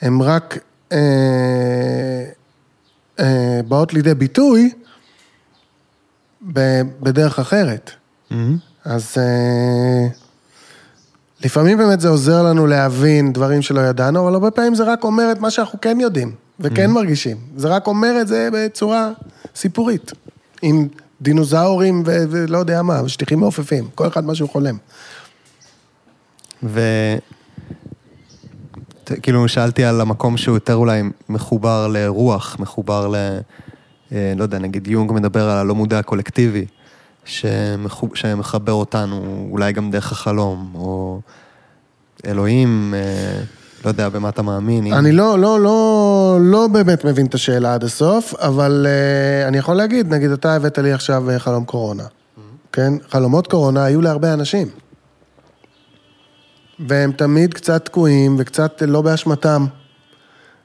הן 0.00 0.20
רק 0.20 0.58
אה, 0.92 2.24
אה, 3.20 3.60
באות 3.68 3.94
לידי 3.94 4.14
ביטוי 4.14 4.72
ב- 6.52 6.82
בדרך 7.00 7.38
אחרת. 7.38 7.90
אז 8.84 9.14
אה, 9.18 10.06
לפעמים 11.44 11.78
באמת 11.78 12.00
זה 12.00 12.08
עוזר 12.08 12.42
לנו 12.42 12.66
להבין 12.66 13.32
דברים 13.32 13.62
שלא 13.62 13.80
ידענו, 13.80 14.22
אבל 14.24 14.34
הרבה 14.34 14.50
פעמים 14.50 14.74
זה 14.74 14.84
רק 14.84 15.04
אומר 15.04 15.32
את 15.32 15.40
מה 15.40 15.50
שאנחנו 15.50 15.80
כן 15.80 16.00
יודעים 16.00 16.32
וכן 16.60 16.90
מרגישים. 16.90 17.36
זה 17.56 17.68
רק 17.68 17.86
אומר 17.86 18.20
את 18.20 18.28
זה 18.28 18.48
בצורה 18.52 19.10
סיפורית. 19.54 20.12
עם 20.62 20.88
דינוזאורים 21.20 22.02
ו- 22.06 22.24
ולא 22.30 22.58
יודע 22.58 22.82
מה, 22.82 23.08
שטיחים 23.08 23.40
מעופפים, 23.40 23.88
כל 23.94 24.06
אחד 24.06 24.24
מה 24.24 24.34
שהוא 24.34 24.48
חולם. 24.48 24.76
ו... 26.62 26.80
כאילו, 29.22 29.48
שאלתי 29.48 29.84
על 29.84 30.00
המקום 30.00 30.36
שהוא 30.36 30.56
יותר 30.56 30.74
אולי 30.74 31.02
מחובר 31.28 31.88
לרוח, 31.88 32.56
מחובר 32.60 33.08
ל... 33.08 33.14
אה, 34.12 34.32
לא 34.36 34.42
יודע, 34.42 34.58
נגיד 34.58 34.86
יונג 34.86 35.12
מדבר 35.12 35.48
על 35.48 35.58
הלא 35.58 35.74
מודע 35.74 35.98
הקולקטיבי, 35.98 36.66
שמחבר 37.24 38.72
אותנו, 38.72 39.48
אולי 39.50 39.72
גם 39.72 39.90
דרך 39.90 40.12
החלום, 40.12 40.72
או 40.74 41.20
אלוהים, 42.26 42.94
אה, 42.96 43.40
לא 43.84 43.90
יודע 43.90 44.08
במה 44.08 44.28
אתה 44.28 44.42
מאמין. 44.42 44.86
אם- 44.86 44.94
אני 44.94 45.12
לא, 45.12 45.38
לא, 45.38 45.60
לא, 45.60 46.38
לא 46.40 46.68
באמת 46.72 47.04
מבין 47.04 47.26
את 47.26 47.34
השאלה 47.34 47.74
עד 47.74 47.84
הסוף, 47.84 48.34
אבל 48.34 48.86
uh, 48.86 49.48
אני 49.48 49.58
יכול 49.58 49.76
להגיד, 49.76 50.14
נגיד 50.14 50.30
אתה 50.30 50.54
הבאת 50.54 50.78
לי 50.78 50.92
עכשיו 50.92 51.30
אה, 51.30 51.38
חלום 51.38 51.64
קורונה, 51.64 52.04
כן? 52.72 52.92
חלומות 53.10 53.46
קורונה 53.46 53.84
היו 53.84 54.00
להרבה 54.00 54.32
אנשים. 54.32 54.68
והם 56.88 57.12
תמיד 57.12 57.54
קצת 57.54 57.84
תקועים 57.84 58.36
וקצת 58.38 58.82
לא 58.86 59.02
באשמתם. 59.02 59.66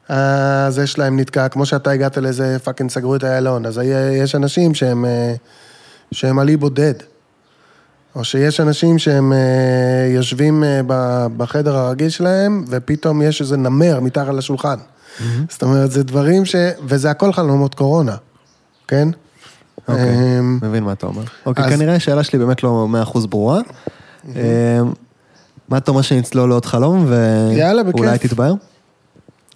הזה 0.10 0.88
שלהם 0.88 1.20
נתקע, 1.20 1.48
כמו 1.48 1.66
שאתה 1.66 1.92
הגעת 1.92 2.18
לזה, 2.18 2.60
fucking 2.64 2.90
סגרו 2.90 3.16
את 3.16 3.24
איילון. 3.24 3.66
אז 3.66 3.82
יש 4.24 4.36
אנשים 4.36 4.76
שהם, 4.76 5.06
אה, 5.06 5.34
שהם 6.12 6.40
על 6.40 6.50
אי 6.50 6.58
בודד. 6.58 6.94
או 8.16 8.24
שיש 8.24 8.60
אנשים 8.60 9.00
שהם 9.00 9.34
אה, 9.34 9.38
יושבים 10.16 10.64
אה, 10.64 10.82
בחדר 11.38 11.78
הרגיל 11.78 12.10
שלהם, 12.10 12.66
ופתאום 12.70 13.22
יש 13.22 13.42
איזה 13.42 13.58
נמר 13.58 14.00
מתחת 14.00 14.34
לשולחן. 14.34 14.78
זאת 15.50 15.64
אומרת, 15.64 15.92
זה 15.92 16.04
דברים 16.04 16.46
ש... 16.46 16.56
וזה 16.84 17.12
הכל 17.12 17.34
חלומות 17.34 17.76
קורונה, 17.76 18.16
כן? 18.88 19.08
אוקיי, 19.88 20.40
אמ, 20.40 20.60
מבין 20.62 20.84
מה 20.84 20.92
אתה 20.94 21.08
אומר. 21.08 21.24
אוקיי, 21.46 21.66
אז- 21.66 21.74
כנראה 21.74 21.96
השאלה 21.96 22.24
שלי 22.24 22.40
באמת 22.40 22.64
לא 22.64 22.88
מאה 22.88 23.04
אחוז 23.04 23.26
ברורה. 23.26 23.60
אה, 24.36 24.80
מה 25.70 25.78
אתה 25.78 25.92
אומר 25.92 26.02
שנצלול 26.02 26.50
לעוד 26.50 26.66
חלום. 26.66 27.06
ואולי 28.08 28.18
תתבהר? 28.18 28.54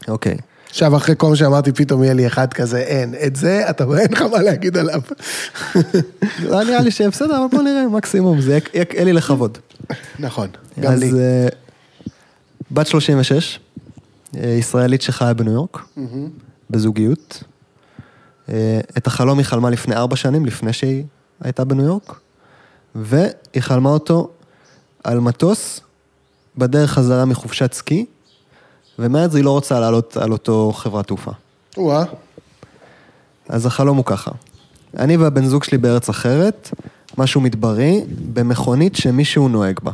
אוקיי. 0.08 0.38
עכשיו, 0.72 0.98
אחרי 0.98 1.16
כל 1.18 1.30
מה 1.30 1.36
שאמרתי, 1.36 1.72
פתאום 1.72 2.04
יהיה 2.04 2.14
לי 2.14 2.28
אחד 2.28 2.54
כזה, 2.54 2.78
אין. 2.78 3.14
את 3.26 3.36
זה, 3.36 3.70
אתה 3.70 3.84
אין 4.00 4.12
לך 4.12 4.22
מה 4.22 4.42
להגיד 4.42 4.78
עליו. 4.78 5.02
לא, 6.40 6.64
נראה 6.64 6.82
לי 6.82 6.92
שבסדר, 6.92 7.38
אבל 7.38 7.46
בוא 7.52 7.62
נראה, 7.62 7.88
מקסימום, 7.88 8.42
זה 8.42 8.52
יהיה- 8.74 9.04
לי 9.04 9.14
לכבוד. 9.14 9.58
נכון, 10.20 10.48
גם 10.80 10.92
אז 10.94 11.00
לי. 11.00 11.12
אה, 11.20 11.48
בת 12.72 12.88
36, 12.88 13.60
אה, 14.38 14.48
ישראלית 14.50 15.02
שחיה 15.02 15.34
בניו 15.34 15.54
יורק, 15.54 15.84
בזוגיות. 16.70 17.44
אה, 18.50 18.80
את 18.98 19.08
החלום 19.08 19.38
היא 19.38 19.46
חלמה 19.46 19.70
לפני 19.70 19.96
ארבע 19.96 20.16
שנים, 20.16 20.46
לפני 20.46 20.74
שהיא 20.74 21.04
הייתה 21.44 21.64
בניו 21.64 21.86
יורק, 21.86 22.20
והיא 22.96 23.24
חלמה 23.60 23.90
אותו 23.90 24.30
על 25.04 25.20
מטוס 25.20 25.80
בדרך 26.58 26.92
חזרה 26.92 27.26
מחופשת 27.26 27.74
סקי, 27.74 28.06
ומאז 29.00 29.36
היא 29.36 29.44
לא 29.44 29.52
רוצה 29.52 29.80
לעלות 29.80 30.18
על 30.18 30.32
אותו 30.32 30.72
חברת 30.76 31.08
תעופה. 31.08 31.32
וואה, 31.78 32.04
אז 33.50 33.66
החלום 33.66 33.98
הוא 33.98 34.06
ככה. 34.06 34.32
אני 34.98 35.18
והבן 35.18 35.46
זוג 35.46 35.64
שלי 35.64 35.78
בארץ 35.78 36.10
אחרת, 36.10 36.70
משהו 37.18 37.42
מדברי, 37.42 38.02
במכונית 38.34 38.96
שמישהו 38.96 39.50
נוהג 39.50 39.80
בה. 39.84 39.92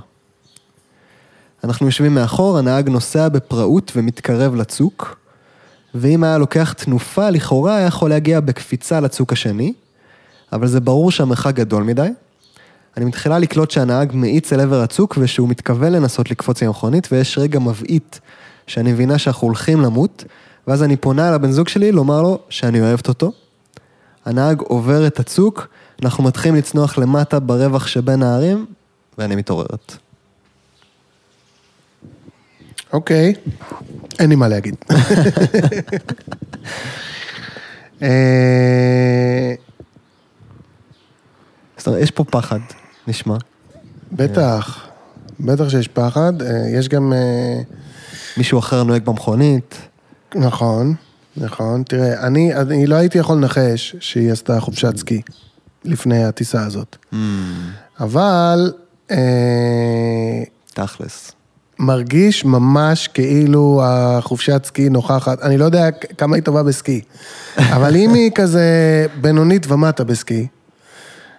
אנחנו 1.64 1.86
יושבים 1.86 2.16
מאחור, 2.16 2.58
הנהג 2.58 2.90
נוסע 2.90 3.30
בפראות 3.30 3.92
ומתקרב 3.96 4.56
לצוק, 4.56 5.18
ואם 5.96 6.24
היה 6.24 6.38
לוקח 6.38 6.74
תנופה, 6.74 7.30
לכאורה 7.30 7.76
היה 7.76 7.88
יכול 7.88 8.10
להגיע 8.10 8.40
בקפיצה 8.40 9.00
לצוק 9.00 9.34
השני, 9.34 9.74
אבל 10.54 10.68
זה 10.68 10.80
ברור 10.80 11.12
שהמרחק 11.12 11.56
גדול 11.56 11.84
מדי. 11.84 12.10
אני 12.98 13.06
מתחילה 13.06 13.40
לקלוט 13.40 13.72
שהנהג 13.72 14.12
מאיץ 14.14 14.54
אל 14.54 14.60
עבר 14.60 14.82
הצוק 14.82 15.18
ושהוא 15.20 15.50
מתכוון 15.50 15.92
לנסות 15.92 16.32
לקפוץ 16.32 16.62
עם 16.62 16.68
המכונית, 16.68 17.08
ויש 17.12 17.38
רגע 17.38 17.60
מבעית 17.60 18.20
שאני 18.68 18.92
מבינה 18.92 19.18
שאנחנו 19.18 19.48
הולכים 19.48 19.82
למות, 19.82 20.24
ואז 20.68 20.84
אני 20.84 20.98
פונה 20.98 21.32
לבן 21.32 21.52
זוג 21.52 21.68
שלי 21.68 21.92
לומר 21.92 22.22
לו 22.22 22.40
שאני 22.50 22.82
אוהבת 22.82 23.08
אותו. 23.08 23.32
הנהג 24.26 24.62
עובר 24.62 25.08
את 25.08 25.20
הצוק, 25.20 25.68
אנחנו 26.04 26.24
מתחילים 26.24 26.56
לצנוח 26.56 26.98
למטה 26.98 27.40
ברווח 27.40 27.88
שבין 27.88 28.24
הערים, 28.24 28.66
ואני 29.18 29.36
מתעוררת. 29.36 29.96
אוקיי. 32.94 33.34
אין 34.20 34.30
לי 34.30 34.36
מה 34.36 34.48
להגיד. 34.48 34.76
אה, 38.02 39.54
זאת 41.78 41.88
אומרת, 41.88 42.02
יש 42.02 42.12
פה 42.12 42.24
פחד, 42.24 42.60
נשמע. 43.08 43.38
בטח, 44.12 44.88
בטח 45.40 45.70
שיש 45.70 45.88
פחד. 45.88 46.42
אה, 46.42 46.48
יש 46.74 46.90
גם... 46.90 47.14
אה, 47.14 47.62
מישהו 48.38 48.60
אחר 48.60 48.84
נוהג 48.84 49.06
במכונית. 49.06 49.76
נכון, 50.36 50.94
נכון. 51.38 51.84
תראה, 51.84 52.28
אני, 52.28 52.56
אני 52.56 52.88
לא 52.88 52.96
הייתי 52.96 53.18
יכול 53.18 53.38
לנחש 53.38 53.96
שהיא 54.00 54.32
עשתה 54.32 54.60
חופשת 54.60 54.98
סקי 54.98 55.22
לפני 55.86 56.24
הטיסה 56.24 56.66
הזאת. 56.66 56.96
אבל 58.00 58.74
אה, 59.12 60.44
תכלס. 60.74 61.32
מרגיש 61.80 62.46
ממש 62.46 63.08
כאילו 63.08 63.82
החופשת 63.84 64.66
סקי 64.66 64.90
נוכחת, 64.90 65.42
אני 65.42 65.58
לא 65.58 65.66
יודע 65.66 65.92
כמה 66.18 66.36
היא 66.36 66.44
טובה 66.44 66.64
בסקי, 66.64 67.02
אבל 67.76 67.96
אם 67.96 68.14
היא 68.14 68.32
כזה 68.36 68.66
בינונית 69.22 69.72
ומטה 69.72 70.04
בסקי, 70.04 70.48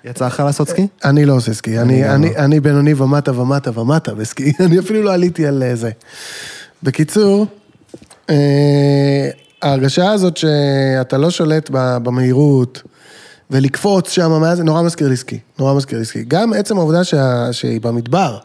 יצא 0.04 0.26
לך 0.26 0.40
לעשות 0.40 0.68
סקי? 0.68 0.86
אני 1.04 1.24
לא 1.24 1.32
עושה 1.32 1.54
סקי, 1.54 1.78
אני 1.78 2.04
אני, 2.04 2.14
אני, 2.14 2.34
לא. 2.34 2.44
אני 2.44 2.60
בינוני 2.60 2.94
ומטה 2.94 3.40
ומטה 3.40 3.80
ומטה 3.80 4.14
בסקי, 4.14 4.52
אני 4.66 4.78
אפילו 4.78 5.02
לא 5.02 5.14
עליתי 5.14 5.46
על 5.46 5.62
אה, 5.62 5.76
זה. 5.76 5.90
בקיצור, 6.82 7.46
אה, 8.30 9.28
ההרגשה 9.62 10.10
הזאת 10.10 10.36
שאתה 10.36 11.18
לא 11.18 11.30
שולט 11.30 11.70
במהירות, 11.72 12.82
ולקפוץ 13.50 14.10
שם, 14.10 14.30
מה 14.40 14.56
זה 14.56 14.64
נורא 14.64 14.82
מזכיר 14.82 15.08
לי 15.08 15.16
סקי, 15.16 15.38
נורא 15.58 15.74
מזכיר 15.74 15.98
לי 15.98 16.04
סקי. 16.04 16.24
גם 16.28 16.52
עצם 16.52 16.78
העובדה 16.78 17.04
שה, 17.04 17.52
שהיא 17.52 17.80
במדבר, 17.80 18.38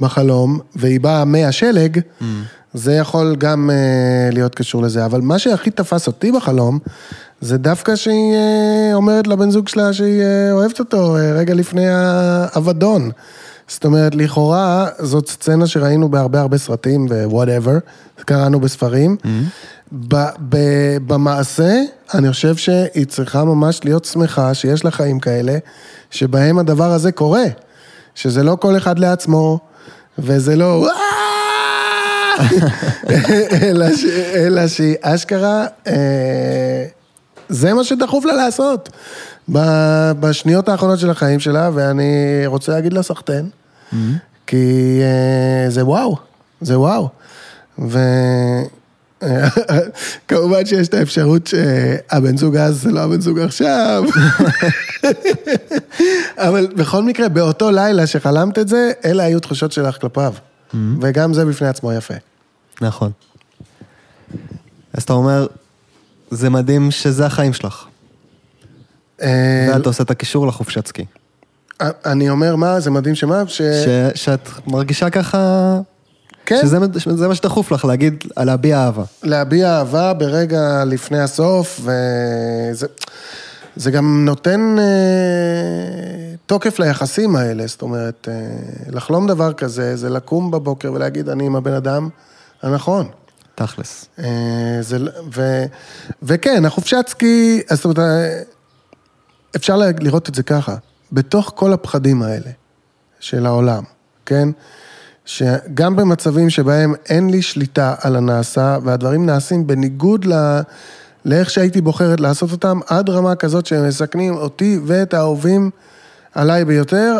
בחלום, 0.00 0.60
והיא 0.76 1.00
באה 1.00 1.24
מהשלג, 1.24 1.98
mm. 1.98 2.24
זה 2.74 2.94
יכול 2.94 3.36
גם 3.38 3.70
uh, 3.70 4.34
להיות 4.34 4.54
קשור 4.54 4.82
לזה. 4.82 5.04
אבל 5.04 5.20
מה 5.20 5.38
שהכי 5.38 5.70
תפס 5.70 6.06
אותי 6.06 6.32
בחלום, 6.32 6.78
זה 7.40 7.58
דווקא 7.58 7.96
שהיא 7.96 8.34
uh, 8.34 8.94
אומרת 8.94 9.26
לבן 9.26 9.50
זוג 9.50 9.68
שלה 9.68 9.92
שהיא 9.92 10.22
uh, 10.22 10.52
אוהבת 10.52 10.78
אותו 10.78 11.16
uh, 11.16 11.20
רגע 11.20 11.54
לפני 11.54 11.88
האבדון. 11.88 13.10
זאת 13.68 13.84
אומרת, 13.84 14.14
לכאורה 14.14 14.88
זאת 14.98 15.28
סצנה 15.28 15.66
שראינו 15.66 16.08
בהרבה 16.08 16.40
הרבה 16.40 16.58
סרטים 16.58 17.06
ווואטאבר, 17.06 17.78
קראנו 18.16 18.60
בספרים. 18.60 19.16
Mm-hmm. 19.22 19.88
במעשה, 21.06 21.74
אני 22.14 22.32
חושב 22.32 22.56
שהיא 22.56 23.06
צריכה 23.06 23.44
ממש 23.44 23.80
להיות 23.84 24.04
שמחה 24.04 24.54
שיש 24.54 24.84
לה 24.84 24.90
חיים 24.90 25.20
כאלה, 25.20 25.58
שבהם 26.10 26.58
הדבר 26.58 26.92
הזה 26.92 27.12
קורה. 27.12 27.44
שזה 28.14 28.42
לא 28.42 28.56
כל 28.60 28.76
אחד 28.76 28.98
לעצמו, 28.98 29.58
וזה 30.18 30.56
לא... 30.56 30.88
אלא 34.46 34.66
שהיא 34.68 34.96
אשכרה, 35.02 35.66
אה, 35.86 36.84
זה 37.48 37.74
מה 37.74 37.84
שדחוף 37.84 38.24
לה 38.24 38.32
לעשות 38.32 38.88
בשניות 40.20 40.68
האחרונות 40.68 40.98
של 40.98 41.10
החיים 41.10 41.40
שלה, 41.40 41.70
ואני 41.74 42.42
רוצה 42.46 42.72
להגיד 42.72 42.92
לה 42.92 43.02
סחטיין. 43.02 43.50
כי 44.46 45.00
אה, 45.02 45.70
זה 45.70 45.84
וואו, 45.84 46.16
זה 46.60 46.78
וואו. 46.78 47.08
כמובן 50.28 50.66
שיש 50.66 50.88
את 50.88 50.94
האפשרות 50.94 51.46
שהבן 51.46 52.36
זוג 52.36 52.56
אז 52.56 52.82
זה 52.82 52.92
לא 52.92 53.00
הבן 53.00 53.20
זוג 53.20 53.38
עכשיו. 53.38 54.04
אבל 56.48 56.66
בכל 56.76 57.02
מקרה, 57.02 57.28
באותו 57.28 57.70
לילה 57.70 58.06
שחלמת 58.06 58.58
את 58.58 58.68
זה, 58.68 58.92
אלה 59.04 59.22
היו 59.22 59.40
תחושות 59.40 59.72
שלך 59.72 60.00
כלפיו. 60.00 60.34
וגם 61.00 61.34
זה 61.34 61.44
בפני 61.44 61.68
עצמו 61.68 61.92
יפה. 61.92 62.14
נכון. 62.80 63.10
אז 64.92 65.02
אתה 65.02 65.12
אומר, 65.12 65.46
זה 66.30 66.50
מדהים 66.50 66.90
שזה 66.90 67.26
החיים 67.26 67.52
שלך. 67.52 67.86
אה, 69.22 69.70
ואתה 69.74 69.88
עושה 69.88 70.02
את 70.02 70.10
הקישור 70.10 70.46
לחופשת 70.46 70.86
סקי. 70.86 71.04
אני 71.80 72.30
אומר 72.30 72.56
מה, 72.56 72.80
זה 72.80 72.90
מדהים 72.90 73.14
שמה? 73.14 73.42
ש... 73.46 73.62
שאת 74.14 74.48
מרגישה 74.66 75.10
ככה... 75.10 75.80
כן. 76.46 76.58
שזה, 76.62 76.78
שזה 76.98 77.28
מה 77.28 77.34
שדחוף 77.34 77.72
לך, 77.72 77.84
להגיד, 77.84 78.24
להביע 78.36 78.84
אהבה. 78.84 79.04
להביע 79.22 79.78
אהבה 79.78 80.12
ברגע 80.12 80.84
לפני 80.84 81.20
הסוף, 81.20 81.80
וזה 81.80 82.86
זה 83.76 83.90
גם 83.90 84.24
נותן 84.24 84.76
אה, 84.78 84.84
תוקף 86.46 86.78
ליחסים 86.78 87.36
האלה, 87.36 87.66
זאת 87.66 87.82
אומרת, 87.82 88.28
אה, 88.30 88.34
לחלום 88.90 89.26
דבר 89.26 89.52
כזה, 89.52 89.96
זה 89.96 90.10
לקום 90.10 90.50
בבוקר 90.50 90.92
ולהגיד, 90.92 91.28
אני 91.28 91.46
עם 91.46 91.56
הבן 91.56 91.72
אדם 91.72 92.08
הנכון. 92.62 93.08
תכלס. 93.54 94.06
אה, 94.18 94.78
זה, 94.80 94.98
ו, 95.34 95.64
וכן, 96.22 96.64
החופשת 96.64 97.04
סקי, 97.08 97.60
זאת 97.72 97.84
אומרת, 97.84 97.98
אה, 97.98 98.42
אפשר 99.56 99.76
לראות 99.76 100.28
את 100.28 100.34
זה 100.34 100.42
ככה, 100.42 100.76
בתוך 101.12 101.52
כל 101.54 101.72
הפחדים 101.72 102.22
האלה 102.22 102.50
של 103.20 103.46
העולם, 103.46 103.82
כן? 104.26 104.48
שגם 105.24 105.96
במצבים 105.96 106.50
שבהם 106.50 106.94
אין 107.08 107.30
לי 107.30 107.42
שליטה 107.42 107.94
על 108.00 108.16
הנעשה, 108.16 108.78
והדברים 108.84 109.26
נעשים 109.26 109.66
בניגוד 109.66 110.24
ל... 110.24 110.60
לאיך 111.24 111.50
שהייתי 111.50 111.80
בוחרת 111.80 112.20
לעשות 112.20 112.52
אותם, 112.52 112.80
עד 112.86 113.10
רמה 113.10 113.34
כזאת 113.34 113.66
שהם 113.66 113.88
מסכנים 113.88 114.34
אותי 114.34 114.78
ואת 114.84 115.14
האהובים 115.14 115.70
עליי 116.34 116.64
ביותר, 116.64 117.18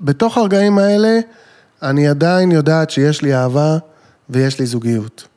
בתוך 0.00 0.38
הרגעים 0.38 0.78
האלה, 0.78 1.18
אני 1.82 2.08
עדיין 2.08 2.52
יודעת 2.52 2.90
שיש 2.90 3.22
לי 3.22 3.34
אהבה 3.34 3.78
ויש 4.30 4.58
לי 4.58 4.66
זוגיות. 4.66 5.28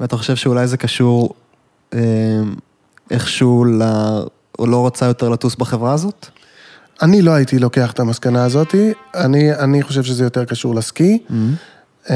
ואתה 0.00 0.16
חושב 0.16 0.36
שאולי 0.36 0.66
זה 0.66 0.76
קשור 0.76 1.34
אה, 1.94 2.00
איכשהו 3.10 3.64
ל... 3.64 3.82
או 4.58 4.66
לא 4.66 4.76
רוצה 4.76 5.06
יותר 5.06 5.28
לטוס 5.28 5.54
בחברה 5.54 5.92
הזאת? 5.92 6.26
אני 7.02 7.22
לא 7.22 7.30
הייתי 7.30 7.58
לוקח 7.58 7.92
את 7.92 8.00
המסקנה 8.00 8.44
הזאתי, 8.44 8.92
אני, 9.14 9.54
אני 9.54 9.82
חושב 9.82 10.02
שזה 10.02 10.24
יותר 10.24 10.44
קשור 10.44 10.74
לסקי. 10.74 11.18
Mm-hmm. 11.28 12.12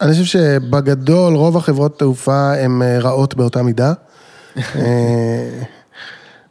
אני 0.00 0.12
חושב 0.12 0.24
שבגדול 0.24 1.34
רוב 1.34 1.56
החברות 1.56 1.98
תעופה 1.98 2.52
הן 2.54 2.82
אה, 2.82 2.98
רעות 2.98 3.34
באותה 3.34 3.62
מידה. 3.62 3.92
אה, 4.56 5.62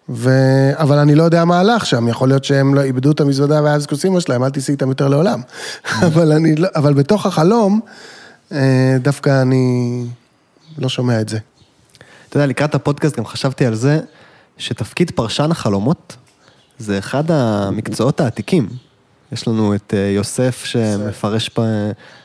ו... 0.10 0.30
אבל 0.74 0.98
אני 0.98 1.16
לא 1.16 1.24
יודע 1.24 1.46
מה 1.46 1.60
הלך 1.60 1.86
שם, 1.86 2.08
יכול 2.08 2.28
להיות 2.28 2.44
שהם 2.44 2.76
לא 2.76 2.82
איבדו 2.82 3.12
את 3.12 3.20
המזוודה 3.20 3.64
ואז 3.64 3.86
כוסים 3.86 4.20
שלהם, 4.20 4.44
אל 4.44 4.50
תיסעי 4.50 4.74
איתם 4.74 4.90
יותר 4.90 5.08
לעולם. 5.08 5.42
אבל, 6.08 6.32
אני, 6.32 6.56
לא- 6.56 6.70
אבל 6.76 6.94
בתוך 6.94 7.26
החלום, 7.26 7.80
דווקא 9.02 9.42
אני 9.42 10.06
לא 10.78 10.90
שומע 10.90 11.22
את 11.22 11.30
זה. 11.30 11.38
אתה 12.30 12.38
יודע, 12.38 12.48
לקראת 12.48 12.76
הפודקאסט 12.76 13.18
גם 13.18 13.26
חשבתי 13.26 13.66
על 13.66 13.76
זה, 13.76 14.00
שתפקיד 14.60 15.12
פרשן 15.12 15.52
החלומות 15.52 16.16
זה 16.78 17.00
אחד 17.00 17.32
המקצועות 17.32 18.22
העתיקים. 18.22 18.70
יש 19.32 19.48
לנו 19.48 19.76
את 19.76 19.94
אה, 19.94 20.00
יוסף 20.00 20.66
שמפרש 20.66 21.50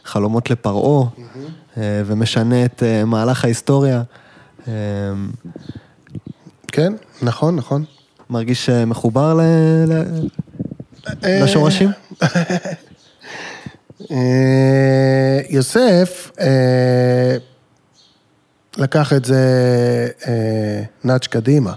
חלומות 0.04 0.50
לפרעה 0.50 1.08
אה, 1.76 2.02
ומשנה 2.06 2.64
את 2.64 2.82
אה, 2.82 3.04
מהלך 3.04 3.44
ההיסטוריה. 3.44 4.02
כן, 6.68 6.92
נכון, 7.22 7.56
נכון. 7.56 7.84
מרגיש 8.30 8.70
מחובר 8.70 9.40
לשורשים? 11.22 11.90
יוסף 15.50 16.30
לקח 18.76 19.12
את 19.12 19.24
זה 19.24 19.40
נאץ' 21.04 21.26
קדימה. 21.26 21.72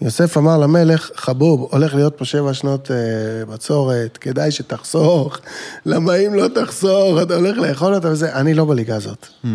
יוסף 0.00 0.36
אמר 0.36 0.58
למלך, 0.58 1.10
חבוב, 1.16 1.68
הולך 1.72 1.94
להיות 1.94 2.18
פה 2.18 2.24
שבע 2.24 2.54
שנות 2.54 2.88
uh, 2.88 3.50
בצורת, 3.50 4.16
כדאי 4.16 4.50
שתחסוך, 4.50 5.38
למה 5.86 6.14
אם 6.14 6.34
לא 6.34 6.48
תחסוך, 6.48 7.22
אתה 7.22 7.34
הולך 7.34 7.58
לאכול 7.58 7.94
אותה 7.94 8.08
וזה, 8.08 8.34
אני 8.34 8.54
לא 8.54 8.64
בליגה 8.64 8.96
הזאת. 8.96 9.26
Mm-hmm. 9.26 9.48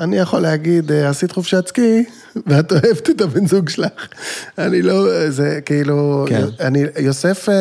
אני 0.00 0.16
יכול 0.16 0.40
להגיד, 0.40 0.92
אה, 0.92 1.08
עשית 1.08 1.32
חופשת 1.32 1.68
סקי, 1.68 2.04
ואת 2.46 2.72
אוהבת 2.72 3.10
את 3.10 3.20
הבן 3.20 3.46
זוג 3.46 3.68
שלך. 3.68 4.06
אני 4.58 4.82
לא, 4.82 5.30
זה 5.30 5.60
כאילו, 5.64 6.26
כן. 6.28 6.44
אני, 6.60 6.84
יוסף, 6.98 7.48
uh, 7.48 7.52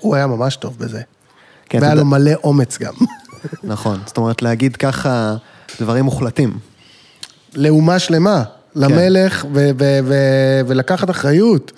הוא 0.00 0.16
היה 0.16 0.26
ממש 0.26 0.56
טוב 0.56 0.78
בזה. 0.78 1.00
כן, 1.68 1.78
והיה 1.82 1.94
לו 1.94 2.04
מלא 2.04 2.32
אומץ 2.44 2.78
גם. 2.78 2.94
נכון, 3.64 4.00
זאת 4.06 4.16
אומרת, 4.16 4.42
להגיד 4.42 4.76
ככה 4.76 5.36
דברים 5.80 6.04
מוחלטים. 6.04 6.58
לאומה 7.54 7.98
שלמה. 7.98 8.44
למלך 8.74 9.44
ו- 9.52 9.70
ו- 9.78 9.98
ו- 10.04 10.60
ולקחת 10.66 11.10
אחריות 11.10 11.72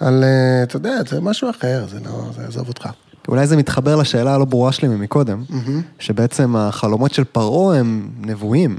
על, 0.00 0.24
אה, 0.24 0.62
אתה 0.62 0.76
יודע, 0.76 0.96
זה 1.08 1.20
משהו 1.20 1.50
אחר, 1.50 1.86
זה 1.90 1.98
לא, 2.04 2.30
זה 2.36 2.42
יעזוב 2.42 2.68
אותך. 2.68 2.88
אולי 3.28 3.46
זה 3.46 3.56
מתחבר 3.56 3.96
לשאלה 3.96 4.34
הלא 4.34 4.44
ברורה 4.44 4.72
שלי 4.72 4.88
מקודם, 4.88 5.44
mm-hmm. 5.50 5.70
שבעצם 5.98 6.56
החלומות 6.56 7.14
של 7.14 7.24
פרעה 7.24 7.78
הם 7.78 8.10
נבואים. 8.20 8.76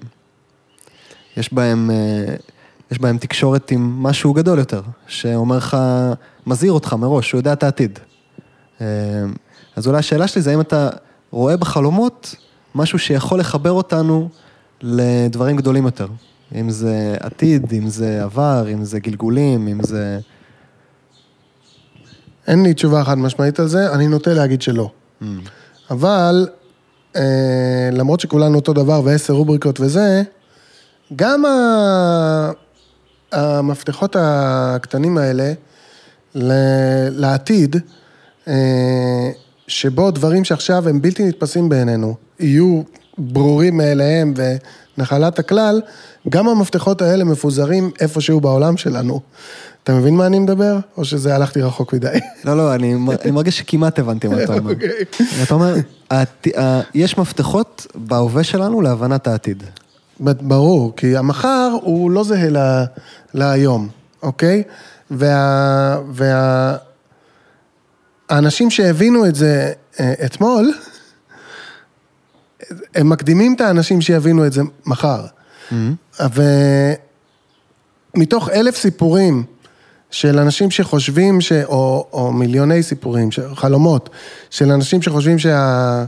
יש 1.37 1.53
בהם, 1.53 1.91
אה, 1.91 2.35
יש 2.91 2.99
בהם 2.99 3.17
תקשורת 3.17 3.71
עם 3.71 4.03
משהו 4.03 4.33
גדול 4.33 4.59
יותר, 4.59 4.81
שאומר 5.07 5.57
לך, 5.57 5.77
מזהיר 6.47 6.71
אותך 6.71 6.93
מראש, 6.93 7.29
שהוא 7.29 7.39
יודע 7.39 7.53
את 7.53 7.63
העתיד. 7.63 7.99
אה, 8.81 8.85
אז 9.75 9.87
אולי 9.87 9.97
השאלה 9.99 10.27
שלי 10.27 10.41
זה 10.41 10.51
האם 10.51 10.61
אתה 10.61 10.89
רואה 11.31 11.57
בחלומות 11.57 12.35
משהו 12.75 12.99
שיכול 12.99 13.39
לחבר 13.39 13.71
אותנו 13.71 14.29
לדברים 14.81 15.57
גדולים 15.57 15.85
יותר. 15.85 16.07
אם 16.55 16.69
זה 16.69 17.15
עתיד, 17.19 17.73
אם 17.73 17.89
זה 17.89 18.23
עבר, 18.23 18.65
אם 18.73 18.83
זה 18.83 18.99
גלגולים, 18.99 19.67
אם 19.67 19.83
זה... 19.83 20.19
אין 22.47 22.63
לי 22.63 22.73
תשובה 22.73 23.03
חד 23.03 23.17
משמעית 23.17 23.59
על 23.59 23.67
זה, 23.67 23.93
אני 23.93 24.07
נוטה 24.07 24.33
להגיד 24.33 24.61
שלא. 24.61 24.91
Mm. 25.21 25.25
אבל, 25.91 26.47
אה, 27.15 27.89
למרות 27.91 28.19
שכולנו 28.19 28.55
אותו 28.55 28.73
דבר 28.73 29.01
ועשר 29.05 29.33
רובריקות 29.33 29.79
וזה, 29.79 30.23
גם 31.15 31.45
ה... 31.45 32.51
המפתחות 33.31 34.15
הקטנים 34.19 35.17
האלה 35.17 35.53
ל... 36.35 36.51
לעתיד, 37.09 37.75
אה, 38.47 39.29
שבו 39.67 40.11
דברים 40.11 40.43
שעכשיו 40.43 40.89
הם 40.89 41.01
בלתי 41.01 41.23
נתפסים 41.23 41.69
בעינינו, 41.69 42.15
יהיו 42.39 42.81
ברורים 43.17 43.77
מאליהם 43.77 44.33
ונחלת 44.97 45.39
הכלל, 45.39 45.81
גם 46.29 46.47
המפתחות 46.47 47.01
האלה 47.01 47.23
מפוזרים 47.23 47.91
איפשהו 47.99 48.41
בעולם 48.41 48.77
שלנו. 48.77 49.21
אתה 49.83 49.93
מבין 49.93 50.15
מה 50.15 50.25
אני 50.25 50.39
מדבר? 50.39 50.77
או 50.97 51.05
שזה 51.05 51.35
הלכתי 51.35 51.61
רחוק 51.61 51.93
מדי? 51.93 52.07
לא, 52.45 52.57
לא, 52.57 52.75
אני, 52.75 52.95
אני 53.23 53.31
מרגיש 53.31 53.57
שכמעט 53.57 53.99
הבנתי 53.99 54.27
מה 54.27 54.43
אתה 54.43 54.53
אומר. 54.53 54.71
אוקיי. 54.71 54.89
אתה 55.43 55.53
אומר, 55.53 55.75
יש 56.93 57.17
מפתחות 57.17 57.87
בהווה 57.95 58.43
שלנו 58.43 58.81
להבנת 58.81 59.27
העתיד. 59.27 59.63
ברור, 60.19 60.93
כי 60.95 61.17
המחר 61.17 61.71
הוא 61.81 62.11
לא 62.11 62.23
זהה 62.23 62.49
לה, 62.49 62.85
להיום. 63.33 63.87
אוקיי? 64.23 64.63
וה... 65.11 65.97
וה... 66.11 66.75
האנשים 68.29 68.69
שהבינו 68.69 69.25
את 69.25 69.35
זה 69.35 69.71
אה, 69.99 70.13
אתמול, 70.25 70.73
הם 72.95 73.09
מקדימים 73.09 73.53
את 73.53 73.61
האנשים 73.61 74.01
שיבינו 74.01 74.45
את 74.45 74.53
זה 74.53 74.61
מחר. 74.85 75.25
ומתוך 78.15 78.49
אלף 78.49 78.77
סיפורים 78.77 79.43
של 80.11 80.39
אנשים 80.39 80.71
שחושבים, 80.71 81.41
ש... 81.41 81.51
או, 81.51 82.07
או 82.13 82.31
מיליוני 82.31 82.83
סיפורים, 82.83 83.31
ש... 83.31 83.39
חלומות, 83.55 84.09
של 84.49 84.71
אנשים 84.71 85.01
שחושבים 85.01 85.39
שה... 85.39 86.05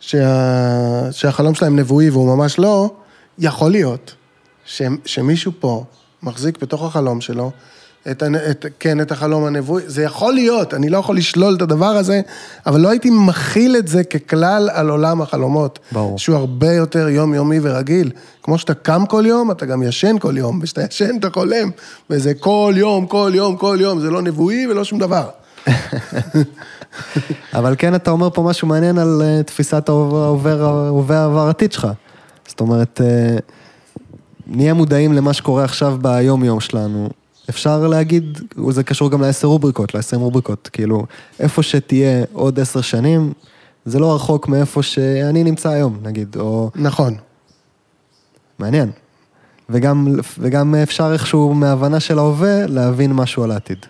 שה... 0.00 1.12
שהחלום 1.12 1.54
שלהם 1.54 1.78
נבואי 1.78 2.10
והוא 2.10 2.36
ממש 2.36 2.58
לא, 2.58 2.90
יכול 3.38 3.70
להיות 3.70 4.14
ש... 4.64 4.82
שמישהו 5.04 5.52
פה 5.60 5.84
מחזיק 6.22 6.58
בתוך 6.62 6.82
החלום 6.82 7.20
שלו 7.20 7.50
את, 8.10 8.22
את, 8.50 8.66
כן, 8.80 9.00
את 9.00 9.12
החלום 9.12 9.44
הנבואי, 9.44 9.82
זה 9.86 10.02
יכול 10.02 10.34
להיות, 10.34 10.74
אני 10.74 10.88
לא 10.88 10.98
יכול 10.98 11.16
לשלול 11.16 11.54
את 11.54 11.62
הדבר 11.62 11.86
הזה, 11.86 12.20
אבל 12.66 12.80
לא 12.80 12.88
הייתי 12.88 13.10
מכיל 13.10 13.76
את 13.76 13.88
זה 13.88 14.04
ככלל 14.04 14.70
על 14.72 14.90
עולם 14.90 15.22
החלומות. 15.22 15.78
ברור. 15.92 16.18
שהוא 16.18 16.36
הרבה 16.36 16.72
יותר 16.72 17.08
יומיומי 17.08 17.58
ורגיל. 17.62 18.10
כמו 18.42 18.58
שאתה 18.58 18.74
קם 18.74 19.06
כל 19.06 19.24
יום, 19.26 19.50
אתה 19.50 19.66
גם 19.66 19.82
ישן 19.82 20.18
כל 20.18 20.38
יום, 20.38 20.58
וכשאתה 20.62 20.82
ישן 20.82 21.16
אתה 21.18 21.28
חולם, 21.30 21.70
וזה 22.10 22.34
כל 22.34 22.74
יום, 22.76 23.06
כל 23.06 23.32
יום, 23.34 23.56
כל 23.56 23.78
יום, 23.80 24.00
זה 24.00 24.10
לא 24.10 24.22
נבואי 24.22 24.66
ולא 24.66 24.84
שום 24.84 24.98
דבר. 24.98 25.28
אבל 27.54 27.74
כן, 27.78 27.94
אתה 27.94 28.10
אומר 28.10 28.30
פה 28.30 28.42
משהו 28.42 28.68
מעניין 28.68 28.98
על 28.98 29.22
אה, 29.24 29.42
תפיסת 29.42 29.88
ההווה 29.88 31.22
העברתית 31.22 31.72
שלך. 31.72 31.88
זאת 32.48 32.60
אומרת, 32.60 33.00
אה, 33.04 33.36
נהיה 34.46 34.74
מודעים 34.74 35.12
למה 35.12 35.32
שקורה 35.32 35.64
עכשיו 35.64 35.98
ביום-יום 36.00 36.60
שלנו. 36.60 37.08
אפשר 37.50 37.86
להגיד, 37.86 38.38
זה 38.70 38.84
קשור 38.84 39.10
גם 39.10 39.20
לעשר 39.20 39.48
רובריקות, 39.48 39.94
לעשרים 39.94 40.22
רובריקות. 40.22 40.68
כאילו, 40.72 41.06
איפה 41.40 41.62
שתהיה 41.62 42.24
עוד 42.32 42.60
עשר 42.60 42.80
שנים, 42.80 43.32
זה 43.84 43.98
לא 43.98 44.14
רחוק 44.14 44.48
מאיפה 44.48 44.82
שאני 44.82 45.44
נמצא 45.44 45.68
היום, 45.68 45.98
נגיד, 46.02 46.36
או... 46.36 46.70
נכון. 46.74 47.16
מעניין. 48.58 48.90
וגם, 49.70 50.18
וגם 50.38 50.74
אפשר 50.74 51.12
איכשהו 51.12 51.54
מהבנה 51.54 52.00
של 52.00 52.18
ההווה 52.18 52.66
להבין 52.66 53.12
משהו 53.12 53.44
על 53.44 53.50
העתיד. 53.50 53.86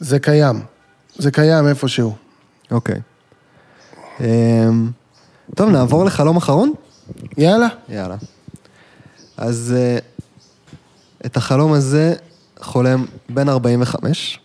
זה 0.00 0.18
קיים. 0.18 0.60
זה 1.16 1.30
קיים 1.30 1.66
איפשהו. 1.66 2.16
אוקיי. 2.70 3.00
אמ, 4.20 4.90
טוב, 5.54 5.70
נעבור 5.70 6.04
לחלום 6.04 6.36
אחרון? 6.36 6.72
יאללה. 7.38 7.68
יאללה. 7.88 8.16
אז 9.36 9.74
אה, 9.76 9.98
את 11.26 11.36
החלום 11.36 11.72
הזה 11.72 12.14
חולם 12.60 13.04
בן 13.28 13.48
45, 13.48 14.40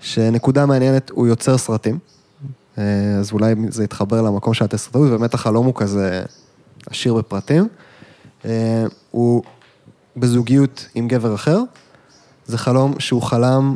שנקודה 0.00 0.66
מעניינת, 0.66 1.10
הוא 1.10 1.26
יוצר 1.26 1.58
סרטים. 1.58 1.98
אה, 2.78 2.84
אז 3.18 3.32
אולי 3.32 3.54
זה 3.68 3.84
יתחבר 3.84 4.22
למקום 4.22 4.54
של 4.54 4.64
התסריטאות, 4.64 5.08
ובאמת 5.08 5.34
החלום 5.34 5.66
הוא 5.66 5.74
כזה 5.74 6.22
עשיר 6.86 7.14
בפרטים. 7.14 7.68
אה, 8.44 8.84
הוא 9.10 9.42
בזוגיות 10.16 10.88
עם 10.94 11.08
גבר 11.08 11.34
אחר, 11.34 11.58
זה 12.46 12.58
חלום 12.58 13.00
שהוא 13.00 13.22
חלם 13.22 13.74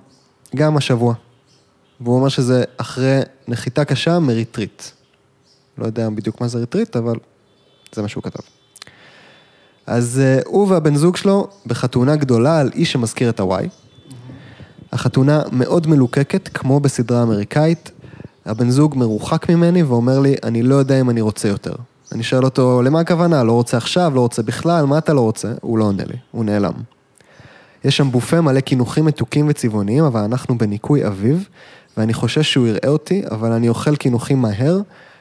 גם 0.56 0.76
השבוע. 0.76 1.14
והוא 2.00 2.16
אומר 2.16 2.28
שזה 2.28 2.64
אחרי 2.76 3.20
נחיתה 3.48 3.84
קשה 3.84 4.18
מ 4.18 4.25
retreat. 4.25 4.82
לא 5.78 5.86
יודע 5.86 6.10
בדיוק 6.10 6.40
מה 6.40 6.48
זה 6.48 6.58
retreat, 6.58 6.96
אבל 6.96 7.16
זה 7.92 8.02
מה 8.02 8.08
שהוא 8.08 8.22
כתב. 8.22 8.55
אז 9.86 10.22
uh, 10.22 10.48
הוא 10.48 10.68
והבן 10.68 10.96
זוג 10.96 11.16
שלו 11.16 11.48
בחתונה 11.66 12.16
גדולה 12.16 12.60
על 12.60 12.70
אי 12.74 12.92
שמזכיר 12.92 13.30
את 13.30 13.40
הוואי. 13.40 13.68
החתונה 14.92 15.42
מאוד 15.52 15.86
מלוקקת, 15.86 16.48
כמו 16.48 16.80
בסדרה 16.80 17.22
אמריקאית. 17.22 17.90
הבן 18.46 18.70
זוג 18.70 18.98
מרוחק 18.98 19.50
ממני 19.50 19.82
ואומר 19.82 20.20
לי, 20.20 20.34
אני 20.42 20.62
לא 20.62 20.74
יודע 20.74 21.00
אם 21.00 21.10
אני 21.10 21.20
רוצה 21.20 21.48
יותר. 21.48 21.74
אני 22.12 22.22
שואל 22.22 22.44
אותו, 22.44 22.82
למה 22.82 23.00
הכוונה? 23.00 23.44
לא 23.44 23.52
רוצה 23.52 23.76
עכשיו, 23.76 24.12
לא 24.14 24.20
רוצה 24.20 24.42
בכלל, 24.42 24.84
מה 24.84 24.98
אתה 24.98 25.14
לא 25.14 25.20
רוצה? 25.20 25.52
הוא 25.60 25.78
לא 25.78 25.84
עונה 25.84 26.04
לי, 26.04 26.16
הוא 26.30 26.44
נעלם. 26.44 26.72
יש 27.84 27.96
שם 27.96 28.10
בופה 28.10 28.40
מלא 28.40 28.60
קינוחים 28.60 29.04
מתוקים 29.04 29.46
וצבעוניים, 29.48 30.04
אבל 30.04 30.20
אנחנו 30.20 30.58
בניקוי 30.58 31.06
אביב, 31.06 31.48
ואני 31.96 32.14
חושש 32.14 32.52
שהוא 32.52 32.66
יראה 32.66 32.88
אותי, 32.88 33.22
אבל 33.30 33.52
אני 33.52 33.68
אוכל 33.68 33.96
קינוחים 33.96 34.42
מהר, 34.42 34.80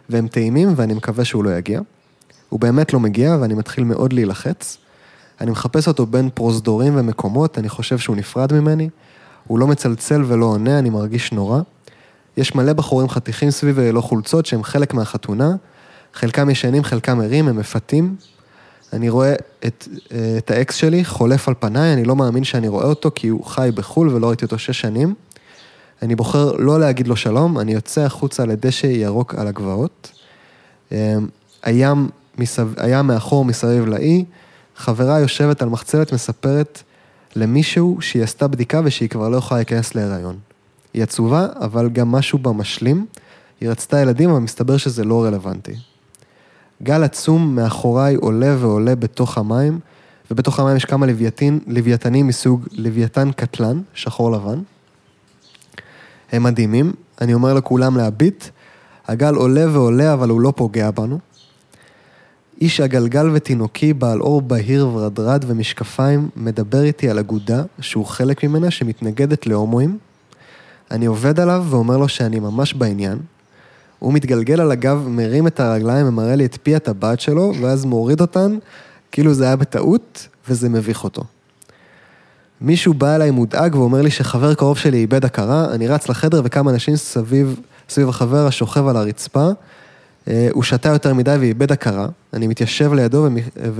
והם 0.09 0.27
טעימים, 0.27 0.73
ואני 0.75 0.93
מקווה 0.93 1.25
שהוא 1.25 1.43
לא 1.43 1.57
יגיע. 1.57 1.81
הוא 2.55 2.59
באמת 2.59 2.93
לא 2.93 2.99
מגיע, 2.99 3.37
ואני 3.41 3.53
מתחיל 3.53 3.83
מאוד 3.83 4.13
להילחץ. 4.13 4.77
אני 5.41 5.51
מחפש 5.51 5.87
אותו 5.87 6.05
בין 6.05 6.29
פרוזדורים 6.33 6.93
ומקומות, 6.95 7.57
אני 7.57 7.69
חושב 7.69 7.97
שהוא 7.97 8.15
נפרד 8.15 8.53
ממני. 8.53 8.89
הוא 9.47 9.59
לא 9.59 9.67
מצלצל 9.67 10.23
ולא 10.27 10.45
עונה, 10.45 10.79
אני 10.79 10.89
מרגיש 10.89 11.31
נורא. 11.31 11.61
יש 12.37 12.55
מלא 12.55 12.73
בחורים 12.73 13.09
חתיכים 13.09 13.51
סביב 13.51 13.79
ללא 13.79 14.01
חולצות 14.01 14.45
שהם 14.45 14.63
חלק 14.63 14.93
מהחתונה. 14.93 15.55
חלקם 16.13 16.49
ישנים, 16.49 16.83
חלקם 16.83 17.21
ערים, 17.21 17.47
הם 17.47 17.57
מפתים. 17.57 18.15
אני 18.93 19.09
רואה 19.09 19.33
את, 19.65 19.87
את 20.37 20.51
האקס 20.51 20.75
שלי 20.75 21.05
חולף 21.05 21.47
על 21.47 21.53
פניי, 21.59 21.93
אני 21.93 22.05
לא 22.05 22.15
מאמין 22.15 22.43
שאני 22.43 22.67
רואה 22.67 22.85
אותו 22.85 23.11
כי 23.15 23.27
הוא 23.27 23.45
חי 23.45 23.69
בחו"ל 23.75 24.09
ולא 24.09 24.27
ראיתי 24.27 24.45
אותו 24.45 24.59
שש 24.59 24.81
שנים. 24.81 25.13
אני 26.01 26.15
בוחר 26.15 26.51
לא 26.51 26.79
להגיד 26.79 27.07
לו 27.07 27.15
שלום, 27.15 27.59
אני 27.59 27.73
יוצא 27.73 28.01
החוצה 28.01 28.45
לדשא 28.45 28.87
ירוק 28.87 29.35
על 29.35 29.47
הגבעות. 29.47 30.11
אמ, 30.91 30.97
הים, 31.65 32.09
מסב... 32.37 32.67
הים 32.77 33.07
מאחור 33.07 33.45
מסביב 33.45 33.85
לאי, 33.85 34.25
חברה 34.75 35.19
יושבת 35.19 35.61
על 35.61 35.69
מחצלת 35.69 36.13
מספרת 36.13 36.83
למישהו 37.35 37.97
שהיא 38.01 38.23
עשתה 38.23 38.47
בדיקה 38.47 38.81
ושהיא 38.83 39.09
כבר 39.09 39.29
לא 39.29 39.37
יכולה 39.37 39.57
להיכנס 39.57 39.95
להיריון. 39.95 40.37
היא 40.93 41.03
עצובה, 41.03 41.47
אבל 41.61 41.89
גם 41.89 42.11
משהו 42.11 42.39
בה 42.39 42.51
משלים. 42.51 43.05
היא 43.61 43.69
רצתה 43.69 44.01
ילדים, 44.01 44.29
אבל 44.29 44.39
מסתבר 44.39 44.77
שזה 44.77 45.03
לא 45.03 45.23
רלוונטי. 45.23 45.75
גל 46.83 47.03
עצום 47.03 47.55
מאחוריי 47.55 48.15
עולה 48.15 48.55
ועולה 48.59 48.95
בתוך 48.95 49.37
המים, 49.37 49.79
ובתוך 50.31 50.59
המים 50.59 50.75
יש 50.75 50.85
כמה 50.85 51.05
לוויתין, 51.05 51.59
לוויתנים 51.67 52.27
מסוג 52.27 52.67
לוויתן 52.71 53.31
קטלן, 53.31 53.81
שחור 53.93 54.31
לבן. 54.31 54.59
הם 56.31 56.43
מדהימים, 56.43 56.93
אני 57.21 57.33
אומר 57.33 57.53
לכולם 57.53 57.97
להביט, 57.97 58.45
הגל 59.07 59.35
עולה 59.35 59.65
ועולה, 59.71 60.13
אבל 60.13 60.29
הוא 60.29 60.41
לא 60.41 60.53
פוגע 60.55 60.91
בנו. 60.91 61.19
איש 62.61 62.79
הגלגל 62.79 63.29
ותינוקי, 63.33 63.93
בעל 63.93 64.21
אור 64.21 64.41
בהיר 64.41 64.87
ורדרד 64.87 65.45
ומשקפיים, 65.47 66.29
מדבר 66.35 66.83
איתי 66.83 67.09
על 67.09 67.19
אגודה 67.19 67.63
שהוא 67.79 68.05
חלק 68.05 68.43
ממנה 68.43 68.71
שמתנגדת 68.71 69.47
להומואים. 69.47 69.97
אני 70.91 71.05
עובד 71.05 71.39
עליו 71.39 71.65
ואומר 71.69 71.97
לו 71.97 72.07
שאני 72.07 72.39
ממש 72.39 72.73
בעניין. 72.73 73.17
הוא 73.99 74.13
מתגלגל 74.13 74.61
על 74.61 74.71
הגב, 74.71 75.07
מרים 75.07 75.47
את 75.47 75.59
הרגליים 75.59 76.07
ומראה 76.07 76.35
לי 76.35 76.45
את 76.45 76.57
פי 76.63 76.75
הטבעת 76.75 77.19
שלו, 77.19 77.53
ואז 77.61 77.85
מוריד 77.85 78.21
אותן, 78.21 78.57
כאילו 79.11 79.33
זה 79.33 79.45
היה 79.45 79.55
בטעות, 79.55 80.27
וזה 80.49 80.69
מביך 80.69 81.03
אותו. 81.03 81.23
מישהו 82.61 82.93
בא 82.93 83.15
אליי 83.15 83.31
מודאג 83.31 83.75
ואומר 83.75 84.01
לי 84.01 84.11
שחבר 84.11 84.53
קרוב 84.53 84.77
שלי 84.77 84.97
איבד 84.97 85.25
הכרה, 85.25 85.65
אני 85.73 85.87
רץ 85.87 86.09
לחדר 86.09 86.41
וכמה 86.45 86.71
אנשים 86.71 86.95
סביב, 86.95 87.59
סביב 87.89 88.09
החבר 88.09 88.47
השוכב 88.47 88.87
על 88.87 88.97
הרצפה. 88.97 89.49
אה, 90.27 90.47
הוא 90.51 90.63
שתה 90.63 90.89
יותר 90.89 91.13
מדי 91.13 91.35
ואיבד 91.39 91.71
הכרה, 91.71 92.07
אני 92.33 92.47
מתיישב 92.47 92.93
לידו 92.93 93.27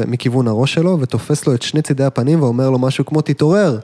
מכיוון 0.08 0.48
הראש 0.48 0.74
שלו 0.74 1.00
ותופס 1.00 1.48
לו 1.48 1.54
את 1.54 1.62
שני 1.62 1.82
צידי 1.82 2.04
הפנים 2.04 2.42
ואומר 2.42 2.70
לו 2.70 2.80
משהו 2.80 3.06
כמו 3.06 3.22
תתעורר. 3.22 3.80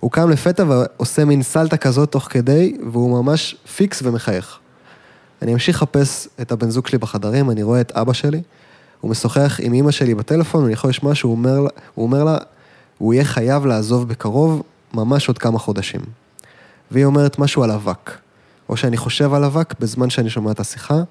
הוא 0.00 0.10
קם 0.10 0.30
לפתע 0.30 0.64
ועושה 0.68 1.24
מין 1.24 1.42
סלטה 1.42 1.76
כזאת 1.76 2.12
תוך 2.12 2.28
כדי, 2.30 2.76
והוא 2.92 3.22
ממש 3.22 3.56
פיקס 3.76 4.02
ומחייך. 4.02 4.58
אני 5.42 5.52
אמשיך 5.52 5.76
לחפש 5.76 6.28
את 6.40 6.52
הבן 6.52 6.70
זוג 6.70 6.86
שלי 6.86 6.98
בחדרים, 6.98 7.50
אני 7.50 7.62
רואה 7.62 7.80
את 7.80 7.92
אבא 7.92 8.12
שלי, 8.12 8.42
הוא 9.00 9.10
משוחח 9.10 9.60
עם 9.62 9.74
אמא 9.74 9.90
שלי 9.90 10.14
בטלפון, 10.14 10.64
אני 10.64 10.72
יכול 10.72 10.90
לשמוע 10.90 11.14
שהוא 11.14 11.32
אומר, 11.32 11.58
הוא 11.94 12.06
אומר 12.06 12.24
לה, 12.24 12.38
הוא 12.98 13.14
יהיה 13.14 13.24
חייב 13.24 13.66
לעזוב 13.66 14.08
בקרוב, 14.08 14.62
ממש 14.94 15.28
עוד 15.28 15.38
כמה 15.38 15.58
חודשים. 15.58 16.00
והיא 16.90 17.04
אומרת 17.04 17.38
משהו 17.38 17.62
על 17.62 17.70
אבק, 17.70 18.10
או 18.68 18.76
שאני 18.76 18.96
חושב 18.96 19.34
על 19.34 19.44
אבק 19.44 19.80
בזמן 19.80 20.10
שאני 20.10 20.30
שומע 20.30 20.50
את 20.50 20.60
השיחה, 20.60 21.02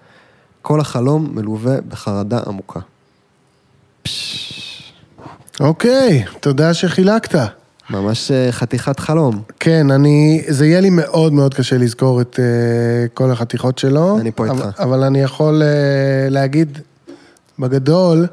כל 0.63 0.79
החלום 0.79 1.29
מלווה 1.33 1.81
בחרדה 1.89 2.39
עמוקה. 2.47 2.79
אוקיי, 5.59 6.23
תודה 6.39 6.73
שחילקת. 6.73 7.39
ממש 7.89 8.31
אה, 8.31 8.51
חתיכת 8.51 8.99
חלום. 8.99 9.41
כן, 9.59 9.91
אני, 9.91 10.43
זה 10.47 10.65
יהיה 10.65 10.81
לי 10.81 10.89
מאוד 10.89 11.33
מאוד 11.33 11.53
קשה 11.53 11.77
לזכור 11.77 12.21
את 12.21 12.35
uh, 12.35 13.09
כל 13.13 13.31
החתיכות 13.31 13.77
שלו. 13.77 14.19
אני 14.19 14.31
פה 14.31 14.47
אבל, 14.47 14.67
איתך. 14.67 14.79
אבל 14.81 15.03
אני 15.03 15.21
יכול 15.21 15.61
uh, 15.61 15.65
להגיד, 16.29 16.79
בגדול, 17.59 18.27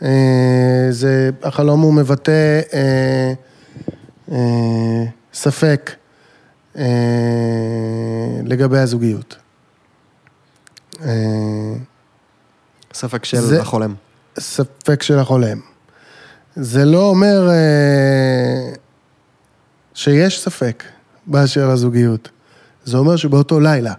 uh, 0.00 0.04
זה, 0.90 1.30
החלום 1.42 1.80
הוא 1.80 1.94
מבטא 1.94 2.60
uh, 2.70 4.30
uh, 4.30 4.34
ספק 5.34 5.90
uh, 6.74 6.78
לגבי 8.44 8.78
הזוגיות. 8.78 9.43
Uh, 10.94 11.04
ספק 12.94 13.24
של 13.24 13.40
זה- 13.40 13.60
החולם. 13.60 13.94
ספק 14.38 15.02
של 15.02 15.18
החולם. 15.18 15.60
זה 16.56 16.84
לא 16.84 17.02
אומר, 17.08 17.48
אה, 17.50 18.72
שיש 19.94 20.40
ספק 20.40 20.84
באשר 21.26 21.68
לזוגיות. 21.68 22.28
זה 22.84 22.96
אומר 22.96 23.16
שבאותו 23.16 23.60
לילה 23.60 23.92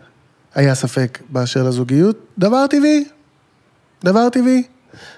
היה 0.56 0.76
ספק 0.76 1.20
באשר 1.30 1.64
לזוגיות, 1.64 2.18
דבר 2.38 2.68
טבעי. 2.68 3.06
דבר 4.04 4.30
טבעי. 4.30 4.64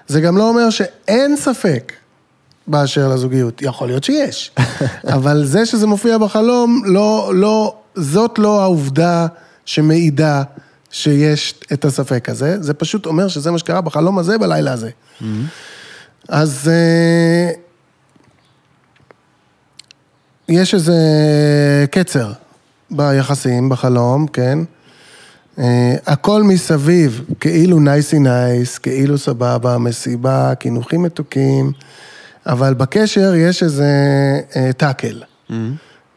זה 0.07 0.21
גם 0.21 0.37
לא 0.37 0.49
אומר 0.49 0.69
שאין 0.69 1.35
ספק 1.37 1.93
באשר 2.67 3.07
לזוגיות. 3.09 3.61
יכול 3.61 3.87
להיות 3.87 4.03
שיש. 4.03 4.51
אבל 5.15 5.45
זה 5.45 5.65
שזה 5.65 5.87
מופיע 5.87 6.17
בחלום, 6.17 6.81
לא, 6.85 7.31
לא, 7.35 7.75
זאת 7.95 8.39
לא 8.39 8.61
העובדה 8.61 9.27
שמעידה 9.65 10.43
שיש 10.97 11.59
את 11.73 11.85
הספק 11.85 12.29
הזה, 12.29 12.61
זה 12.61 12.73
פשוט 12.73 13.05
אומר 13.05 13.27
שזה 13.27 13.51
מה 13.51 13.57
שקרה 13.57 13.81
בחלום 13.81 14.19
הזה 14.19 14.37
בלילה 14.37 14.73
הזה. 14.73 14.89
אז 16.29 16.71
אה, 16.73 17.51
יש 20.49 20.73
איזה 20.73 20.95
קצר 21.91 22.31
ביחסים, 22.91 23.69
בחלום, 23.69 24.27
כן? 24.27 24.59
אה, 25.59 25.95
הכל 26.05 26.43
מסביב, 26.43 27.21
כאילו 27.39 27.79
nicey 27.79 28.19
nice, 28.19 28.77
כאילו 28.77 29.17
סבבה, 29.17 29.77
מסיבה, 29.77 30.55
קינוחים 30.55 31.03
מתוקים, 31.03 31.71
אבל 32.45 32.73
בקשר 32.73 33.35
יש 33.35 33.63
איזה 33.63 33.91
אה, 34.55 34.73
טאקל, 34.73 35.21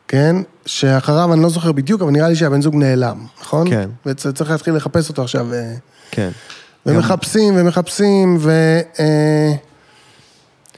כן? 0.09 0.37
שאחריו 0.67 1.33
אני 1.33 1.43
לא 1.43 1.49
זוכר 1.49 1.73
בדיוק, 1.73 2.03
אבל 2.03 2.11
נראה 2.11 2.29
לי 2.29 2.37
שהבן 2.37 2.63
זוג 2.63 2.75
נעלם, 2.75 3.25
נכון? 3.43 3.71
כן. 3.71 3.89
וצריך 4.07 4.51
להתחיל 4.51 4.75
לחפש 4.75 5.09
אותו 5.09 5.23
עכשיו. 5.23 5.55
אה, 5.55 5.75
כן. 6.11 6.31
ומחפשים 6.87 7.55
ומחפשים, 7.57 8.37
ו... 8.41 8.51
אה, 9.01 9.53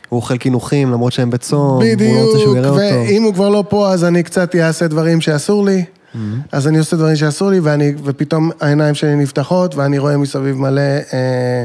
הוא 0.09 0.17
אוכל 0.17 0.37
קינוחים 0.37 0.91
למרות 0.91 1.13
שהם 1.13 1.31
בצום, 1.31 1.61
הוא 1.61 1.83
לא 1.83 2.25
רוצה 2.25 2.39
שהוא 2.39 2.57
בדיוק, 2.57 2.57
יראה 2.57 2.69
אותו. 2.69 3.09
ואם 3.09 3.23
הוא 3.23 3.35
כבר 3.35 3.49
לא 3.49 3.65
פה, 3.69 3.93
אז 3.93 4.05
אני 4.05 4.23
קצת 4.23 4.57
אעשה 4.57 4.89
דברים 4.89 5.21
שאסור 5.21 5.65
לי. 5.65 5.85
Mm-hmm. 5.85 6.19
אז 6.53 6.69
אני 6.69 6.79
עושה 6.79 6.97
דברים 6.97 7.17
שאסור 7.17 7.51
לי, 7.51 7.61
ואני, 7.61 7.95
ופתאום 8.05 8.51
העיניים 8.61 8.95
שלי 8.95 9.17
נפתחות, 9.17 9.75
ואני 9.75 9.99
רואה 9.99 10.17
מסביב 10.17 10.57
מלא... 10.57 10.81
אה, 10.81 11.65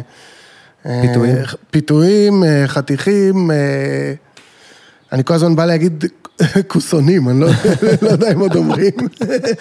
אה, 0.85 1.01
פיתויים? 1.01 1.35
פיתויים, 1.71 2.43
אה, 2.43 2.63
חתיכים. 2.67 3.51
אה, 3.51 3.55
אני 5.11 5.23
כל 5.23 5.33
הזמן 5.33 5.55
בא 5.55 5.65
להגיד 5.65 6.05
כוסונים, 6.67 7.29
אני 7.29 7.39
לא, 7.39 7.47
לא 8.01 8.09
יודע 8.09 8.31
אם 8.33 8.39
עוד 8.39 8.55
אומרים. 8.55 8.91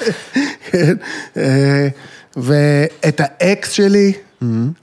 כן, 0.70 0.94
אה, 1.36 1.88
ואת 2.36 3.20
האקס 3.20 3.70
שלי, 3.70 4.12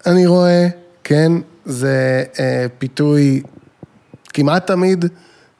אני 0.05 0.27
רואה, 0.27 0.67
כן, 1.03 1.31
זה 1.65 2.23
אה, 2.39 2.65
פיתוי 2.77 3.41
כמעט 4.33 4.67
תמיד, 4.67 5.05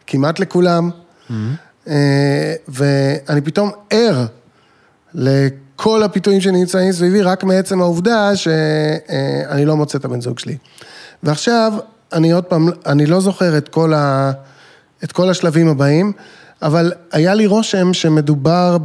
כמעט 0.08 0.40
לכולם. 0.40 0.90
אה, 1.88 2.54
ואני 2.68 3.42
פתאום 3.42 3.72
ער 3.90 4.26
לכל 5.14 6.04
הפיתויים 6.04 6.42
שנמצאים 6.42 6.92
סביבי, 6.92 7.22
רק 7.22 7.44
מעצם 7.44 7.82
העובדה 7.82 8.36
שאני 8.36 9.66
לא 9.66 9.76
מוצא 9.78 9.98
את 9.98 10.06
הבן 10.06 10.22
זוג 10.22 10.40
שלי. 10.40 10.58
ועכשיו, 11.24 11.74
אני 12.14 12.32
עוד 12.32 12.44
פעם, 12.44 12.70
אני 12.86 13.06
לא 13.06 13.22
זוכר 13.22 13.58
את 13.58 13.70
כל, 13.70 13.94
ה, 13.94 14.32
את 15.04 15.12
כל 15.12 15.30
השלבים 15.30 15.68
הבאים, 15.68 16.12
אבל 16.62 16.94
היה 17.12 17.34
לי 17.34 17.46
רושם 17.46 17.94
שמדובר 17.94 18.78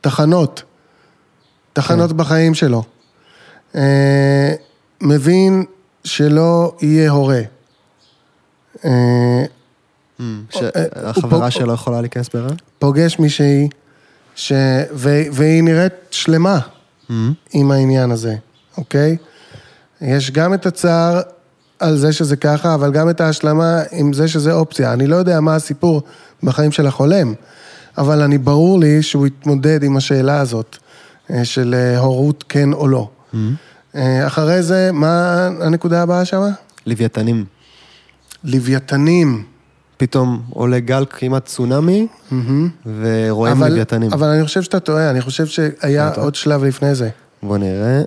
בתחנות, 0.00 0.62
תחנות 1.72 2.12
בחיים 2.12 2.54
שלו. 2.54 2.82
אה, 3.74 4.52
מבין 5.00 5.64
שלא 6.04 6.76
יהיה 6.82 7.10
הורה. 7.10 7.40
אה, 8.84 9.44
שהחברה 10.50 11.42
הוא- 11.42 11.50
שלו 11.50 11.74
יכולה 11.74 12.00
להיכנס 12.00 12.28
בהיריון? 12.34 12.56
פוגש 12.78 13.18
מישהי, 13.18 13.68
ש... 14.34 14.52
ו... 14.94 15.08
והיא 15.32 15.62
נראית 15.62 15.92
שלמה 16.10 16.58
עם 17.52 17.70
העניין 17.70 18.10
הזה, 18.10 18.34
אוקיי? 18.76 19.16
יש 20.00 20.30
גם 20.30 20.54
את 20.54 20.66
הצער 20.66 21.20
על 21.78 21.96
זה 21.96 22.12
שזה 22.12 22.36
ככה, 22.36 22.74
אבל 22.74 22.92
גם 22.92 23.10
את 23.10 23.20
ההשלמה 23.20 23.80
עם 23.92 24.12
זה 24.12 24.28
שזה 24.28 24.52
אופציה. 24.52 24.92
אני 24.92 25.06
לא 25.06 25.16
יודע 25.16 25.40
מה 25.40 25.54
הסיפור 25.54 26.02
בחיים 26.42 26.72
של 26.72 26.86
החולם, 26.86 27.34
אבל 27.98 28.22
אני 28.22 28.38
ברור 28.38 28.80
לי 28.80 29.02
שהוא 29.02 29.26
יתמודד 29.26 29.82
עם 29.82 29.96
השאלה 29.96 30.40
הזאת 30.40 30.76
אה, 31.30 31.44
של 31.44 31.74
אה, 31.78 31.98
הורות 31.98 32.44
כן 32.48 32.72
או 32.72 32.88
לא. 32.88 33.08
אה, 33.94 34.26
אחרי 34.26 34.62
זה, 34.62 34.90
מה 34.92 35.46
הנקודה 35.60 36.02
הבאה 36.02 36.24
שמה? 36.24 36.48
לוויתנים. 36.86 37.44
לוויתנים. 38.44 39.44
פתאום 39.96 40.42
עולה 40.50 40.80
גל 40.80 41.04
כמעט 41.10 41.44
צונאמי, 41.44 42.06
ורואים 43.00 43.56
אבל, 43.56 43.68
לוויתנים. 43.68 44.12
אבל 44.12 44.28
אני 44.28 44.44
חושב 44.44 44.62
שאתה 44.62 44.80
טועה, 44.80 45.10
אני 45.10 45.20
חושב 45.20 45.46
שהיה? 45.46 46.10
עוד 46.16 46.34
שלב 46.34 46.64
לפני 46.64 46.94
זה. 46.94 47.08
בוא 47.42 47.58
נראה. 47.58 48.02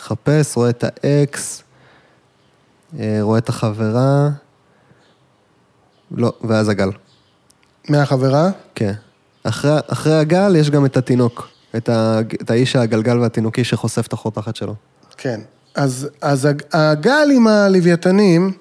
מחפש, 0.00 0.56
רואה 0.56 0.70
את 0.70 0.84
האקס, 1.04 1.62
אה, 2.98 3.18
רואה 3.20 3.38
את 3.38 3.48
החברה, 3.48 4.28
לא, 6.10 6.32
ואז 6.44 6.68
הגל. 6.68 6.90
מהחברה? 7.88 8.50
כן. 8.74 8.92
אחרי, 9.42 9.70
אחרי 9.86 10.14
הגל 10.14 10.56
יש 10.56 10.70
גם 10.70 10.86
את 10.86 10.96
התינוק, 10.96 11.48
את, 11.76 11.88
ה, 11.88 12.20
את 12.42 12.50
האיש 12.50 12.76
הגלגל 12.76 13.18
והתינוקי 13.18 13.64
שחושף 13.64 14.06
את 14.06 14.12
החור 14.12 14.32
תחת 14.32 14.56
שלו. 14.56 14.74
כן. 15.16 15.40
אז, 15.74 16.08
אז 16.20 16.44
הג- 16.44 16.62
הגל 16.72 17.28
עם 17.34 17.46
הלוויתנים, 17.46 18.52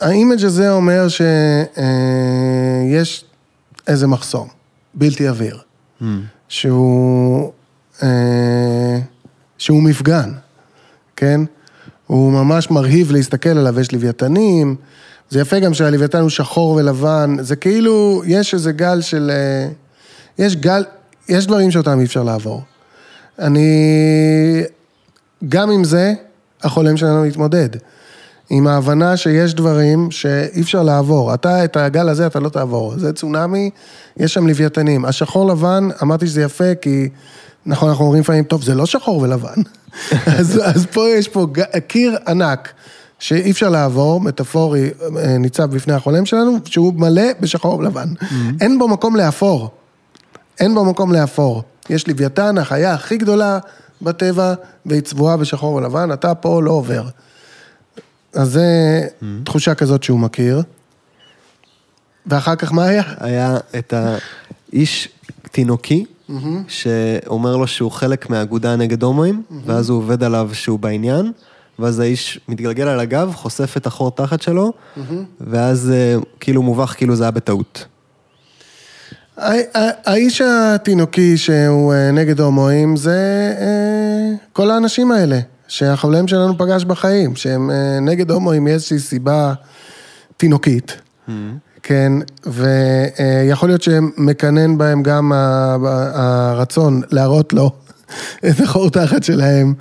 האימג' 0.00 0.44
הזה 0.44 0.72
אומר 0.72 1.06
שיש 1.08 3.24
איזה 3.86 4.06
מחסום, 4.06 4.48
בלתי 4.94 5.28
עביר, 5.28 5.60
שהוא, 6.48 7.52
אה, 8.02 8.98
שהוא 9.58 9.82
מפגן, 9.82 10.32
כן? 11.16 11.40
הוא 12.06 12.32
ממש 12.32 12.70
מרהיב 12.70 13.12
להסתכל 13.12 13.48
עליו, 13.48 13.80
יש 13.80 13.92
לוויתנים, 13.92 14.76
זה 15.30 15.40
יפה 15.40 15.58
גם 15.58 15.74
שהלוויתן 15.74 16.20
הוא 16.20 16.30
שחור 16.30 16.70
ולבן, 16.70 17.36
זה 17.40 17.56
כאילו, 17.56 18.22
יש 18.26 18.54
איזה 18.54 18.72
גל 18.72 19.00
של... 19.00 19.30
אה, 19.34 19.68
יש 20.38 20.56
גל, 20.56 20.84
יש 21.28 21.46
דברים 21.46 21.70
שאותם 21.70 22.00
אי 22.00 22.04
אפשר 22.04 22.22
לעבור. 22.22 22.62
אני... 23.38 24.62
גם 25.48 25.70
עם 25.70 25.84
זה, 25.84 26.12
החולם 26.62 26.96
שלנו 26.96 27.24
להתמודד. 27.24 27.68
עם 28.50 28.66
ההבנה 28.66 29.16
שיש 29.16 29.54
דברים 29.54 30.10
שאי 30.10 30.60
אפשר 30.60 30.82
לעבור. 30.82 31.34
אתה, 31.34 31.64
את 31.64 31.76
הגל 31.76 32.08
הזה 32.08 32.26
אתה 32.26 32.40
לא 32.40 32.48
תעבור. 32.48 32.98
זה 32.98 33.12
צונאמי, 33.12 33.70
יש 34.16 34.34
שם 34.34 34.46
לוויתנים. 34.46 35.04
השחור 35.04 35.46
לבן, 35.46 35.88
אמרתי 36.02 36.26
שזה 36.26 36.42
יפה 36.42 36.74
כי, 36.80 37.08
נכון, 37.66 37.88
אנחנו 37.88 38.04
אומרים 38.04 38.20
לפעמים, 38.20 38.44
טוב, 38.44 38.62
זה 38.62 38.74
לא 38.74 38.86
שחור 38.86 39.18
ולבן. 39.18 39.62
אז, 40.38 40.60
אז 40.64 40.86
פה 40.86 41.08
יש 41.08 41.28
פה 41.28 41.46
קיר 41.88 42.16
ענק. 42.28 42.72
שאי 43.18 43.50
אפשר 43.50 43.68
לעבור, 43.68 44.20
מטאפורי 44.20 44.90
אה, 45.18 45.38
ניצב 45.38 45.64
בפני 45.64 45.92
החולם 45.92 46.26
שלנו, 46.26 46.58
שהוא 46.64 46.94
מלא 46.94 47.22
בשחור 47.40 47.78
ולבן. 47.78 48.08
אין 48.60 48.78
בו 48.78 48.88
מקום 48.88 49.16
לאפור. 49.16 49.70
אין 50.60 50.74
בו 50.74 50.84
מקום 50.84 51.12
לאפור. 51.12 51.62
יש 51.90 52.08
לוויתן, 52.08 52.58
החיה 52.58 52.94
הכי 52.94 53.16
גדולה 53.16 53.58
בטבע, 54.02 54.54
והיא 54.86 55.00
צבועה 55.00 55.36
בשחור 55.36 55.74
ולבן, 55.74 56.12
אתה 56.12 56.34
פה 56.34 56.62
לא 56.62 56.70
עובר. 56.70 57.08
אז 58.34 58.48
זה 58.48 58.66
תחושה 59.44 59.74
כזאת 59.74 60.02
שהוא 60.02 60.18
מכיר. 60.18 60.62
ואחר 62.26 62.56
כך 62.56 62.72
מה 62.72 62.84
היה? 62.84 63.02
היה 63.18 63.56
את 63.78 63.94
האיש 64.72 65.08
תינוקי, 65.50 66.04
שאומר 66.68 67.56
לו 67.56 67.66
שהוא 67.66 67.90
חלק 67.90 68.30
מהאגודה 68.30 68.76
נגד 68.76 69.02
הומואים, 69.02 69.42
ואז 69.66 69.90
הוא 69.90 69.98
עובד 69.98 70.24
עליו 70.24 70.50
שהוא 70.52 70.78
בעניין, 70.78 71.32
ואז 71.78 72.00
האיש 72.00 72.40
מתגלגל 72.48 72.88
על 72.88 73.00
הגב, 73.00 73.32
חושף 73.34 73.76
את 73.76 73.86
החור 73.86 74.10
תחת 74.10 74.42
שלו, 74.42 74.72
ואז 75.40 75.92
אה, 75.94 76.16
כאילו 76.40 76.62
מובך 76.62 76.94
כאילו 76.96 77.16
זה 77.16 77.24
היה 77.24 77.30
בטעות. 77.30 77.86
האיש 79.36 80.40
התינוקי 80.40 81.36
שהוא 81.36 81.94
אה, 81.94 82.10
נגד 82.10 82.40
הומואים 82.40 82.96
זה 82.96 83.52
אה, 83.60 84.36
כל 84.52 84.70
האנשים 84.70 85.12
האלה 85.12 85.38
שהחולם 85.68 86.28
שלנו 86.28 86.58
פגש 86.58 86.84
בחיים, 86.84 87.36
שהם 87.36 87.70
נגד 88.02 88.30
הומואים 88.30 88.64
מאיזושהי 88.64 88.98
סיבה 88.98 89.54
תינוקית, 90.36 90.96
כן, 91.86 92.12
ויכול 92.46 93.68
להיות 93.68 93.82
שמקנן 93.82 94.78
בהם 94.78 95.02
גם 95.02 95.32
הרצון 96.14 97.00
להראות 97.10 97.52
לו 97.52 97.70
את 98.48 98.60
החור 98.60 98.90
תחת 98.90 99.22
שלהם. 99.24 99.74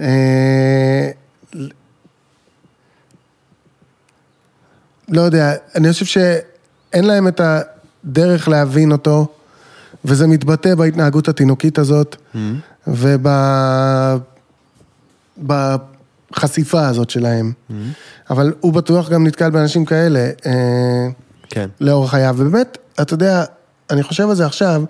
אה, 0.00 1.10
לא 5.08 5.20
יודע, 5.20 5.52
אני 5.74 5.92
חושב 5.92 6.04
שאין 6.04 7.04
להם 7.04 7.28
את 7.28 7.40
הדרך 8.04 8.48
להבין 8.48 8.92
אותו, 8.92 9.26
וזה 10.04 10.26
מתבטא 10.26 10.74
בהתנהגות 10.74 11.28
התינוקית 11.28 11.78
הזאת, 11.78 12.16
וב... 12.86 13.28
החשיפה 16.36 16.86
הזאת 16.86 17.10
שלהם. 17.10 17.52
אבל 18.30 18.52
הוא 18.60 18.72
בטוח 18.72 19.10
גם 19.10 19.26
נתקל 19.26 19.50
באנשים 19.50 19.84
כאלה 19.84 20.30
אה, 20.46 21.08
כן. 21.48 21.68
לאורך 21.80 22.10
חייו, 22.10 22.34
ובאמת, 22.38 22.78
אתה 23.00 23.14
יודע, 23.14 23.44
אני 23.90 24.02
חושב 24.02 24.28
על 24.28 24.34
זה 24.34 24.46
עכשיו, 24.46 24.82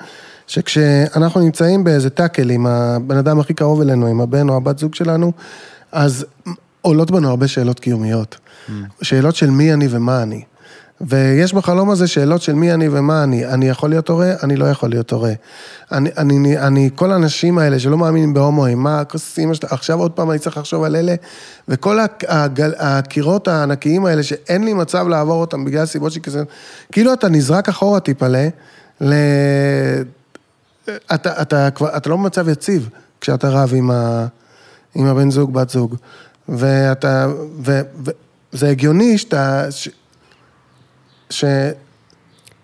שכשאנחנו 0.47 1.40
נמצאים 1.40 1.84
באיזה 1.84 2.11
טאקל 2.11 2.51
עם 2.51 2.66
הבן 2.66 3.16
אדם 3.16 3.40
הכי 3.40 3.55
קרוב 3.55 3.80
אלינו, 3.80 4.07
עם 4.07 4.20
הבן 4.20 4.49
או 4.49 4.57
הבת 4.57 4.78
זוג 4.78 4.95
שלנו, 4.95 5.32
אז 5.93 6.26
עולות 6.80 7.11
בנו 7.11 7.28
הרבה 7.28 7.49
שאלות 7.49 7.80
קיומיות. 7.80 8.38
שאלות 9.03 9.36
של 9.36 9.51
מי 9.51 9.72
אני 9.72 9.86
ומה 9.90 10.22
אני. 10.22 10.43
ויש 11.03 11.55
בחלום 11.55 11.90
הזה 11.90 12.07
שאלות 12.07 12.42
של 12.42 12.53
מי 12.53 12.72
אני 12.72 12.88
ומה 12.88 13.22
אני. 13.22 13.46
אני 13.46 13.68
יכול 13.68 13.90
להיות 13.90 14.09
הורה, 14.09 14.32
אני 14.42 14.57
לא 14.57 14.64
יכול 14.64 14.90
להיות 14.90 15.11
הורה. 15.11 15.32
אני, 15.92 16.11
אני, 16.16 16.59
אני 16.59 16.90
כל 16.94 17.12
האנשים 17.12 17.59
האלה 17.59 17.78
שלא 17.78 17.98
מאמינים 17.98 18.34
בהומואים, 18.34 18.78
מה, 18.78 19.05
כוס 19.05 19.38
אימא 19.38 19.53
עכשיו 19.62 19.98
עוד 19.98 20.11
פעם 20.11 20.30
אני 20.30 20.38
צריך 20.38 20.57
לחשוב 20.57 20.84
על 20.84 20.96
אלה, 20.96 21.14
וכל 21.68 21.98
הגל, 22.28 22.72
הקירות 22.78 23.48
הענקיים 23.48 24.07
האלה 24.07 24.22
שאין 24.22 24.64
לי 24.64 24.74
מצב 24.74 25.09
לעבור 25.09 25.40
אותם 25.40 25.64
בגלל 25.64 25.86
סיבות 25.86 26.12
שכזה, 26.12 26.42
כאילו 26.92 27.12
אתה 27.12 27.28
נזרק 27.28 27.68
אחורה 27.68 28.00
טיפלה, 28.00 28.48
ל... 29.00 29.14
אתה, 31.14 31.42
אתה, 31.42 31.70
כבר, 31.70 31.96
אתה 31.96 32.11
לא 32.11 32.16
במצב 32.16 32.48
יציב 32.48 32.88
כשאתה 33.20 33.48
רב 33.48 33.72
עם, 33.74 33.90
ה, 33.90 34.26
עם 34.94 35.07
הבן 35.07 35.30
זוג, 35.30 35.53
בת 35.53 35.70
זוג. 35.70 35.96
ואתה, 36.48 37.26
ו, 37.64 37.80
וזה 38.53 38.68
הגיוני 38.68 39.18
שאתה, 39.18 39.66
ש. 41.32 41.44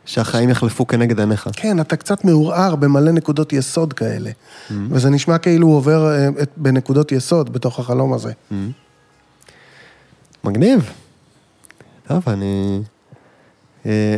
שהחיים 0.09 0.51
יחלפו 0.51 0.87
כנגד 0.87 1.21
עיניך. 1.21 1.49
כן, 1.53 1.81
אתה 1.81 1.97
קצת 1.97 2.25
מעורער 2.25 2.77
במלא 2.77 3.11
נקודות 3.13 3.53
יסוד 3.53 3.93
כאלה. 3.93 4.31
Mm-hmm. 4.31 4.73
וזה 4.91 5.11
נשמע 5.11 5.39
כאילו 5.39 5.67
הוא 5.67 5.77
עובר 5.77 6.11
אה, 6.11 6.29
את, 6.43 6.51
בנקודות 6.57 7.13
יסוד 7.13 7.53
בתוך 7.53 7.79
החלום 7.79 8.13
הזה. 8.13 8.33
Mm-hmm. 8.33 8.55
מגניב. 10.45 10.91
טוב, 12.09 12.23
אני 12.27 12.81
אה, 13.87 14.17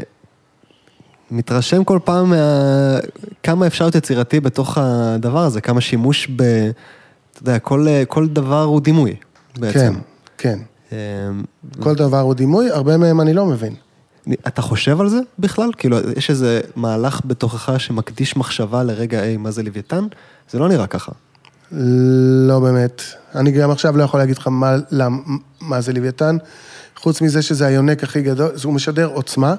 מתרשם 1.31 1.85
כל 1.85 1.99
פעם 2.05 2.31
מה... 2.31 2.99
כמה 3.43 3.67
אפשר 3.67 3.85
להיות 3.85 3.95
יצירתי 3.95 4.41
בתוך 4.41 4.79
הדבר 4.81 5.45
הזה, 5.45 5.61
כמה 5.61 5.81
שימוש 5.81 6.29
ב... 6.37 6.43
אתה 7.33 7.43
יודע, 7.43 7.59
כל, 7.59 7.87
כל 8.09 8.29
דבר 8.29 8.63
הוא 8.63 8.81
דימוי 8.81 9.17
בעצם. 9.59 9.79
כן, 9.79 9.93
כן. 10.39 10.59
אה, 10.93 10.99
כל 11.83 11.95
דבר 11.95 12.21
הוא 12.21 12.35
דימוי, 12.35 12.71
הרבה 12.71 12.97
מהם 12.97 13.21
אני 13.21 13.33
לא 13.35 13.47
מבין. 13.47 13.75
אתה 14.47 14.63
חושב 14.63 15.01
על 15.01 15.09
זה 15.09 15.19
בכלל? 15.39 15.71
כאילו, 15.79 15.99
יש 16.17 16.31
איזה 16.31 16.61
מהלך 16.77 17.21
בתוכך 17.25 17.81
שמקדיש 17.81 18.37
מחשבה 18.37 18.83
לרגע, 18.83 19.21
היי, 19.21 19.37
מה 19.37 19.51
זה 19.51 19.63
לוויתן? 19.63 20.07
זה 20.51 20.59
לא 20.59 20.69
נראה 20.69 20.87
ככה. 20.87 21.13
לא 22.49 22.61
באמת. 22.61 23.03
אני 23.35 23.53
גם 23.53 23.71
עכשיו 23.71 23.97
לא 23.97 24.03
יכול 24.03 24.21
להגיד 24.21 24.39
לך 24.39 24.47
מה, 24.47 24.77
מה, 24.93 25.09
מה 25.61 25.81
זה 25.81 25.93
לוויתן, 25.93 26.37
חוץ 26.97 27.21
מזה 27.21 27.43
שזה 27.43 27.67
היונק 27.67 28.05
הכי 28.05 28.23
גדול, 28.23 28.51
הוא 28.65 28.73
משדר 28.73 29.07
עוצמה, 29.07 29.55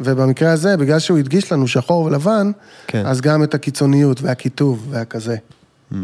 ובמקרה 0.00 0.52
הזה, 0.52 0.76
בגלל 0.76 0.98
שהוא 0.98 1.18
הדגיש 1.18 1.52
לנו 1.52 1.68
שחור 1.68 2.04
ולבן, 2.04 2.50
כן. 2.86 3.06
אז 3.06 3.20
גם 3.20 3.42
את 3.42 3.54
הקיצוניות 3.54 4.22
והקיטוב 4.22 4.86
והכזה. 4.90 5.36
Mm-hmm. 5.36 5.96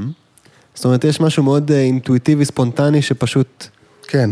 זאת 0.75 0.85
אומרת, 0.85 1.05
יש 1.05 1.21
משהו 1.21 1.43
מאוד 1.43 1.71
אה, 1.71 1.81
אינטואיטיבי, 1.81 2.45
ספונטני, 2.45 3.03
שפשוט... 3.03 3.67
כן. 4.03 4.31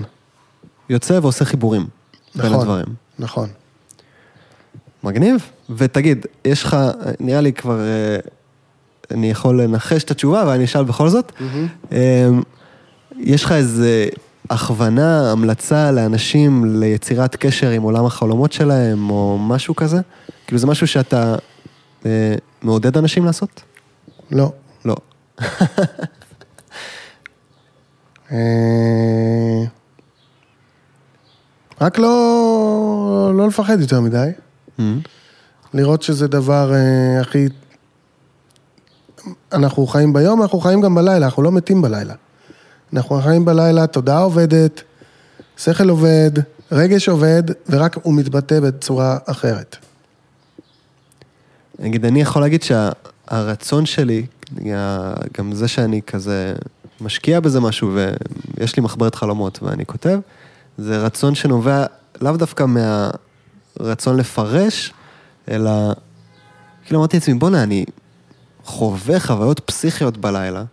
יוצא 0.89 1.19
ועושה 1.23 1.45
חיבורים 1.45 1.87
נכון, 2.35 2.51
בין 2.51 2.61
הדברים. 2.61 2.87
נכון. 3.19 3.49
מגניב. 5.05 5.51
ותגיד, 5.71 6.27
יש 6.45 6.63
לך, 6.63 6.77
נראה 7.21 7.41
לי 7.41 7.53
כבר, 7.53 7.81
אה, 7.81 8.17
אני 9.11 9.31
יכול 9.31 9.63
לנחש 9.63 10.05
את 10.05 10.11
התשובה, 10.11 10.43
אבל 10.43 10.51
אני 10.51 10.65
אשאל 10.65 10.85
בכל 10.85 11.09
זאת. 11.09 11.33
Mm-hmm. 11.39 11.95
יש 13.19 13.45
לך 13.45 13.53
איזה 13.53 14.09
הכוונה, 14.51 15.33
המלצה 15.33 15.91
לאנשים 15.91 16.81
ליצירת 16.81 17.37
קשר 17.37 17.71
עם 17.71 17.83
עולם 17.83 18.07
החלומות 18.07 18.53
שלהם, 18.53 19.11
או 19.11 19.39
משהו 19.41 19.77
כזה? 19.77 20.01
כאילו 20.47 20.59
זה 20.59 20.67
משהו 20.67 20.87
שאתה 20.87 21.35
אה, 22.07 22.35
מעודד 22.63 22.97
אנשים 22.97 23.25
לעשות? 23.25 23.63
לא. 24.31 24.53
לא. 24.85 24.97
רק 31.81 31.99
לא, 31.99 33.33
לא 33.35 33.49
לפחד 33.49 33.81
יותר 33.81 34.01
מדי. 34.01 34.31
Mm-hmm. 34.79 34.83
לראות 35.75 36.03
שזה 36.03 36.29
דבר 36.29 36.75
אה, 36.75 37.21
הכי... 37.21 37.47
אנחנו 39.53 39.87
חיים 39.87 40.13
ביום, 40.13 40.43
אנחנו 40.43 40.61
חיים 40.61 40.81
גם 40.81 40.95
בלילה, 40.95 41.27
אנחנו 41.27 41.43
לא 41.43 41.53
מתים 41.53 41.83
בלילה. 41.83 42.15
אנחנו 42.93 43.21
חיים 43.21 43.45
בלילה, 43.45 43.87
תודעה 43.87 44.23
עובדת, 44.23 44.83
שכל 45.57 45.89
עובד, 45.89 46.31
רגש 46.73 47.09
עובד, 47.09 47.43
ורק 47.69 47.97
הוא 48.03 48.15
מתבטא 48.15 48.61
בצורה 48.61 49.19
אחרת. 49.27 49.77
נגיד, 51.79 52.05
אני 52.05 52.21
יכול 52.21 52.43
להגיד 52.43 52.63
שהרצון 52.63 53.87
שלי, 53.87 54.27
גם 55.39 55.53
זה 55.53 55.69
שאני 55.69 56.01
כזה 56.07 56.55
משקיע 57.01 57.41
בזה 57.41 57.61
משהו, 57.61 57.97
ויש 58.57 58.77
לי 58.77 58.83
מחברת 58.83 59.15
חלומות 59.15 59.63
ואני 59.63 59.87
כותב, 59.87 60.19
זה 60.79 60.99
רצון 60.99 61.35
שנובע 61.35 61.85
לאו 62.21 62.37
דווקא 62.37 62.65
מהרצון 63.79 64.17
לפרש, 64.17 64.93
אלא 65.51 65.71
כאילו 66.85 67.01
אמרתי 67.01 67.17
לעצמי, 67.17 67.35
בואנה, 67.35 67.63
אני 67.63 67.85
חווה 68.65 69.21
חוויות 69.21 69.61
פסיכיות 69.61 70.17
בלילה, 70.17 70.65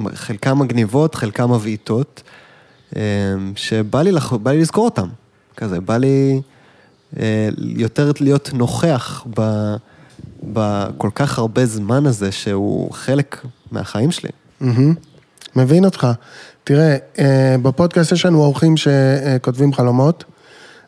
שחלקן 0.00 0.52
מגניבות, 0.52 1.14
חלקן 1.14 1.44
מבעיטות, 1.44 2.22
אמ, 2.96 3.00
שבא 3.56 4.02
לי, 4.02 4.12
לח... 4.12 4.32
לי 4.46 4.60
לזכור 4.60 4.84
אותן, 4.84 5.08
כזה, 5.56 5.80
בא 5.80 5.96
לי 5.96 6.40
אה, 7.20 7.48
יותר 7.58 8.12
להיות 8.20 8.50
נוכח 8.52 9.24
ב... 9.36 9.74
בכל 10.42 11.10
כך 11.14 11.38
הרבה 11.38 11.66
זמן 11.66 12.06
הזה, 12.06 12.32
שהוא 12.32 12.92
חלק 12.92 13.44
מהחיים 13.70 14.10
שלי. 14.10 14.30
Mm-hmm. 14.62 15.11
מבין 15.56 15.84
אותך. 15.84 16.06
תראה, 16.64 16.96
אה, 17.18 17.56
בפודקאסט 17.62 18.12
יש 18.12 18.26
לנו 18.26 18.38
אורחים 18.38 18.74
שכותבים 18.76 19.72
חלומות. 19.72 20.24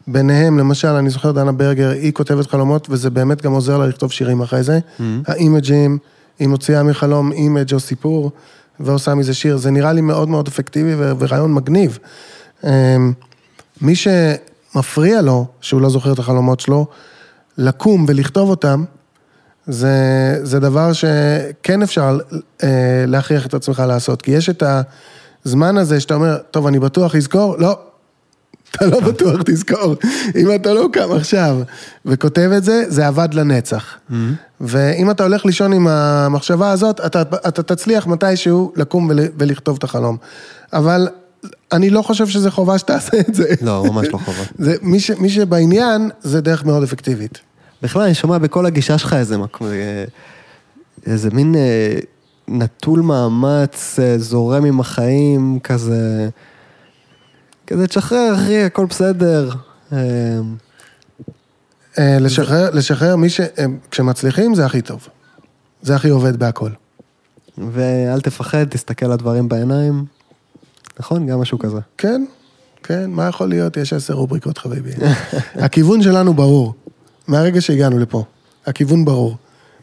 ביניהם, 0.06 0.58
למשל, 0.58 0.88
אני 0.88 1.10
זוכר 1.10 1.32
דנה 1.32 1.52
ברגר, 1.52 1.90
היא 1.90 2.12
כותבת 2.12 2.46
חלומות, 2.46 2.86
וזה 2.90 3.10
באמת 3.10 3.42
גם 3.42 3.52
עוזר 3.52 3.78
לה 3.78 3.86
לכתוב 3.86 4.12
שירים 4.12 4.40
אחרי 4.40 4.62
זה. 4.62 4.78
Mm-hmm. 4.78 5.02
האימג'ים, 5.26 5.98
היא 6.38 6.48
מוציאה 6.48 6.82
מחלום 6.82 7.32
image 7.32 7.74
או 7.74 7.80
סיפור, 7.80 8.30
ועושה 8.80 9.14
מזה 9.14 9.34
שיר. 9.34 9.56
זה 9.56 9.70
נראה 9.70 9.92
לי 9.92 10.00
מאוד 10.00 10.28
מאוד 10.28 10.48
אפקטיבי 10.48 10.92
ורעיון 10.96 11.54
מגניב. 11.54 11.98
אה, 12.64 12.96
מי 13.80 13.94
שמפריע 13.96 15.22
לו, 15.22 15.46
שהוא 15.60 15.80
לא 15.80 15.88
זוכר 15.88 16.12
את 16.12 16.18
החלומות 16.18 16.60
שלו, 16.60 16.86
לקום 17.58 18.04
ולכתוב 18.08 18.50
אותם, 18.50 18.84
זה, 19.66 20.38
זה 20.42 20.60
דבר 20.60 20.92
שכן 20.92 21.82
אפשר 21.82 22.18
אה, 22.62 23.04
להכריח 23.06 23.46
את 23.46 23.54
עצמך 23.54 23.82
לעשות, 23.88 24.22
כי 24.22 24.30
יש 24.30 24.48
את 24.50 24.62
הזמן 25.44 25.76
הזה 25.76 26.00
שאתה 26.00 26.14
אומר, 26.14 26.38
טוב, 26.50 26.66
אני 26.66 26.78
בטוח 26.78 27.16
אזכור, 27.16 27.56
לא, 27.58 27.78
אתה 28.76 28.86
לא 28.86 29.00
בטוח 29.00 29.42
תזכור. 29.44 29.94
אם 30.36 30.54
אתה 30.54 30.74
לא 30.74 30.88
קם 30.92 31.12
עכשיו 31.12 31.56
וכותב 32.04 32.50
את 32.56 32.64
זה, 32.64 32.84
זה 32.88 33.06
עבד 33.06 33.34
לנצח. 33.34 33.84
Mm-hmm. 33.84 34.14
ואם 34.60 35.10
אתה 35.10 35.22
הולך 35.22 35.46
לישון 35.46 35.72
עם 35.72 35.86
המחשבה 35.88 36.70
הזאת, 36.70 37.00
אתה, 37.00 37.22
אתה 37.22 37.62
תצליח 37.62 38.06
מתישהו 38.06 38.72
לקום 38.76 39.10
ולכתוב 39.38 39.76
את 39.78 39.84
החלום. 39.84 40.16
אבל 40.72 41.08
אני 41.72 41.90
לא 41.90 42.02
חושב 42.02 42.26
שזה 42.26 42.50
חובה 42.50 42.78
שתעשה 42.78 43.20
את 43.20 43.34
זה. 43.34 43.54
לא, 43.62 43.84
ממש 43.84 44.06
לא 44.12 44.18
חובה. 44.18 44.42
זה, 44.58 44.76
מי, 44.82 45.00
ש, 45.00 45.10
מי 45.10 45.30
שבעניין, 45.30 46.10
זה 46.22 46.40
דרך 46.40 46.64
מאוד 46.64 46.82
אפקטיבית. 46.82 47.38
בכלל, 47.84 48.02
אני 48.02 48.14
שומע 48.14 48.38
בכל 48.38 48.66
הגישה 48.66 48.98
שלך 48.98 49.12
איזה 49.12 49.36
אה, 49.62 50.04
איזה 51.06 51.30
מין 51.30 51.54
אה, 51.54 51.98
נטול 52.48 53.00
מאמץ, 53.00 53.98
אה, 54.02 54.18
זורם 54.18 54.64
עם 54.64 54.80
החיים, 54.80 55.58
כזה, 55.62 56.28
כזה 57.66 57.86
תשחרר 57.86 58.34
אחי, 58.34 58.62
הכל 58.62 58.86
בסדר. 58.86 59.50
לשחרר, 61.98 62.70
לשחרר 62.72 63.16
מי 63.16 63.30
ש... 63.30 63.40
כשמצליחים 63.90 64.54
זה 64.54 64.66
הכי 64.66 64.82
טוב. 64.82 65.08
זה 65.82 65.96
הכי 65.96 66.08
עובד 66.08 66.36
בהכל. 66.36 66.70
ואל 67.72 68.20
תפחד, 68.20 68.64
תסתכל 68.64 69.06
על 69.06 69.12
הדברים 69.12 69.48
בעיניים. 69.48 70.04
נכון? 71.00 71.26
גם 71.26 71.40
משהו 71.40 71.58
כזה. 71.58 71.78
כן, 71.98 72.24
כן, 72.82 73.10
מה 73.10 73.28
יכול 73.28 73.48
להיות? 73.48 73.76
יש 73.76 73.92
עשר 73.92 74.14
רובריקות 74.14 74.58
חביבי. 74.58 74.92
הכיוון 75.64 76.02
שלנו 76.02 76.34
ברור. 76.34 76.74
מהרגע 77.28 77.60
שהגענו 77.60 77.98
לפה. 77.98 78.24
הכיוון 78.66 79.04
ברור. 79.04 79.36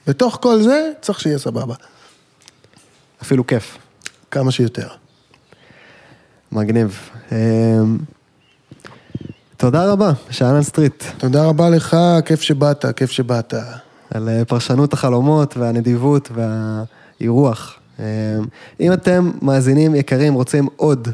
בתוך 0.07 0.37
כל 0.41 0.61
זה, 0.61 0.91
צריך 1.01 1.19
שיהיה 1.19 1.37
סבבה. 1.37 1.75
אפילו 3.21 3.47
כיף. 3.47 3.77
כמה 4.31 4.51
שיותר. 4.51 4.87
מגניב. 6.51 7.09
אמ, 7.31 7.97
תודה 9.57 9.91
רבה, 9.91 10.11
שאנן 10.29 10.63
סטריט. 10.63 11.03
תודה 11.17 11.45
רבה 11.45 11.69
לך, 11.69 11.97
כיף 12.25 12.41
שבאת, 12.41 12.85
כיף 12.95 13.11
שבאת. 13.11 13.53
על 14.13 14.29
אה, 14.29 14.45
פרשנות 14.45 14.93
החלומות 14.93 15.57
והנדיבות 15.57 16.29
והאירוח. 16.33 17.79
אם 18.79 18.93
אתם 18.93 19.31
מאזינים 19.41 19.95
יקרים, 19.95 20.33
רוצים 20.33 20.67
עוד 20.75 21.07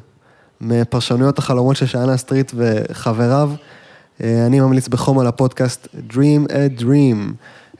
מפרשנויות 0.61 1.39
החלומות 1.39 1.75
של 1.75 1.85
שאנן 1.85 2.17
סטריט 2.17 2.51
וחבריו, 2.55 3.51
אני 4.21 4.59
ממליץ 4.59 4.87
בחום 4.87 5.19
על 5.19 5.27
הפודקאסט 5.27 5.87
Dream 6.09 6.49
a 6.49 6.81
Dream. 6.81 7.33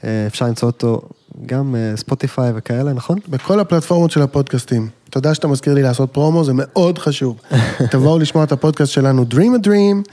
אה, 0.04 0.26
אפשר 0.26 0.46
למצוא 0.46 0.68
אותו 0.68 1.02
גם 1.46 1.74
ספוטיפיי 1.96 2.52
וכאלה, 2.54 2.92
נכון? 2.92 3.18
בכל 3.28 3.60
הפלטפורמות 3.60 4.10
של 4.10 4.22
הפודקאסטים. 4.22 4.88
תודה 5.10 5.34
שאתה 5.34 5.48
מזכיר 5.48 5.74
לי 5.74 5.82
לעשות 5.82 6.10
פרומו, 6.12 6.44
זה 6.44 6.52
מאוד 6.54 6.98
חשוב. 6.98 7.40
תבואו 7.90 8.18
לשמוע 8.18 8.44
את 8.44 8.52
הפודקאסט 8.52 8.92
שלנו 8.92 9.24
Dream 9.30 9.62
a 9.62 9.66
Dream, 9.66 10.12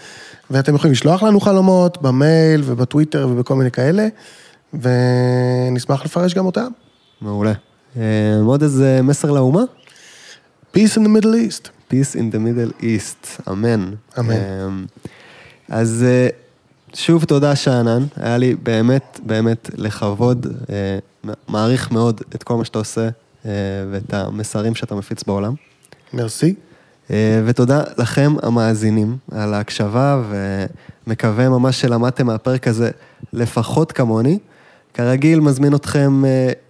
ואתם 0.50 0.76
יכולים 0.76 0.92
לשלוח 0.92 1.24
לנו 1.24 1.40
חלומות 1.40 2.02
במייל 2.02 2.62
ובטוויטר 2.66 3.28
ובכל 3.32 3.56
מיני 3.56 3.72
כאלה, 3.72 4.08
ונשמח 4.74 6.06
לפרש 6.06 6.34
גם 6.34 6.46
אותם. 6.46 6.68
מעולה. 7.22 7.54
עוד 8.46 8.64
איזה 8.64 9.00
מסר 9.04 9.32
לאומה? 9.32 9.62
Peace 10.76 10.98
in 10.98 11.02
the 11.02 11.22
Middle 11.22 11.34
East. 11.34 11.70
Peace 11.92 12.16
in 12.16 12.34
the 12.34 12.40
Middle 12.40 12.82
East, 12.82 13.50
אמן. 13.52 13.92
אמן. 14.20 14.86
אז 15.70 16.06
שוב 16.94 17.24
תודה 17.24 17.56
שאנן, 17.56 18.04
היה 18.16 18.38
לי 18.38 18.56
באמת 18.64 19.20
באמת 19.24 19.70
לכבוד, 19.78 20.48
מעריך 21.48 21.92
מאוד 21.92 22.22
את 22.36 22.44
כל 22.44 22.56
מה 22.56 22.66
שאתה 22.66 22.80
עושה 22.80 23.10
ואת 23.92 24.14
המסרים 24.14 24.76
שאתה 24.76 24.96
מפיץ 24.96 25.24
בעולם. 25.24 25.54
מרסי. 26.14 26.56
ותודה 27.46 27.84
לכם 27.98 28.36
המאזינים 28.44 29.18
על 29.32 29.54
ההקשבה 29.54 30.22
ומקווה 31.08 31.50
ממש 31.50 31.82
שלמדתם 31.82 32.26
מהפרק 32.26 32.68
הזה 32.68 32.92
לפחות 33.34 33.92
כמוני. 33.92 34.40
כרגיל 34.94 35.40
מזמין 35.40 35.76
אתכם, 35.76 36.24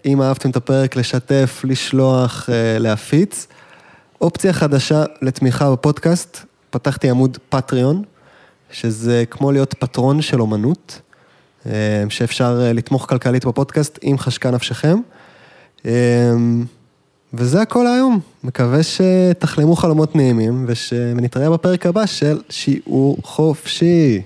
אם 0.06 0.22
אהבתם 0.22 0.50
את 0.50 0.56
הפרק, 0.56 0.96
לשתף, 0.96 1.62
לשלוח, 1.64 2.50
להפיץ. 2.80 3.48
אופציה 4.22 4.54
חדשה 4.54 5.04
לתמיכה 5.22 5.72
בפודקאסט, 5.72 6.40
פתחתי 6.70 7.10
עמוד 7.10 7.38
פטריון, 7.50 8.04
שזה 8.80 9.24
כמו 9.30 9.52
להיות 9.52 9.74
פטרון 9.74 10.22
של 10.22 10.42
אומנות, 10.42 11.02
שאפשר 12.10 12.60
לתמוך 12.74 13.10
כלכלית 13.10 13.46
בפודקאסט 13.46 14.00
אם 14.04 14.16
חשקה 14.18 14.52
נפשכם. 14.52 14.98
וזה 17.34 17.62
הכל 17.62 17.88
היום, 17.88 18.20
מקווה 18.44 18.80
שתחלמו 18.84 19.76
חלומות 19.76 20.16
נעימים 20.16 20.66
ושנתראה 20.68 21.50
בפרק 21.50 21.86
הבא 21.86 22.06
של 22.06 22.40
שיעור 22.50 23.18
חופשי. 23.24 24.22